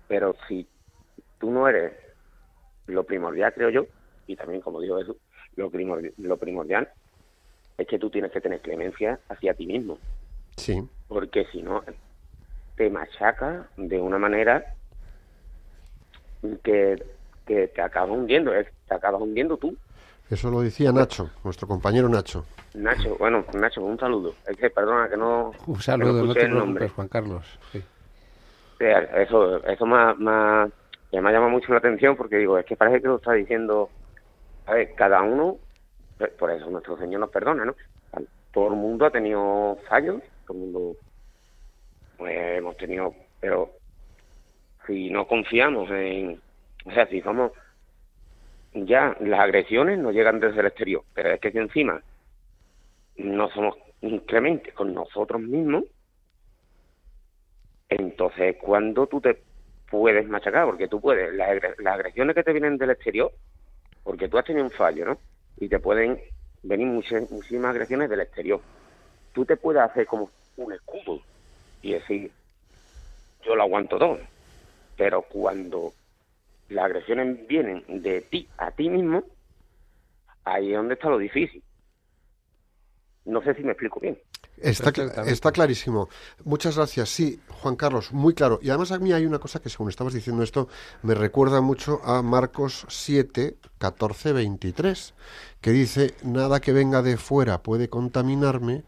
Pero 0.08 0.34
si 0.48 0.66
tú 1.38 1.50
no 1.50 1.68
eres 1.68 1.92
lo 2.86 3.04
primordial, 3.04 3.52
creo 3.54 3.70
yo, 3.70 3.86
y 4.26 4.36
también, 4.36 4.60
como 4.60 4.80
digo 4.80 4.98
eso, 4.98 5.16
lo 5.56 5.70
primordial, 5.70 6.12
lo 6.18 6.36
primordial 6.36 6.88
es 7.78 7.86
que 7.86 7.98
tú 7.98 8.10
tienes 8.10 8.32
que 8.32 8.40
tener 8.40 8.60
clemencia 8.60 9.20
hacia 9.28 9.54
ti 9.54 9.66
mismo, 9.66 9.98
Sí. 10.56 10.82
porque 11.08 11.46
si 11.52 11.62
no, 11.62 11.82
te 12.76 12.90
machaca 12.90 13.66
de 13.76 14.00
una 14.00 14.18
manera 14.18 14.64
que, 16.62 17.02
que 17.46 17.68
te 17.68 17.82
acaba 17.82 18.12
hundiendo, 18.12 18.54
es- 18.54 18.68
te 18.86 18.94
acabas 18.94 19.20
hundiendo 19.20 19.56
tú. 19.56 19.76
Eso 20.30 20.50
lo 20.50 20.60
decía 20.60 20.92
Nacho, 20.92 21.30
nuestro 21.44 21.68
compañero 21.68 22.08
Nacho. 22.08 22.44
Nacho, 22.74 23.16
bueno, 23.16 23.44
Nacho, 23.54 23.82
un 23.82 23.98
saludo. 23.98 24.34
Es 24.46 24.56
que, 24.56 24.70
perdona, 24.70 25.08
que 25.08 25.16
no, 25.16 25.52
Un 25.66 25.80
saludo, 25.80 26.12
no 26.12 26.18
escuché 26.32 26.40
te 26.40 26.46
el 26.46 26.54
nombre. 26.54 26.88
Juan 26.88 27.08
Carlos. 27.08 27.58
Sí. 27.72 27.82
Eso, 28.78 29.64
eso 29.64 29.86
me, 29.86 29.96
ha- 29.96 30.68
que 31.10 31.20
me 31.20 31.28
ha 31.28 31.32
llamado 31.32 31.50
mucho 31.50 31.72
la 31.72 31.78
atención 31.78 32.16
porque 32.16 32.36
digo, 32.36 32.58
es 32.58 32.66
que 32.66 32.76
parece 32.76 33.00
que 33.00 33.08
lo 33.08 33.16
está 33.16 33.32
diciendo, 33.32 33.88
a 34.66 34.74
ver, 34.74 34.94
cada 34.96 35.22
uno, 35.22 35.56
eh, 36.18 36.26
por 36.38 36.50
eso 36.50 36.68
nuestro 36.68 36.98
Señor 36.98 37.20
nos 37.20 37.30
perdona, 37.30 37.64
¿no? 37.64 37.74
Todo 38.52 38.68
el 38.68 38.74
mundo 38.74 39.06
ha 39.06 39.10
tenido 39.10 39.78
fallos, 39.88 40.22
todo 40.46 40.56
el 40.58 40.64
mundo 40.64 40.96
pues, 42.16 42.36
hemos 42.58 42.76
tenido, 42.76 43.14
pero 43.40 43.72
si 44.86 45.10
no 45.10 45.26
confiamos 45.26 45.90
en, 45.90 46.40
o 46.84 46.90
sea, 46.92 47.06
si 47.08 47.20
somos, 47.22 47.52
ya 48.72 49.16
las 49.20 49.40
agresiones 49.40 49.98
no 49.98 50.12
llegan 50.12 50.38
desde 50.40 50.60
el 50.60 50.66
exterior, 50.66 51.04
pero 51.12 51.30
es 51.32 51.40
que 51.40 51.50
si 51.50 51.58
encima 51.58 52.02
no 53.16 53.50
somos 53.50 53.76
clementes 54.26 54.74
con 54.74 54.94
nosotros 54.94 55.40
mismos, 55.40 55.84
entonces, 57.88 58.56
¿cuándo 58.60 59.06
tú 59.06 59.20
te 59.20 59.44
puedes 59.90 60.26
machacar? 60.28 60.66
Porque 60.66 60.88
tú 60.88 61.00
puedes, 61.00 61.32
las, 61.34 61.48
agre- 61.48 61.74
las 61.78 61.94
agresiones 61.94 62.34
que 62.34 62.42
te 62.42 62.52
vienen 62.52 62.78
del 62.78 62.90
exterior, 62.90 63.32
porque 64.02 64.28
tú 64.28 64.38
has 64.38 64.44
tenido 64.44 64.64
un 64.64 64.70
fallo, 64.72 65.04
¿no? 65.06 65.18
Y 65.56 65.68
te 65.68 65.78
pueden 65.78 66.20
venir 66.62 66.86
muchísimas 66.86 67.70
agresiones 67.70 68.10
del 68.10 68.20
exterior. 68.20 68.60
Tú 69.32 69.44
te 69.44 69.56
puedes 69.56 69.82
hacer 69.82 70.06
como 70.06 70.30
un 70.56 70.72
escudo 70.72 71.22
y 71.82 71.92
decir, 71.92 72.30
yo 73.44 73.54
lo 73.54 73.62
aguanto 73.62 73.98
todo. 73.98 74.18
Pero 74.96 75.22
cuando 75.22 75.92
las 76.68 76.86
agresiones 76.86 77.46
vienen 77.46 77.84
de 77.88 78.22
ti 78.22 78.48
a 78.58 78.70
ti 78.70 78.88
mismo, 78.88 79.24
ahí 80.44 80.70
es 80.70 80.76
donde 80.76 80.94
está 80.94 81.08
lo 81.08 81.18
difícil. 81.18 81.62
No 83.24 83.42
sé 83.42 83.54
si 83.54 83.62
me 83.62 83.72
explico 83.72 84.00
bien. 84.00 84.18
Está, 84.58 84.90
está 85.26 85.52
clarísimo. 85.52 86.08
Muchas 86.44 86.76
gracias. 86.76 87.10
Sí, 87.10 87.40
Juan 87.60 87.76
Carlos, 87.76 88.12
muy 88.12 88.34
claro. 88.34 88.58
Y 88.62 88.70
además 88.70 88.92
a 88.92 88.98
mí 88.98 89.12
hay 89.12 89.26
una 89.26 89.38
cosa 89.38 89.60
que 89.60 89.68
según 89.68 89.90
estabas 89.90 90.14
diciendo 90.14 90.42
esto, 90.42 90.68
me 91.02 91.14
recuerda 91.14 91.60
mucho 91.60 92.00
a 92.04 92.22
Marcos 92.22 92.86
7, 92.88 93.56
14, 93.78 94.32
23, 94.32 95.14
que 95.60 95.70
dice, 95.72 96.14
nada 96.22 96.60
que 96.60 96.72
venga 96.72 97.02
de 97.02 97.16
fuera 97.16 97.62
puede 97.62 97.88
contaminarme, 97.88 98.84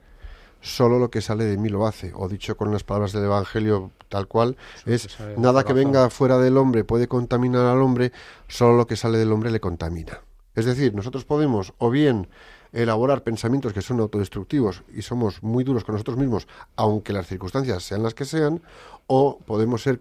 solo 0.60 0.98
lo 0.98 1.10
que 1.10 1.20
sale 1.20 1.44
de 1.44 1.56
mí 1.56 1.68
lo 1.68 1.86
hace. 1.86 2.12
O 2.14 2.28
dicho 2.28 2.56
con 2.56 2.72
las 2.72 2.84
palabras 2.84 3.12
del 3.12 3.24
Evangelio 3.24 3.90
tal 4.08 4.26
cual, 4.26 4.56
es, 4.86 5.18
nada 5.36 5.62
que 5.62 5.72
corazón". 5.72 5.74
venga 5.74 6.10
fuera 6.10 6.38
del 6.38 6.56
hombre 6.56 6.84
puede 6.84 7.08
contaminar 7.08 7.66
al 7.66 7.82
hombre, 7.82 8.12
solo 8.48 8.76
lo 8.76 8.86
que 8.86 8.96
sale 8.96 9.18
del 9.18 9.32
hombre 9.32 9.50
le 9.50 9.60
contamina. 9.60 10.20
Es 10.54 10.64
decir, 10.64 10.94
nosotros 10.94 11.24
podemos 11.24 11.74
o 11.78 11.90
bien 11.90 12.28
elaborar 12.72 13.22
pensamientos 13.22 13.72
que 13.72 13.82
son 13.82 14.00
autodestructivos 14.00 14.82
y 14.94 15.02
somos 15.02 15.42
muy 15.42 15.64
duros 15.64 15.84
con 15.84 15.94
nosotros 15.94 16.18
mismos, 16.18 16.48
aunque 16.76 17.12
las 17.12 17.26
circunstancias 17.26 17.82
sean 17.82 18.02
las 18.02 18.14
que 18.14 18.24
sean, 18.24 18.62
o 19.06 19.38
podemos 19.38 19.82
ser 19.82 20.00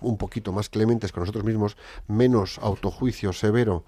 un 0.00 0.18
poquito 0.18 0.52
más 0.52 0.68
clementes 0.68 1.12
con 1.12 1.22
nosotros 1.22 1.44
mismos, 1.44 1.76
menos 2.08 2.58
autojuicio 2.58 3.32
severo 3.32 3.84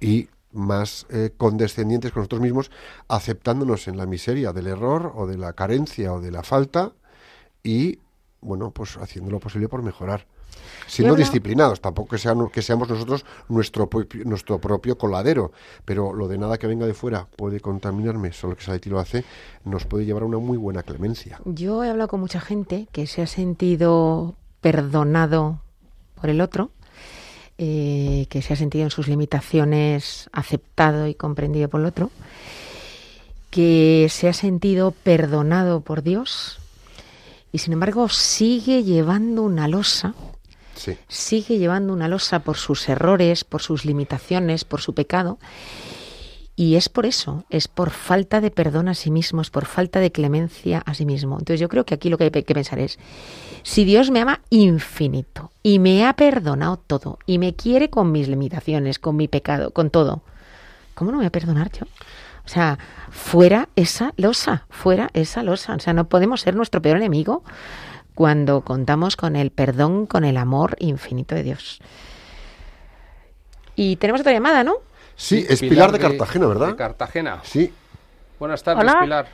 y 0.00 0.28
más 0.52 1.06
eh, 1.10 1.30
condescendientes 1.36 2.12
con 2.12 2.20
nosotros 2.22 2.40
mismos, 2.40 2.70
aceptándonos 3.08 3.88
en 3.88 3.96
la 3.96 4.06
miseria 4.06 4.52
del 4.52 4.66
error 4.66 5.12
o 5.14 5.26
de 5.26 5.38
la 5.38 5.52
carencia 5.52 6.12
o 6.12 6.20
de 6.20 6.30
la 6.30 6.42
falta 6.42 6.92
y, 7.62 7.98
bueno, 8.40 8.70
pues 8.70 8.96
haciendo 8.96 9.30
lo 9.30 9.38
posible 9.40 9.68
por 9.68 9.82
mejorar. 9.82 10.26
Siendo 10.88 11.14
habla- 11.14 11.24
disciplinados, 11.24 11.80
tampoco 11.80 12.10
que, 12.10 12.18
sean- 12.18 12.48
que 12.48 12.60
seamos 12.62 12.88
nosotros 12.88 13.24
nuestro, 13.48 13.88
propio- 13.88 14.24
nuestro 14.24 14.58
propio 14.60 14.98
coladero, 14.98 15.52
pero 15.84 16.12
lo 16.12 16.26
de 16.26 16.38
nada 16.38 16.58
que 16.58 16.66
venga 16.66 16.86
de 16.86 16.94
fuera 16.94 17.28
puede 17.36 17.60
contaminarme, 17.60 18.32
solo 18.32 18.56
que 18.56 18.62
sale 18.64 18.76
de 18.76 18.80
ti 18.80 18.90
lo 18.90 18.98
hace, 18.98 19.24
nos 19.64 19.84
puede 19.86 20.04
llevar 20.04 20.24
a 20.24 20.26
una 20.26 20.38
muy 20.38 20.58
buena 20.58 20.82
clemencia. 20.82 21.38
Yo 21.44 21.84
he 21.84 21.90
hablado 21.90 22.08
con 22.08 22.20
mucha 22.20 22.40
gente 22.40 22.88
que 22.90 23.06
se 23.06 23.22
ha 23.22 23.26
sentido 23.28 24.34
perdonado 24.60 25.60
por 26.20 26.30
el 26.30 26.40
otro, 26.40 26.70
eh, 27.62 28.24
que 28.30 28.40
se 28.40 28.54
ha 28.54 28.56
sentido 28.56 28.84
en 28.84 28.90
sus 28.90 29.06
limitaciones 29.06 30.30
aceptado 30.32 31.06
y 31.06 31.14
comprendido 31.14 31.68
por 31.68 31.80
el 31.82 31.86
otro, 31.86 32.10
que 33.50 34.06
se 34.10 34.28
ha 34.28 34.32
sentido 34.32 34.92
perdonado 34.92 35.82
por 35.82 36.02
Dios 36.02 36.58
y 37.52 37.58
sin 37.58 37.74
embargo 37.74 38.08
sigue 38.08 38.82
llevando 38.82 39.42
una 39.42 39.68
losa, 39.68 40.14
Sí. 40.74 40.96
sigue 41.08 41.58
llevando 41.58 41.92
una 41.92 42.08
losa 42.08 42.38
por 42.38 42.56
sus 42.56 42.88
errores, 42.88 43.44
por 43.44 43.60
sus 43.60 43.84
limitaciones, 43.84 44.64
por 44.64 44.80
su 44.80 44.94
pecado. 44.94 45.38
Y 46.60 46.76
es 46.76 46.90
por 46.90 47.06
eso, 47.06 47.46
es 47.48 47.68
por 47.68 47.88
falta 47.88 48.42
de 48.42 48.50
perdón 48.50 48.88
a 48.88 48.94
sí 48.94 49.10
mismo, 49.10 49.40
es 49.40 49.48
por 49.48 49.64
falta 49.64 49.98
de 49.98 50.12
clemencia 50.12 50.82
a 50.84 50.92
sí 50.92 51.06
mismo. 51.06 51.38
Entonces 51.38 51.58
yo 51.58 51.70
creo 51.70 51.86
que 51.86 51.94
aquí 51.94 52.10
lo 52.10 52.18
que 52.18 52.24
hay 52.24 52.30
que 52.30 52.52
pensar 52.52 52.78
es, 52.78 52.98
si 53.62 53.86
Dios 53.86 54.10
me 54.10 54.20
ama 54.20 54.42
infinito 54.50 55.52
y 55.62 55.78
me 55.78 56.04
ha 56.06 56.12
perdonado 56.12 56.76
todo 56.76 57.18
y 57.24 57.38
me 57.38 57.54
quiere 57.54 57.88
con 57.88 58.12
mis 58.12 58.28
limitaciones, 58.28 58.98
con 58.98 59.16
mi 59.16 59.26
pecado, 59.26 59.70
con 59.70 59.88
todo, 59.88 60.20
¿cómo 60.94 61.10
no 61.10 61.16
me 61.16 61.22
voy 61.22 61.28
a 61.28 61.32
perdonar 61.32 61.72
yo? 61.72 61.86
O 62.44 62.48
sea, 62.48 62.78
fuera 63.08 63.70
esa 63.74 64.12
losa, 64.18 64.66
fuera 64.68 65.08
esa 65.14 65.42
losa. 65.42 65.76
O 65.76 65.80
sea, 65.80 65.94
no 65.94 66.10
podemos 66.10 66.42
ser 66.42 66.56
nuestro 66.56 66.82
peor 66.82 66.98
enemigo 66.98 67.42
cuando 68.14 68.66
contamos 68.66 69.16
con 69.16 69.34
el 69.34 69.50
perdón, 69.50 70.04
con 70.04 70.26
el 70.26 70.36
amor 70.36 70.76
infinito 70.78 71.34
de 71.34 71.42
Dios. 71.42 71.80
Y 73.76 73.96
tenemos 73.96 74.20
otra 74.20 74.34
llamada, 74.34 74.62
¿no? 74.62 74.89
Sí, 75.20 75.44
es 75.46 75.60
Pilar, 75.60 75.92
de 75.92 75.98
Cartagena, 75.98 76.46
¿verdad? 76.46 76.68
De 76.68 76.76
Cartagena. 76.76 77.40
Sí. 77.42 77.70
Buenas 78.38 78.64
tardes, 78.64 78.90
Hola. 78.90 79.00
Pilar. 79.02 79.26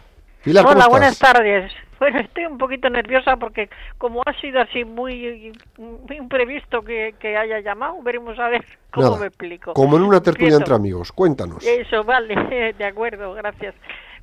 Pilar, 0.42 0.64
¿cómo 0.64 0.72
Hola, 0.72 0.80
estás? 0.80 0.90
buenas 0.90 1.18
tardes. 1.18 1.72
Bueno, 2.00 2.18
estoy 2.18 2.44
un 2.44 2.58
poquito 2.58 2.90
nerviosa 2.90 3.36
porque 3.36 3.70
como 3.96 4.20
ha 4.26 4.32
sido 4.40 4.60
así 4.60 4.84
muy, 4.84 5.52
muy 5.78 6.16
imprevisto 6.16 6.82
que, 6.82 7.14
que 7.20 7.36
haya 7.36 7.60
llamado, 7.60 8.02
veremos 8.02 8.36
a 8.38 8.48
ver 8.48 8.64
cómo 8.90 9.06
Nada, 9.06 9.20
me 9.20 9.26
explico. 9.28 9.74
Como 9.74 9.96
en 9.96 10.02
una 10.02 10.20
tertulia 10.20 10.56
entre 10.56 10.74
amigos, 10.74 11.12
cuéntanos. 11.12 11.64
Eso, 11.64 12.02
vale, 12.02 12.74
de 12.78 12.84
acuerdo, 12.84 13.32
gracias. 13.34 13.74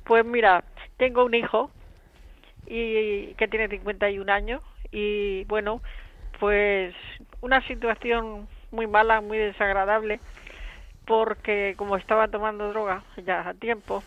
Pues 0.04 0.24
mira, 0.24 0.62
tengo 0.98 1.24
un 1.24 1.34
hijo 1.34 1.70
y 2.66 3.34
que 3.34 3.48
tiene 3.48 3.68
51 3.68 4.30
años 4.30 4.60
y 4.92 5.44
bueno, 5.44 5.80
pues 6.38 6.94
una 7.40 7.66
situación 7.66 8.46
muy 8.70 8.86
mala, 8.86 9.22
muy 9.22 9.38
desagradable 9.38 10.20
porque 11.06 11.74
como 11.76 11.96
estaba 11.96 12.28
tomando 12.28 12.68
droga 12.70 13.02
ya 13.24 13.48
a 13.48 13.54
tiempo, 13.54 14.02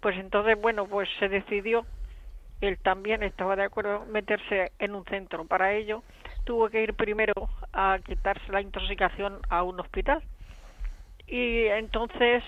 pues 0.00 0.16
entonces 0.18 0.60
bueno, 0.60 0.86
pues 0.86 1.08
se 1.18 1.28
decidió 1.28 1.84
él 2.60 2.78
también 2.78 3.22
estaba 3.22 3.54
de 3.54 3.64
acuerdo 3.64 4.06
meterse 4.06 4.72
en 4.78 4.94
un 4.94 5.04
centro. 5.04 5.44
Para 5.44 5.74
ello 5.74 6.02
tuvo 6.44 6.70
que 6.70 6.82
ir 6.82 6.94
primero 6.94 7.34
a 7.72 7.98
quitarse 8.04 8.50
la 8.50 8.60
intoxicación 8.62 9.40
a 9.50 9.62
un 9.62 9.78
hospital. 9.78 10.22
Y 11.26 11.66
entonces, 11.66 12.42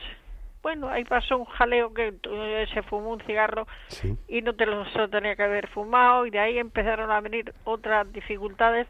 bueno, 0.62 0.88
ahí 0.88 1.05
pasó 1.05 1.36
un 1.36 1.44
jaleo 1.44 1.92
que 1.92 2.14
eh, 2.22 2.66
se 2.72 2.82
fumó 2.84 3.11
un 3.11 3.20
cigarro 3.20 3.66
Sí. 3.88 4.16
y 4.28 4.40
no 4.40 4.55
te 4.55 4.64
lo, 4.66 4.84
se 4.90 4.99
lo 4.99 5.11
tenía 5.11 5.36
que 5.36 5.42
haber 5.42 5.68
fumado 5.68 6.24
y 6.26 6.30
de 6.30 6.38
ahí 6.38 6.59
empezaron 6.59 7.11
a 7.11 7.20
venir 7.20 7.53
otras 7.64 8.11
dificultades 8.12 8.86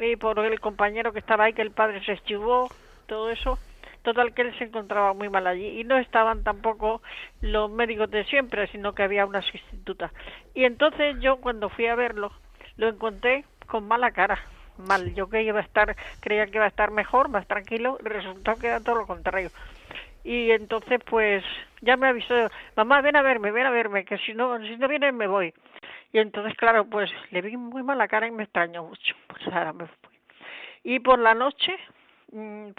y 0.00 0.16
por 0.16 0.38
el 0.40 0.58
compañero 0.60 1.12
que 1.12 1.20
estaba 1.20 1.44
ahí 1.44 1.52
que 1.54 1.62
el 1.62 1.70
padre 1.70 2.04
se 2.04 2.12
eschivó 2.12 2.68
todo 3.06 3.30
eso 3.30 3.58
total 4.04 4.34
que 4.34 4.42
él 4.42 4.56
se 4.58 4.64
encontraba 4.64 5.14
muy 5.14 5.28
mal 5.28 5.46
allí 5.46 5.80
y 5.80 5.84
no 5.84 5.98
estaban 5.98 6.44
tampoco 6.44 7.02
los 7.40 7.70
médicos 7.70 8.10
de 8.10 8.24
siempre 8.26 8.68
sino 8.68 8.94
que 8.94 9.02
había 9.02 9.26
una 9.26 9.42
sustituta. 9.42 10.12
Y 10.54 10.64
entonces 10.64 11.16
yo 11.20 11.38
cuando 11.38 11.70
fui 11.70 11.86
a 11.86 11.96
verlo 11.96 12.30
lo 12.76 12.88
encontré 12.88 13.44
con 13.66 13.88
mala 13.88 14.12
cara 14.12 14.38
mal. 14.76 15.14
Yo 15.14 15.28
que 15.28 15.42
iba 15.42 15.58
a 15.58 15.62
estar 15.62 15.96
creía 16.20 16.46
que 16.46 16.58
iba 16.58 16.66
a 16.66 16.68
estar 16.68 16.90
mejor 16.90 17.28
más 17.28 17.46
tranquilo 17.46 17.98
y 18.04 18.08
resultó 18.08 18.54
que 18.56 18.68
era 18.68 18.80
todo 18.80 18.96
lo 18.96 19.06
contrario. 19.06 19.50
Y 20.22 20.50
entonces 20.50 21.00
pues 21.08 21.42
ya 21.80 21.96
me 21.96 22.08
avisó 22.08 22.34
mamá 22.76 23.00
ven 23.00 23.16
a 23.16 23.22
verme 23.22 23.50
ven 23.52 23.66
a 23.66 23.70
verme 23.70 24.04
que 24.04 24.18
si 24.18 24.34
no 24.34 24.58
si 24.60 24.76
no 24.76 24.86
vienes 24.86 25.14
me 25.14 25.26
voy 25.26 25.52
y 26.12 26.18
entonces 26.18 26.54
claro 26.56 26.84
pues 26.86 27.10
le 27.30 27.40
vi 27.40 27.56
muy 27.56 27.82
mala 27.82 28.06
cara 28.06 28.26
y 28.26 28.30
me 28.30 28.44
extrañó 28.44 28.84
mucho. 28.84 29.14
Pues 29.28 29.46
ahora 29.48 29.72
me 29.72 29.86
fui. 29.86 30.18
Y 30.84 31.00
por 31.00 31.18
la 31.18 31.34
noche 31.34 31.74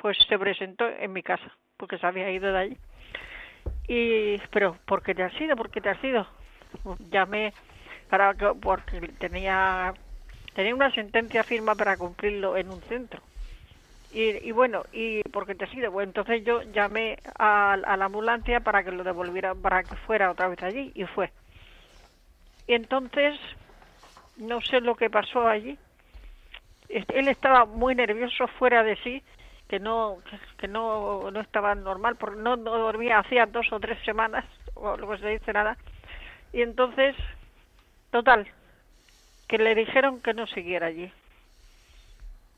pues 0.02 0.18
se 0.28 0.38
presentó 0.40 0.88
en 0.90 1.14
mi 1.14 1.24
casa 1.24 1.52
porque 1.78 1.98
se 1.98 2.06
había 2.08 2.32
ido 2.32 2.52
de 2.52 2.60
allí 2.60 2.78
Y, 3.88 4.40
pero, 4.52 4.78
¿por 4.86 5.04
qué 5.04 5.14
te 5.14 5.24
has 5.24 5.40
ido? 5.40 5.56
¿Por 5.56 5.70
qué 5.70 5.82
te 5.82 5.90
has 5.90 6.04
ido? 6.04 6.28
Pues 6.84 6.98
llamé 7.12 7.54
para 8.10 8.34
que, 8.36 8.48
porque 8.62 9.00
tenía, 9.20 9.94
tenía 10.54 10.76
una 10.76 10.92
sentencia 10.94 11.44
firma 11.44 11.76
para 11.76 11.98
cumplirlo 11.98 12.58
en 12.58 12.70
un 12.72 12.82
centro. 12.84 13.24
Y, 14.12 14.48
y 14.50 14.52
bueno, 14.52 14.84
¿y 14.92 15.22
por 15.32 15.48
qué 15.48 15.56
te 15.56 15.66
has 15.66 15.74
ido? 15.76 15.92
Bueno, 15.92 16.10
entonces 16.12 16.44
yo 16.46 16.64
llamé 16.64 17.20
a, 17.40 17.74
a 17.74 17.98
la 17.98 18.06
ambulancia 18.06 18.62
para 18.62 18.84
que 18.84 18.92
lo 18.92 19.04
devolviera, 19.04 19.56
para 19.56 19.86
que 19.86 19.96
fuera 19.98 20.32
otra 20.32 20.50
vez 20.50 20.64
allí, 20.64 20.92
y 20.96 21.06
fue. 21.06 21.32
Y 22.68 22.74
entonces, 22.76 23.40
no 24.38 24.62
sé 24.62 24.80
lo 24.82 24.96
que 24.96 25.10
pasó 25.10 25.48
allí. 25.48 25.78
Est- 26.90 27.12
Él 27.14 27.28
estaba 27.28 27.66
muy 27.66 27.94
nervioso, 27.96 28.48
fuera 28.60 28.84
de 28.84 28.96
sí, 29.04 29.24
que 29.76 29.80
no 29.82 30.20
que- 30.58 30.70
no, 30.70 31.30
no 31.32 31.40
estaba 31.42 31.76
normal, 31.76 32.16
porque 32.16 32.40
no, 32.40 32.56
no 32.56 32.78
dormía 32.78 33.20
hacía 33.20 33.46
dos 33.46 33.68
o 33.74 33.80
tres 33.80 34.00
semanas, 34.06 34.46
o 34.74 34.96
que 34.96 35.18
se 35.18 35.28
dice 35.28 35.52
nada. 35.52 35.78
Y 36.54 36.62
entonces, 36.62 37.14
total, 38.10 38.48
que 39.50 39.58
le 39.58 39.76
dijeron 39.76 40.22
que 40.22 40.34
no 40.34 40.48
siguiera 40.48 40.88
allí. 40.88 41.12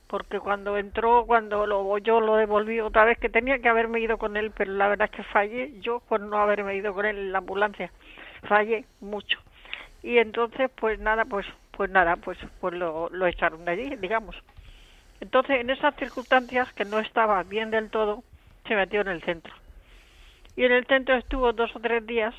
Porque 0.07 0.39
cuando 0.39 0.77
entró, 0.77 1.25
cuando 1.25 1.65
lo, 1.65 1.97
yo 1.97 2.21
lo 2.21 2.35
devolví 2.35 2.79
otra 2.81 3.03
vez, 3.03 3.17
que 3.17 3.29
tenía 3.29 3.57
que 3.59 3.67
haberme 3.67 3.99
ido 3.99 4.19
con 4.19 4.37
él, 4.37 4.51
pero 4.55 4.71
la 4.73 4.87
verdad 4.87 5.09
es 5.11 5.17
que 5.17 5.23
fallé 5.23 5.79
yo 5.81 6.01
por 6.01 6.19
no 6.21 6.37
haberme 6.37 6.75
ido 6.75 6.93
con 6.93 7.07
él 7.07 7.17
en 7.17 7.31
la 7.31 7.39
ambulancia. 7.39 7.91
Fallé 8.47 8.85
mucho. 9.01 9.39
Y 10.03 10.19
entonces, 10.19 10.69
pues 10.79 10.99
nada, 10.99 11.25
pues 11.25 11.47
pues 11.71 11.89
nada, 11.89 12.15
pues 12.17 12.37
pues 12.61 12.75
lo, 12.75 13.09
lo 13.09 13.25
echaron 13.25 13.65
de 13.65 13.71
allí, 13.71 13.95
digamos. 13.95 14.35
Entonces, 15.19 15.61
en 15.61 15.69
esas 15.69 15.95
circunstancias 15.95 16.71
que 16.73 16.85
no 16.85 16.99
estaba 16.99 17.43
bien 17.43 17.71
del 17.71 17.89
todo, 17.89 18.23
se 18.67 18.75
metió 18.75 19.01
en 19.01 19.07
el 19.07 19.23
centro. 19.23 19.53
Y 20.55 20.65
en 20.65 20.71
el 20.71 20.85
centro 20.85 21.15
estuvo 21.15 21.53
dos 21.53 21.75
o 21.75 21.79
tres 21.79 22.05
días 22.05 22.35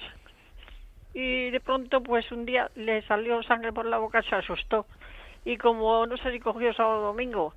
y 1.14 1.51
de 1.51 1.61
pronto, 1.61 2.03
pues 2.03 2.31
un 2.31 2.45
día 2.45 2.70
le 2.74 3.03
salió 3.03 3.43
sangre 3.43 3.72
por 3.72 3.87
la 3.87 3.99
boca, 3.99 4.22
se 4.22 4.35
asustó. 4.35 4.87
Y 5.45 5.57
como 5.57 6.07
no 6.07 6.16
sé 6.16 6.33
si 6.33 6.41
cogió 6.41 6.72
sábado 6.74 7.03
domingo, 7.03 7.55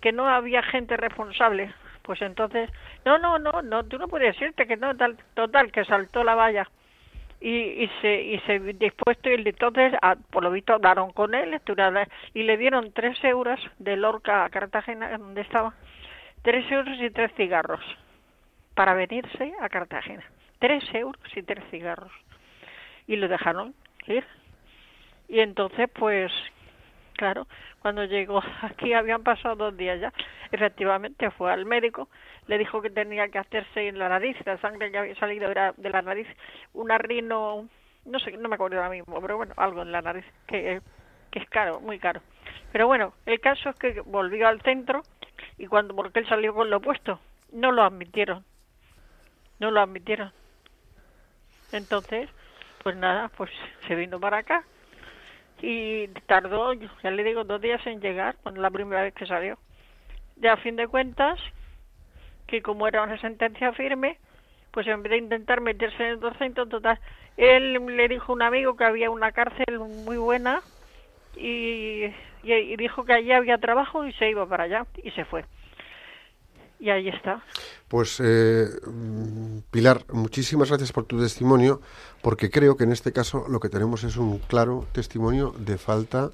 que 0.00 0.12
no 0.12 0.28
había 0.28 0.62
gente 0.62 0.96
responsable, 0.96 1.72
pues 2.02 2.20
entonces, 2.22 2.70
no, 3.04 3.18
no, 3.18 3.38
no, 3.38 3.62
no, 3.62 3.84
tú 3.84 3.98
no 3.98 4.08
puedes 4.08 4.40
irte, 4.40 4.66
que 4.66 4.76
no, 4.76 4.96
tal, 4.96 5.16
total, 5.34 5.72
que 5.72 5.84
saltó 5.84 6.24
la 6.24 6.34
valla 6.34 6.68
y, 7.40 7.84
y 7.84 7.90
se 8.02 8.22
y 8.22 8.38
se 8.40 8.58
dispuesto 8.74 9.30
y 9.30 9.48
entonces 9.48 9.94
por 10.30 10.42
lo 10.42 10.50
visto 10.50 10.74
hablaron 10.74 11.12
con 11.12 11.34
él 11.34 11.58
y 12.34 12.42
le 12.42 12.56
dieron 12.56 12.92
tres 12.92 13.22
euros 13.24 13.58
de 13.78 13.96
Lorca 13.96 14.44
a 14.44 14.50
Cartagena 14.50 15.16
donde 15.16 15.40
estaba 15.40 15.74
tres 16.42 16.70
euros 16.70 16.98
y 17.00 17.10
tres 17.10 17.32
cigarros 17.36 17.80
para 18.74 18.94
venirse 18.94 19.52
a 19.60 19.68
Cartagena. 19.68 20.24
Tres 20.58 20.82
euros 20.94 21.20
y 21.36 21.42
tres 21.42 21.62
cigarros. 21.70 22.12
Y 23.06 23.16
lo 23.16 23.28
dejaron 23.28 23.74
ir. 24.06 24.24
Y 25.28 25.40
entonces 25.40 25.88
pues 25.92 26.32
claro 27.14 27.46
cuando 27.80 28.04
llegó 28.04 28.42
aquí 28.62 28.92
habían 28.92 29.22
pasado 29.22 29.56
dos 29.56 29.76
días 29.76 30.00
ya 30.00 30.12
efectivamente 30.50 31.30
fue 31.32 31.52
al 31.52 31.66
médico 31.66 32.08
le 32.50 32.58
dijo 32.58 32.82
que 32.82 32.90
tenía 32.90 33.28
que 33.28 33.38
hacerse 33.38 33.86
en 33.86 33.96
la 33.96 34.08
nariz 34.08 34.36
la 34.44 34.58
sangre 34.58 34.90
que 34.90 34.98
había 34.98 35.14
salido 35.14 35.48
era 35.48 35.72
de 35.76 35.88
la 35.88 36.02
nariz 36.02 36.26
una 36.72 36.98
rino 36.98 37.68
no 38.04 38.18
sé 38.18 38.32
no 38.32 38.48
me 38.48 38.56
acuerdo 38.56 38.76
ahora 38.76 38.90
mismo 38.90 39.20
pero 39.20 39.36
bueno 39.36 39.54
algo 39.56 39.82
en 39.82 39.92
la 39.92 40.02
nariz 40.02 40.24
que 40.48 40.80
que 41.30 41.38
es 41.38 41.48
caro 41.48 41.78
muy 41.78 42.00
caro 42.00 42.20
pero 42.72 42.88
bueno 42.88 43.14
el 43.24 43.38
caso 43.38 43.68
es 43.68 43.76
que 43.76 44.00
volvió 44.00 44.48
al 44.48 44.60
centro 44.62 45.02
y 45.58 45.68
cuando 45.68 45.94
porque 45.94 46.18
él 46.18 46.28
salió 46.28 46.52
con 46.52 46.68
lo 46.70 46.78
opuesto 46.78 47.20
no 47.52 47.70
lo 47.70 47.84
admitieron 47.84 48.44
no 49.60 49.70
lo 49.70 49.80
admitieron 49.80 50.32
entonces 51.70 52.28
pues 52.82 52.96
nada 52.96 53.28
pues 53.36 53.52
se 53.86 53.94
vino 53.94 54.18
para 54.18 54.38
acá 54.38 54.64
y 55.62 56.08
tardó, 56.26 56.72
ya 56.72 57.10
le 57.10 57.22
digo, 57.22 57.44
dos 57.44 57.60
días 57.60 57.86
en 57.86 58.00
llegar, 58.00 58.34
cuando 58.42 58.62
la 58.62 58.70
primera 58.70 59.02
vez 59.02 59.12
que 59.12 59.26
salió. 59.26 59.58
Ya 60.36 60.54
a 60.54 60.56
fin 60.56 60.74
de 60.74 60.88
cuentas, 60.88 61.38
que 62.50 62.62
como 62.62 62.86
era 62.86 63.02
una 63.02 63.18
sentencia 63.20 63.72
firme, 63.72 64.18
pues 64.72 64.86
en 64.86 65.02
vez 65.02 65.10
de 65.10 65.18
intentar 65.18 65.60
meterse 65.60 66.08
en 66.08 66.16
otro 66.16 66.34
centro, 66.34 66.66
total, 66.66 66.98
él 67.36 67.74
le 67.96 68.08
dijo 68.08 68.32
a 68.32 68.34
un 68.34 68.42
amigo 68.42 68.76
que 68.76 68.84
había 68.84 69.10
una 69.10 69.32
cárcel 69.32 69.78
muy 69.78 70.16
buena 70.16 70.62
y, 71.36 72.04
y, 72.42 72.76
dijo 72.76 73.04
que 73.04 73.14
allí 73.14 73.32
había 73.32 73.58
trabajo 73.58 74.04
y 74.04 74.12
se 74.14 74.28
iba 74.28 74.46
para 74.46 74.64
allá 74.64 74.86
y 75.02 75.10
se 75.12 75.24
fue. 75.24 75.44
Y 76.78 76.88
ahí 76.88 77.08
está. 77.08 77.42
Pues 77.88 78.20
eh, 78.24 78.66
Pilar, 79.70 80.02
muchísimas 80.12 80.70
gracias 80.70 80.92
por 80.92 81.04
tu 81.04 81.20
testimonio, 81.20 81.80
porque 82.22 82.50
creo 82.50 82.76
que 82.76 82.84
en 82.84 82.92
este 82.92 83.12
caso 83.12 83.44
lo 83.48 83.60
que 83.60 83.68
tenemos 83.68 84.02
es 84.04 84.16
un 84.16 84.38
claro 84.38 84.86
testimonio 84.92 85.52
de 85.58 85.76
falta 85.76 86.30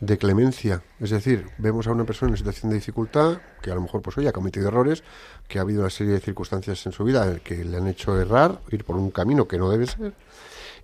de 0.00 0.18
clemencia. 0.18 0.82
Es 1.00 1.10
decir, 1.10 1.46
vemos 1.58 1.86
a 1.86 1.92
una 1.92 2.04
persona 2.04 2.32
en 2.32 2.36
situación 2.36 2.70
de 2.70 2.76
dificultad, 2.76 3.38
que 3.62 3.70
a 3.70 3.74
lo 3.74 3.80
mejor 3.80 4.02
pues 4.02 4.16
hoy 4.18 4.26
ha 4.26 4.32
cometido 4.32 4.68
errores, 4.68 5.02
que 5.48 5.58
ha 5.58 5.62
habido 5.62 5.80
una 5.80 5.90
serie 5.90 6.12
de 6.12 6.20
circunstancias 6.20 6.84
en 6.86 6.92
su 6.92 7.04
vida 7.04 7.38
que 7.40 7.64
le 7.64 7.76
han 7.76 7.86
hecho 7.86 8.20
errar, 8.20 8.60
ir 8.70 8.84
por 8.84 8.96
un 8.96 9.10
camino 9.10 9.48
que 9.48 9.58
no 9.58 9.70
debe 9.70 9.86
ser, 9.86 10.14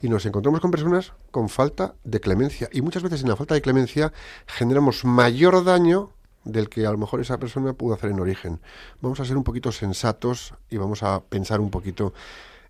y 0.00 0.08
nos 0.08 0.26
encontramos 0.26 0.60
con 0.60 0.70
personas 0.70 1.12
con 1.30 1.48
falta 1.48 1.94
de 2.04 2.20
clemencia. 2.20 2.68
Y 2.72 2.82
muchas 2.82 3.02
veces 3.02 3.22
en 3.22 3.28
la 3.28 3.36
falta 3.36 3.54
de 3.54 3.62
clemencia 3.62 4.12
generamos 4.46 5.04
mayor 5.04 5.62
daño 5.64 6.10
del 6.44 6.68
que 6.68 6.86
a 6.86 6.90
lo 6.90 6.98
mejor 6.98 7.20
esa 7.20 7.38
persona 7.38 7.72
pudo 7.72 7.94
hacer 7.94 8.10
en 8.10 8.18
origen. 8.18 8.60
Vamos 9.00 9.20
a 9.20 9.24
ser 9.24 9.36
un 9.36 9.44
poquito 9.44 9.70
sensatos 9.70 10.54
y 10.70 10.76
vamos 10.76 11.02
a 11.02 11.20
pensar 11.20 11.60
un 11.60 11.70
poquito 11.70 12.14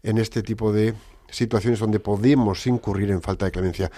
en 0.03 0.19
este 0.19 0.43
tipo 0.43 0.73
de 0.73 0.95
situaciones 1.31 1.81
donde 1.81 2.01
podemos 2.01 2.67
incurrir 2.67 3.11
en 3.11 3.23
falta 3.23 3.47
de 3.47 3.53
clemencia. 3.53 3.91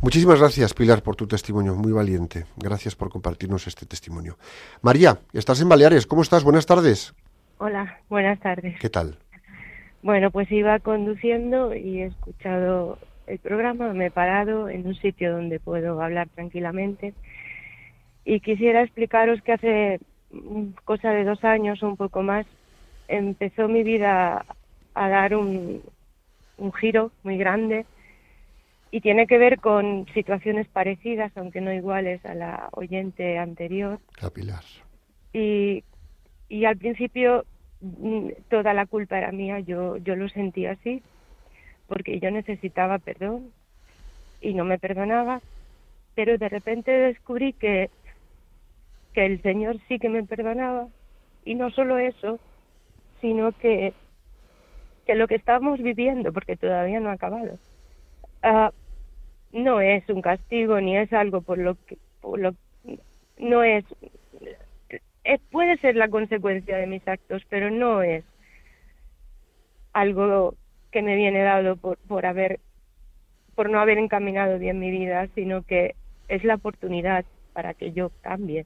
Muchísimas 0.00 0.38
gracias, 0.38 0.74
Pilar, 0.74 1.02
por 1.02 1.16
tu 1.16 1.26
testimonio, 1.26 1.74
muy 1.74 1.90
valiente. 1.90 2.44
Gracias 2.56 2.94
por 2.94 3.10
compartirnos 3.10 3.66
este 3.66 3.84
testimonio. 3.84 4.36
María, 4.80 5.18
estás 5.32 5.60
en 5.60 5.68
Baleares, 5.68 6.06
¿cómo 6.06 6.22
estás? 6.22 6.44
Buenas 6.44 6.66
tardes. 6.66 7.14
Hola, 7.58 7.98
buenas 8.08 8.38
tardes. 8.38 8.78
¿Qué 8.78 8.90
tal? 8.90 9.18
Bueno, 10.02 10.30
pues 10.30 10.50
iba 10.52 10.78
conduciendo 10.78 11.74
y 11.74 12.02
he 12.02 12.06
escuchado 12.06 12.98
el 13.26 13.40
programa, 13.40 13.92
me 13.92 14.06
he 14.06 14.10
parado 14.12 14.68
en 14.68 14.86
un 14.86 14.94
sitio 14.94 15.32
donde 15.32 15.58
puedo 15.58 16.00
hablar 16.00 16.28
tranquilamente 16.28 17.12
y 18.24 18.38
quisiera 18.38 18.82
explicaros 18.82 19.42
que 19.42 19.52
hace 19.52 20.00
mm, 20.30 20.66
cosa 20.84 21.10
de 21.10 21.24
dos 21.24 21.42
años 21.42 21.82
o 21.82 21.88
un 21.88 21.96
poco 21.96 22.22
más 22.22 22.46
empezó 23.08 23.66
mi 23.66 23.82
vida 23.82 24.46
a 24.94 25.08
dar 25.08 25.34
un, 25.34 25.82
un 26.56 26.72
giro 26.72 27.10
muy 27.24 27.36
grande 27.36 27.84
y 28.90 29.00
tiene 29.00 29.26
que 29.26 29.38
ver 29.38 29.60
con 29.60 30.06
situaciones 30.14 30.66
parecidas, 30.68 31.32
aunque 31.36 31.60
no 31.60 31.72
iguales 31.72 32.24
a 32.24 32.34
la 32.34 32.68
oyente 32.72 33.38
anterior. 33.38 33.98
La 34.20 34.30
Pilar. 34.30 34.64
y, 35.32 35.84
y 36.48 36.64
al 36.64 36.76
principio 36.78 37.44
mm, 37.80 38.28
toda 38.48 38.72
la 38.74 38.86
culpa 38.86 39.18
era 39.18 39.32
mía, 39.32 39.60
yo, 39.60 39.98
yo 39.98 40.16
lo 40.16 40.28
sentía 40.28 40.72
así, 40.72 41.02
porque 41.86 42.18
yo 42.20 42.30
necesitaba 42.30 42.98
perdón 42.98 43.50
y 44.40 44.54
no 44.54 44.64
me 44.64 44.78
perdonaba, 44.78 45.40
pero 46.14 46.38
de 46.38 46.48
repente 46.48 46.90
descubrí 46.90 47.52
que, 47.52 47.90
que 49.12 49.26
el 49.26 49.42
Señor 49.42 49.78
sí 49.88 49.98
que 49.98 50.08
me 50.08 50.24
perdonaba 50.24 50.88
y 51.44 51.54
no 51.54 51.70
solo 51.70 51.98
eso, 51.98 52.38
sino 53.20 53.52
que, 53.52 53.92
que 55.06 55.14
lo 55.14 55.28
que 55.28 55.34
estamos 55.34 55.80
viviendo, 55.80 56.32
porque 56.32 56.56
todavía 56.56 57.00
no 57.00 57.10
ha 57.10 57.14
acabado, 57.14 57.58
ah, 58.42 58.72
no 59.52 59.80
es 59.80 60.08
un 60.08 60.22
castigo 60.22 60.80
ni 60.80 60.96
es 60.96 61.12
algo 61.12 61.40
por 61.40 61.58
lo 61.58 61.76
que 61.86 61.98
no 63.38 63.62
es 63.62 63.84
eh, 65.28 65.38
puede 65.50 65.76
ser 65.76 65.94
la 65.94 66.08
consecuencia 66.08 66.78
de 66.78 66.86
mis 66.86 67.06
actos, 67.06 67.42
pero 67.50 67.70
no 67.70 68.02
es 68.02 68.24
algo 69.92 70.54
que 70.90 71.02
me 71.02 71.16
viene 71.16 71.42
dado 71.42 71.76
por, 71.76 71.98
por 71.98 72.24
haber, 72.24 72.60
por 73.54 73.68
no 73.68 73.78
haber 73.78 73.98
encaminado 73.98 74.58
bien 74.58 74.78
mi 74.78 74.90
vida, 74.90 75.28
sino 75.34 75.64
que 75.64 75.96
es 76.28 76.44
la 76.44 76.54
oportunidad 76.54 77.26
para 77.52 77.74
que 77.74 77.92
yo 77.92 78.10
cambie. 78.22 78.64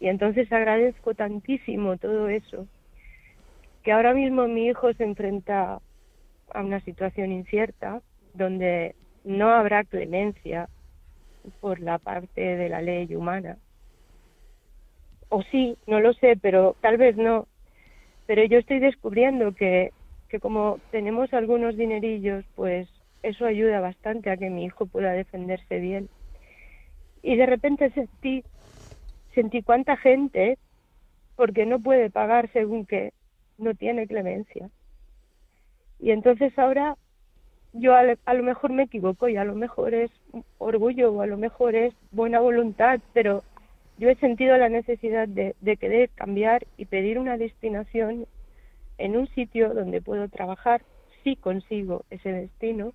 Y 0.00 0.08
entonces 0.08 0.50
agradezco 0.50 1.12
tantísimo 1.14 1.98
todo 1.98 2.28
eso, 2.28 2.66
que 3.82 3.92
ahora 3.92 4.14
mismo 4.14 4.48
mi 4.48 4.68
hijo 4.68 4.94
se 4.94 5.04
enfrenta 5.04 5.78
a 6.54 6.62
una 6.62 6.80
situación 6.80 7.32
incierta, 7.32 8.00
donde 8.34 8.94
no 9.24 9.50
habrá 9.50 9.84
clemencia 9.84 10.68
por 11.60 11.80
la 11.80 11.98
parte 11.98 12.40
de 12.40 12.68
la 12.68 12.80
ley 12.80 13.14
humana, 13.14 13.58
o 15.32 15.42
sí, 15.44 15.78
no 15.86 15.98
lo 15.98 16.12
sé, 16.12 16.36
pero 16.36 16.76
tal 16.82 16.98
vez 16.98 17.16
no. 17.16 17.46
Pero 18.26 18.44
yo 18.44 18.58
estoy 18.58 18.80
descubriendo 18.80 19.52
que, 19.52 19.90
que 20.28 20.38
como 20.38 20.78
tenemos 20.90 21.32
algunos 21.32 21.74
dinerillos, 21.74 22.44
pues 22.54 22.86
eso 23.22 23.46
ayuda 23.46 23.80
bastante 23.80 24.30
a 24.30 24.36
que 24.36 24.50
mi 24.50 24.66
hijo 24.66 24.84
pueda 24.84 25.12
defenderse 25.12 25.78
bien. 25.78 26.10
Y 27.22 27.36
de 27.36 27.46
repente 27.46 27.90
sentí, 27.92 28.44
sentí 29.34 29.62
cuánta 29.62 29.96
gente, 29.96 30.58
porque 31.34 31.64
no 31.64 31.80
puede 31.80 32.10
pagar 32.10 32.50
según 32.52 32.84
que 32.84 33.14
no 33.56 33.74
tiene 33.74 34.06
clemencia. 34.06 34.68
Y 35.98 36.10
entonces 36.10 36.56
ahora 36.58 36.96
yo 37.72 37.94
a, 37.94 38.02
a 38.24 38.34
lo 38.34 38.42
mejor 38.42 38.72
me 38.72 38.84
equivoco 38.84 39.28
y 39.28 39.36
a 39.36 39.44
lo 39.44 39.54
mejor 39.54 39.94
es 39.94 40.10
orgullo 40.58 41.12
o 41.12 41.22
a 41.22 41.26
lo 41.26 41.36
mejor 41.36 41.74
es 41.74 41.94
buena 42.10 42.40
voluntad, 42.40 43.00
pero 43.12 43.42
yo 43.98 44.10
he 44.10 44.14
sentido 44.16 44.56
la 44.56 44.68
necesidad 44.68 45.28
de, 45.28 45.54
de 45.60 45.76
querer 45.76 46.10
cambiar 46.10 46.66
y 46.76 46.86
pedir 46.86 47.18
una 47.18 47.36
destinación 47.36 48.26
en 48.98 49.16
un 49.16 49.26
sitio 49.28 49.74
donde 49.74 50.02
puedo 50.02 50.28
trabajar, 50.28 50.82
si 51.24 51.36
consigo 51.36 52.04
ese 52.10 52.32
destino, 52.32 52.92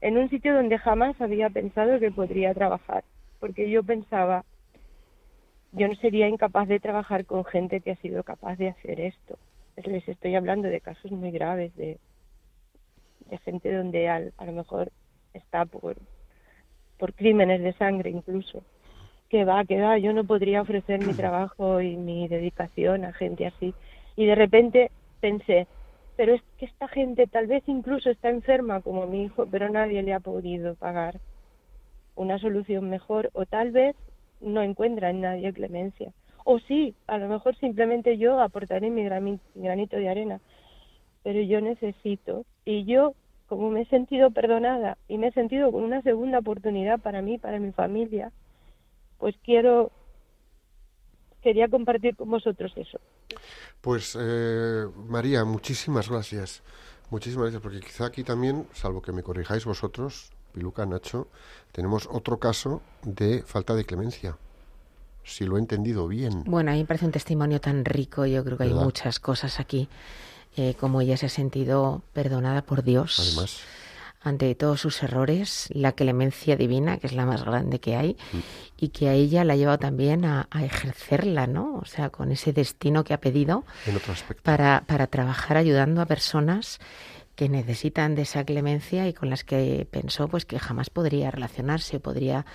en 0.00 0.18
un 0.18 0.28
sitio 0.28 0.54
donde 0.54 0.78
jamás 0.78 1.20
había 1.20 1.50
pensado 1.50 1.98
que 1.98 2.10
podría 2.10 2.52
trabajar, 2.54 3.04
porque 3.40 3.70
yo 3.70 3.82
pensaba, 3.82 4.44
yo 5.72 5.88
no 5.88 5.94
sería 5.96 6.28
incapaz 6.28 6.68
de 6.68 6.78
trabajar 6.78 7.24
con 7.24 7.44
gente 7.44 7.80
que 7.80 7.92
ha 7.92 7.96
sido 7.96 8.22
capaz 8.22 8.56
de 8.56 8.68
hacer 8.68 9.00
esto. 9.00 9.38
Les 9.84 10.06
estoy 10.08 10.34
hablando 10.36 10.68
de 10.68 10.80
casos 10.80 11.10
muy 11.10 11.30
graves, 11.30 11.74
de, 11.76 11.98
de 13.30 13.38
gente 13.38 13.72
donde 13.72 14.08
al- 14.08 14.32
a 14.38 14.44
lo 14.46 14.52
mejor 14.52 14.90
está 15.32 15.64
por, 15.64 15.96
por 16.98 17.14
crímenes 17.14 17.62
de 17.62 17.72
sangre 17.74 18.10
incluso. 18.10 18.62
Que 19.28 19.44
va, 19.44 19.64
que 19.64 19.80
va, 19.80 19.98
yo 19.98 20.12
no 20.12 20.24
podría 20.24 20.62
ofrecer 20.62 21.04
mi 21.04 21.12
trabajo 21.14 21.80
y 21.80 21.96
mi 21.96 22.28
dedicación 22.28 23.04
a 23.04 23.12
gente 23.12 23.46
así. 23.46 23.74
Y 24.16 24.26
de 24.26 24.34
repente 24.34 24.90
pensé, 25.20 25.66
pero 26.16 26.34
es 26.34 26.42
que 26.58 26.66
esta 26.66 26.86
gente 26.88 27.26
tal 27.26 27.46
vez 27.46 27.64
incluso 27.66 28.10
está 28.10 28.28
enferma 28.30 28.80
como 28.80 29.06
mi 29.06 29.24
hijo, 29.24 29.46
pero 29.50 29.68
nadie 29.70 30.02
le 30.02 30.12
ha 30.14 30.20
podido 30.20 30.76
pagar 30.76 31.18
una 32.14 32.38
solución 32.38 32.88
mejor 32.90 33.30
o 33.32 33.44
tal 33.46 33.72
vez 33.72 33.96
no 34.40 34.62
encuentra 34.62 35.10
en 35.10 35.22
nadie 35.22 35.52
clemencia. 35.52 36.12
O 36.44 36.58
sí, 36.60 36.94
a 37.06 37.18
lo 37.18 37.28
mejor 37.28 37.56
simplemente 37.56 38.18
yo 38.18 38.40
aportaré 38.40 38.90
mi 38.90 39.04
granito 39.54 39.96
de 39.96 40.08
arena, 40.08 40.40
pero 41.24 41.40
yo 41.40 41.60
necesito 41.60 42.44
y 42.64 42.84
yo 42.84 43.14
como 43.48 43.70
me 43.70 43.82
he 43.82 43.86
sentido 43.86 44.30
perdonada 44.30 44.96
y 45.08 45.18
me 45.18 45.28
he 45.28 45.32
sentido 45.32 45.72
con 45.72 45.82
una 45.82 46.02
segunda 46.02 46.38
oportunidad 46.38 47.00
para 47.00 47.20
mí, 47.22 47.38
para 47.38 47.58
mi 47.58 47.72
familia, 47.72 48.30
pues 49.18 49.34
quiero 49.42 49.90
quería 51.42 51.68
compartir 51.68 52.16
con 52.16 52.30
vosotros 52.30 52.72
eso. 52.76 52.98
Pues 53.80 54.16
eh, 54.18 54.86
María, 55.08 55.44
muchísimas 55.44 56.08
gracias. 56.08 56.62
Muchísimas 57.10 57.44
gracias, 57.44 57.62
porque 57.62 57.80
quizá 57.80 58.06
aquí 58.06 58.24
también, 58.24 58.66
salvo 58.72 59.02
que 59.02 59.12
me 59.12 59.22
corrijáis 59.22 59.66
vosotros, 59.66 60.32
Piluca, 60.52 60.86
Nacho, 60.86 61.28
tenemos 61.72 62.08
otro 62.10 62.38
caso 62.38 62.80
de 63.02 63.42
falta 63.42 63.74
de 63.74 63.84
clemencia. 63.84 64.38
Si 65.22 65.44
lo 65.44 65.56
he 65.56 65.60
entendido 65.60 66.08
bien. 66.08 66.44
Bueno, 66.44 66.70
a 66.70 66.74
mí 66.74 66.80
me 66.80 66.86
parece 66.86 67.06
un 67.06 67.12
testimonio 67.12 67.60
tan 67.60 67.84
rico. 67.84 68.26
Yo 68.26 68.44
creo 68.44 68.58
que 68.58 68.64
hay 68.64 68.74
muchas 68.74 69.20
cosas 69.20 69.58
aquí. 69.58 69.88
Eh, 70.56 70.74
como 70.78 71.00
ella 71.00 71.16
se 71.16 71.26
ha 71.26 71.30
sentido 71.30 72.02
perdonada 72.12 72.62
por 72.62 72.82
Dios 72.84 73.18
Además, 73.20 73.60
ante 74.20 74.54
todos 74.54 74.80
sus 74.80 75.02
errores, 75.02 75.68
la 75.74 75.92
clemencia 75.92 76.56
divina, 76.56 76.96
que 76.96 77.08
es 77.08 77.12
la 77.12 77.26
más 77.26 77.44
grande 77.44 77.78
que 77.78 77.94
hay, 77.94 78.16
Mm. 78.32 78.38
y 78.78 78.88
que 78.88 79.08
a 79.08 79.12
ella 79.12 79.44
la 79.44 79.52
ha 79.52 79.56
llevado 79.56 79.78
también 79.78 80.24
a, 80.24 80.48
a 80.50 80.64
ejercerla, 80.64 81.46
¿no? 81.46 81.74
O 81.76 81.84
sea, 81.84 82.08
con 82.08 82.32
ese 82.32 82.52
destino 82.54 83.04
que 83.04 83.12
ha 83.12 83.20
pedido 83.20 83.64
en 83.86 83.96
otro 83.96 84.14
aspecto. 84.14 84.42
para, 84.42 84.84
para 84.86 85.08
trabajar 85.08 85.58
ayudando 85.58 86.00
a 86.00 86.06
personas 86.06 86.78
que 87.36 87.48
necesitan 87.48 88.14
de 88.14 88.22
esa 88.22 88.44
clemencia 88.44 89.08
y 89.08 89.12
con 89.12 89.28
las 89.28 89.44
que 89.44 89.86
pensó 89.90 90.28
pues 90.28 90.46
que 90.46 90.58
jamás 90.58 90.88
podría 90.88 91.30
relacionarse, 91.30 91.98
podría 92.00 92.46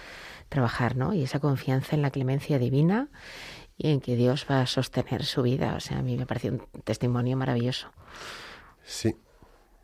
trabajar, 0.47 0.95
¿no? 0.95 1.13
Y 1.13 1.21
esa 1.23 1.39
confianza 1.39 1.95
en 1.95 2.01
la 2.01 2.09
clemencia 2.09 2.57
divina 2.57 3.09
y 3.79 3.91
en 3.91 4.01
que 4.01 4.15
Dios 4.17 4.45
va 4.51 4.61
a 4.61 4.67
sostener 4.67 5.25
su 5.25 5.41
vida. 5.41 5.73
O 5.75 5.79
sea, 5.79 5.99
a 5.99 6.01
mí 6.03 6.17
me 6.17 6.25
parece 6.25 6.51
un 6.51 6.59
testimonio 6.83 7.37
maravilloso. 7.37 7.87
Sí. 8.83 9.15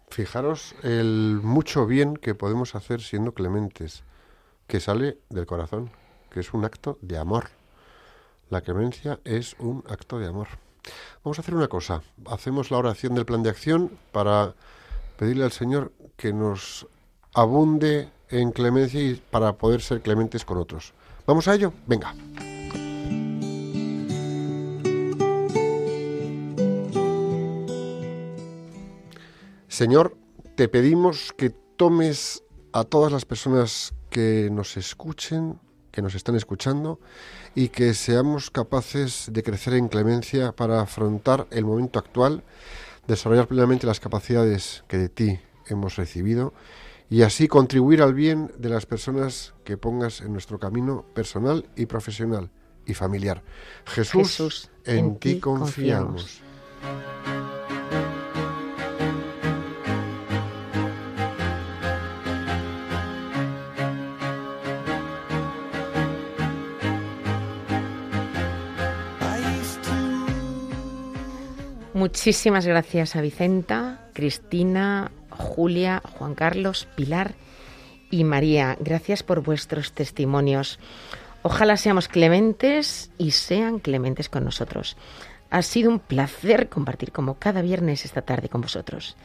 Fijaros 0.10 0.76
el 0.84 1.40
mucho 1.42 1.88
bien 1.88 2.16
que 2.16 2.36
podemos 2.36 2.76
hacer 2.76 3.02
siendo 3.02 3.34
clementes, 3.34 4.04
que 4.68 4.80
sale 4.80 5.18
del 5.30 5.46
corazón, 5.46 5.92
que 6.30 6.42
es 6.42 6.54
un 6.54 6.66
acto 6.66 7.00
de 7.02 7.18
amor. 7.18 7.50
La 8.50 8.62
clemencia 8.62 9.20
es 9.24 9.56
un 9.60 9.84
acto 9.88 10.20
de 10.20 10.28
amor. 10.28 10.48
Vamos 11.24 11.40
a 11.40 11.42
hacer 11.42 11.56
una 11.56 11.68
cosa. 11.68 12.04
Hacemos 12.28 12.72
la 12.72 12.78
oración 12.78 13.16
del 13.16 13.26
plan 13.26 13.44
de 13.44 13.50
acción 13.50 13.92
para 14.12 14.54
pedirle 15.18 15.46
al 15.46 15.52
Señor 15.52 15.94
que 16.18 16.34
nos 16.34 16.88
abunde 17.34 18.10
en 18.30 18.52
clemencia 18.52 19.02
y 19.02 19.16
para 19.16 19.54
poder 19.54 19.82
ser 19.82 20.02
clementes 20.02 20.46
con 20.46 20.58
otros. 20.58 20.94
¿Vamos 21.26 21.48
a 21.48 21.56
ello? 21.56 21.74
Venga. 21.88 22.14
Señor, 29.76 30.16
te 30.56 30.70
pedimos 30.70 31.34
que 31.36 31.50
tomes 31.50 32.46
a 32.72 32.86
todas 32.86 33.12
las 33.12 33.26
personas 33.26 33.94
que 34.10 34.48
nos 34.50 34.78
escuchen, 34.78 35.60
que 35.92 36.02
nos 36.02 36.16
están 36.16 36.38
escuchando, 36.38 37.02
y 37.56 37.68
que 37.68 37.94
seamos 37.94 38.52
capaces 38.52 39.28
de 39.34 39.44
crecer 39.44 39.74
en 39.74 39.90
clemencia 39.90 40.54
para 40.54 40.80
afrontar 40.80 41.46
el 41.52 41.66
momento 41.66 42.00
actual, 42.00 42.42
desarrollar 43.06 43.50
plenamente 43.50 43.86
las 43.86 44.00
capacidades 44.00 44.86
que 44.88 44.98
de 44.98 45.10
ti 45.10 45.40
hemos 45.68 45.98
recibido 45.98 46.54
y 47.10 47.24
así 47.24 47.50
contribuir 47.50 48.02
al 48.02 48.14
bien 48.14 48.54
de 48.58 48.70
las 48.70 48.86
personas 48.86 49.56
que 49.66 49.76
pongas 49.76 50.22
en 50.22 50.32
nuestro 50.32 50.58
camino 50.58 51.04
personal 51.14 51.66
y 51.76 51.86
profesional 51.88 52.50
y 52.86 52.94
familiar. 52.94 53.44
Jesús, 53.86 54.30
Jesús, 54.30 54.70
en, 54.86 55.00
en 55.00 55.16
ti 55.18 55.42
confiamos. 55.42 56.40
Muchísimas 72.06 72.68
gracias 72.68 73.16
a 73.16 73.22
Vicenta, 73.22 74.00
Cristina, 74.14 75.10
Julia, 75.32 76.04
Juan 76.06 76.36
Carlos, 76.36 76.88
Pilar 76.96 77.34
y 78.12 78.24
María. 78.24 78.78
Gracias 78.80 79.24
por 79.24 79.42
vuestros 79.42 79.92
testimonios. 79.92 80.78
Ojalá 81.42 81.78
seamos 81.78 82.08
clementes 82.08 83.10
y 83.18 83.32
sean 83.32 83.80
clementes 83.80 84.30
con 84.30 84.44
nosotros. 84.44 84.98
Ha 85.50 85.64
sido 85.64 85.90
un 85.90 85.98
placer 85.98 86.70
compartir 86.70 87.12
como 87.12 87.40
cada 87.40 87.64
viernes 87.64 88.06
esta 88.06 88.22
tarde 88.22 88.50
con 88.50 88.62
vosotros. 88.62 89.18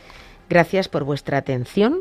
Gracias 0.48 0.88
por 0.88 1.04
vuestra 1.04 1.36
atención 1.36 2.00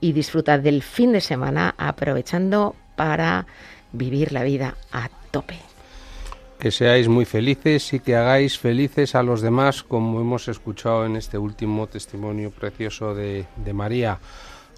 y 0.00 0.12
disfrutad 0.12 0.60
del 0.60 0.84
fin 0.84 1.10
de 1.10 1.22
semana 1.22 1.74
aprovechando 1.76 2.76
para 2.94 3.48
vivir 3.90 4.30
la 4.30 4.44
vida 4.44 4.76
a 4.92 5.08
tope. 5.32 5.73
Que 6.64 6.70
seáis 6.70 7.08
muy 7.08 7.26
felices 7.26 7.92
y 7.92 8.00
que 8.00 8.16
hagáis 8.16 8.58
felices 8.58 9.14
a 9.14 9.22
los 9.22 9.42
demás, 9.42 9.82
como 9.82 10.18
hemos 10.18 10.48
escuchado 10.48 11.04
en 11.04 11.14
este 11.14 11.36
último 11.36 11.88
testimonio 11.88 12.50
precioso 12.50 13.14
de, 13.14 13.44
María. 13.74 14.18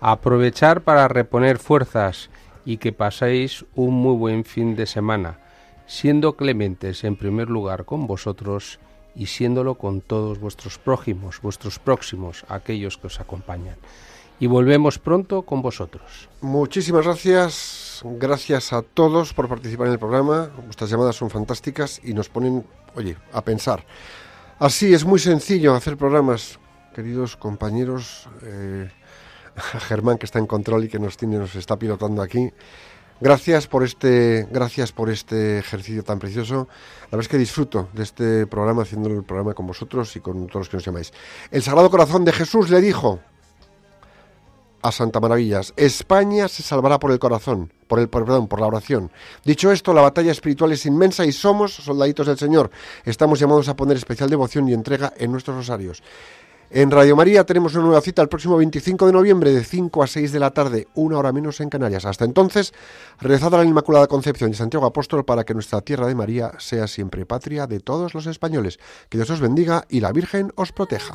Aprovechar 0.01 0.81
para 0.81 1.07
reponer 1.07 1.59
fuerzas 1.59 2.29
y 2.65 2.79
que 2.79 2.91
paséis 2.91 3.65
un 3.77 3.95
muy 3.95 4.17
buen 4.17 4.45
fin 4.45 4.75
de 4.75 4.87
semana, 4.87 5.39
siendo 5.87 6.35
clementes 6.35 7.05
en 7.05 7.15
primer 7.15 7.49
lugar 7.51 7.85
con 7.85 8.09
vosotros 8.09 8.81
y 9.15 9.27
siéndolo 9.27 9.77
con 9.77 10.01
todos 10.01 10.41
vuestros 10.41 10.79
prójimos, 10.79 11.41
vuestros 11.41 11.79
próximos, 11.79 12.45
aquellos 12.49 12.99
que 12.99 13.07
os 13.07 13.21
acompañan. 13.21 13.77
Y 14.39 14.47
volvemos 14.47 14.99
pronto 14.99 15.43
con 15.43 15.63
vosotros. 15.63 16.29
Muchísimas 16.41 17.05
gracias. 17.05 18.03
Gracias 18.05 18.73
a 18.73 18.83
todos 18.83 19.33
por 19.33 19.49
participar 19.49 19.87
en 19.87 19.95
el 19.95 19.99
programa. 19.99 20.51
Vuestras 20.65 20.91
llamadas 20.91 21.17
son 21.17 21.31
fantásticas 21.31 22.01
y 22.05 22.13
nos 22.13 22.29
ponen, 22.29 22.67
oye, 22.95 23.17
a 23.33 23.41
pensar. 23.43 23.87
Así 24.59 24.93
es 24.93 25.05
muy 25.05 25.19
sencillo 25.19 25.75
hacer 25.75 25.97
programas, 25.97 26.59
queridos 26.95 27.37
compañeros. 27.37 28.29
eh, 28.43 28.91
Germán 29.89 30.19
que 30.19 30.27
está 30.27 30.39
en 30.39 30.47
control 30.47 30.85
y 30.85 30.89
que 30.89 30.99
nos 30.99 31.17
tiene, 31.17 31.39
nos 31.39 31.55
está 31.55 31.77
pilotando 31.77 32.23
aquí. 32.23 32.51
Gracias 33.19 33.67
por 33.67 33.83
este, 33.83 34.47
gracias 34.51 34.93
por 34.93 35.09
este 35.09 35.59
ejercicio 35.59 36.05
tan 36.05 36.19
precioso. 36.19 36.69
La 37.05 37.17
verdad 37.17 37.21
es 37.23 37.29
que 37.29 37.39
disfruto 37.39 37.89
de 37.95 38.03
este 38.03 38.47
programa, 38.47 38.83
haciendo 38.83 39.09
el 39.09 39.25
programa 39.25 39.55
con 39.55 39.67
vosotros 39.67 40.15
y 40.17 40.21
con 40.21 40.47
todos 40.49 40.67
los 40.67 40.69
que 40.69 40.77
nos 40.77 40.85
llamáis. 40.85 41.13
El 41.51 41.63
Sagrado 41.63 41.91
Corazón 41.91 42.27
de 42.27 42.33
Jesús 42.33 42.69
le 42.69 42.81
dijo 42.83 43.21
a 44.83 44.93
Santa 44.93 45.21
Maravillas, 45.21 45.73
España 45.77 46.49
se 46.49 46.63
salvará 46.63 46.99
por 46.99 47.11
el 47.11 47.19
corazón, 47.19 47.73
por 47.87 47.99
el 47.99 48.09
perdón, 48.09 48.49
por 48.49 48.61
la 48.61 48.67
oración. 48.67 49.11
Dicho 49.45 49.73
esto, 49.73 49.95
la 49.95 50.03
batalla 50.03 50.33
espiritual 50.33 50.73
es 50.73 50.87
inmensa 50.87 51.25
y 51.25 51.33
somos 51.33 51.75
soldaditos 51.75 52.27
del 52.27 52.39
Señor. 52.39 52.71
Estamos 53.05 53.39
llamados 53.39 53.69
a 53.69 53.77
poner 53.77 53.97
especial 53.97 54.31
devoción 54.31 54.69
y 54.69 54.73
entrega 54.73 55.13
en 55.17 55.33
nuestros 55.33 55.57
rosarios. 55.57 56.03
En 56.71 56.91
Radio 56.91 57.15
María 57.15 57.45
tenemos 57.45 57.75
una 57.75 57.85
nueva 57.85 58.01
cita 58.01 58.23
el 58.23 58.29
próximo 58.29 58.57
25 58.57 59.07
de 59.07 59.13
noviembre 59.13 59.53
de 59.53 59.63
5 59.63 60.03
a 60.03 60.07
6 60.07 60.33
de 60.33 60.41
la 60.41 60.51
tarde, 60.51 60.89
una 60.95 61.17
hora 61.19 61.33
menos 61.33 61.61
en 61.61 61.71
Canarias. 61.71 62.05
Hasta 62.05 62.25
entonces, 62.25 62.75
rezad 63.21 63.55
a 63.55 63.59
la 63.59 63.65
Inmaculada 63.65 64.09
Concepción 64.09 64.51
y 64.51 64.55
Santiago 64.55 64.85
Apóstol 64.85 65.25
para 65.25 65.45
que 65.45 65.55
nuestra 65.55 65.81
tierra 65.81 66.09
de 66.09 66.17
María 66.17 66.53
sea 66.59 66.89
siempre 66.89 67.25
patria 67.25 67.69
de 67.69 67.79
todos 67.79 68.15
los 68.15 68.27
españoles. 68.27 68.79
Que 69.09 69.19
Dios 69.19 69.31
os 69.31 69.41
bendiga 69.41 69.85
y 69.89 70.01
la 70.01 70.11
Virgen 70.11 70.53
os 70.57 70.73
proteja. 70.73 71.15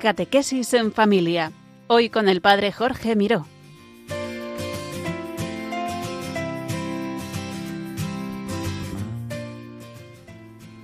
Catequesis 0.00 0.72
en 0.72 0.92
familia. 0.92 1.52
Hoy 1.86 2.08
con 2.08 2.30
el 2.30 2.40
padre 2.40 2.72
Jorge 2.72 3.16
Miró. 3.16 3.46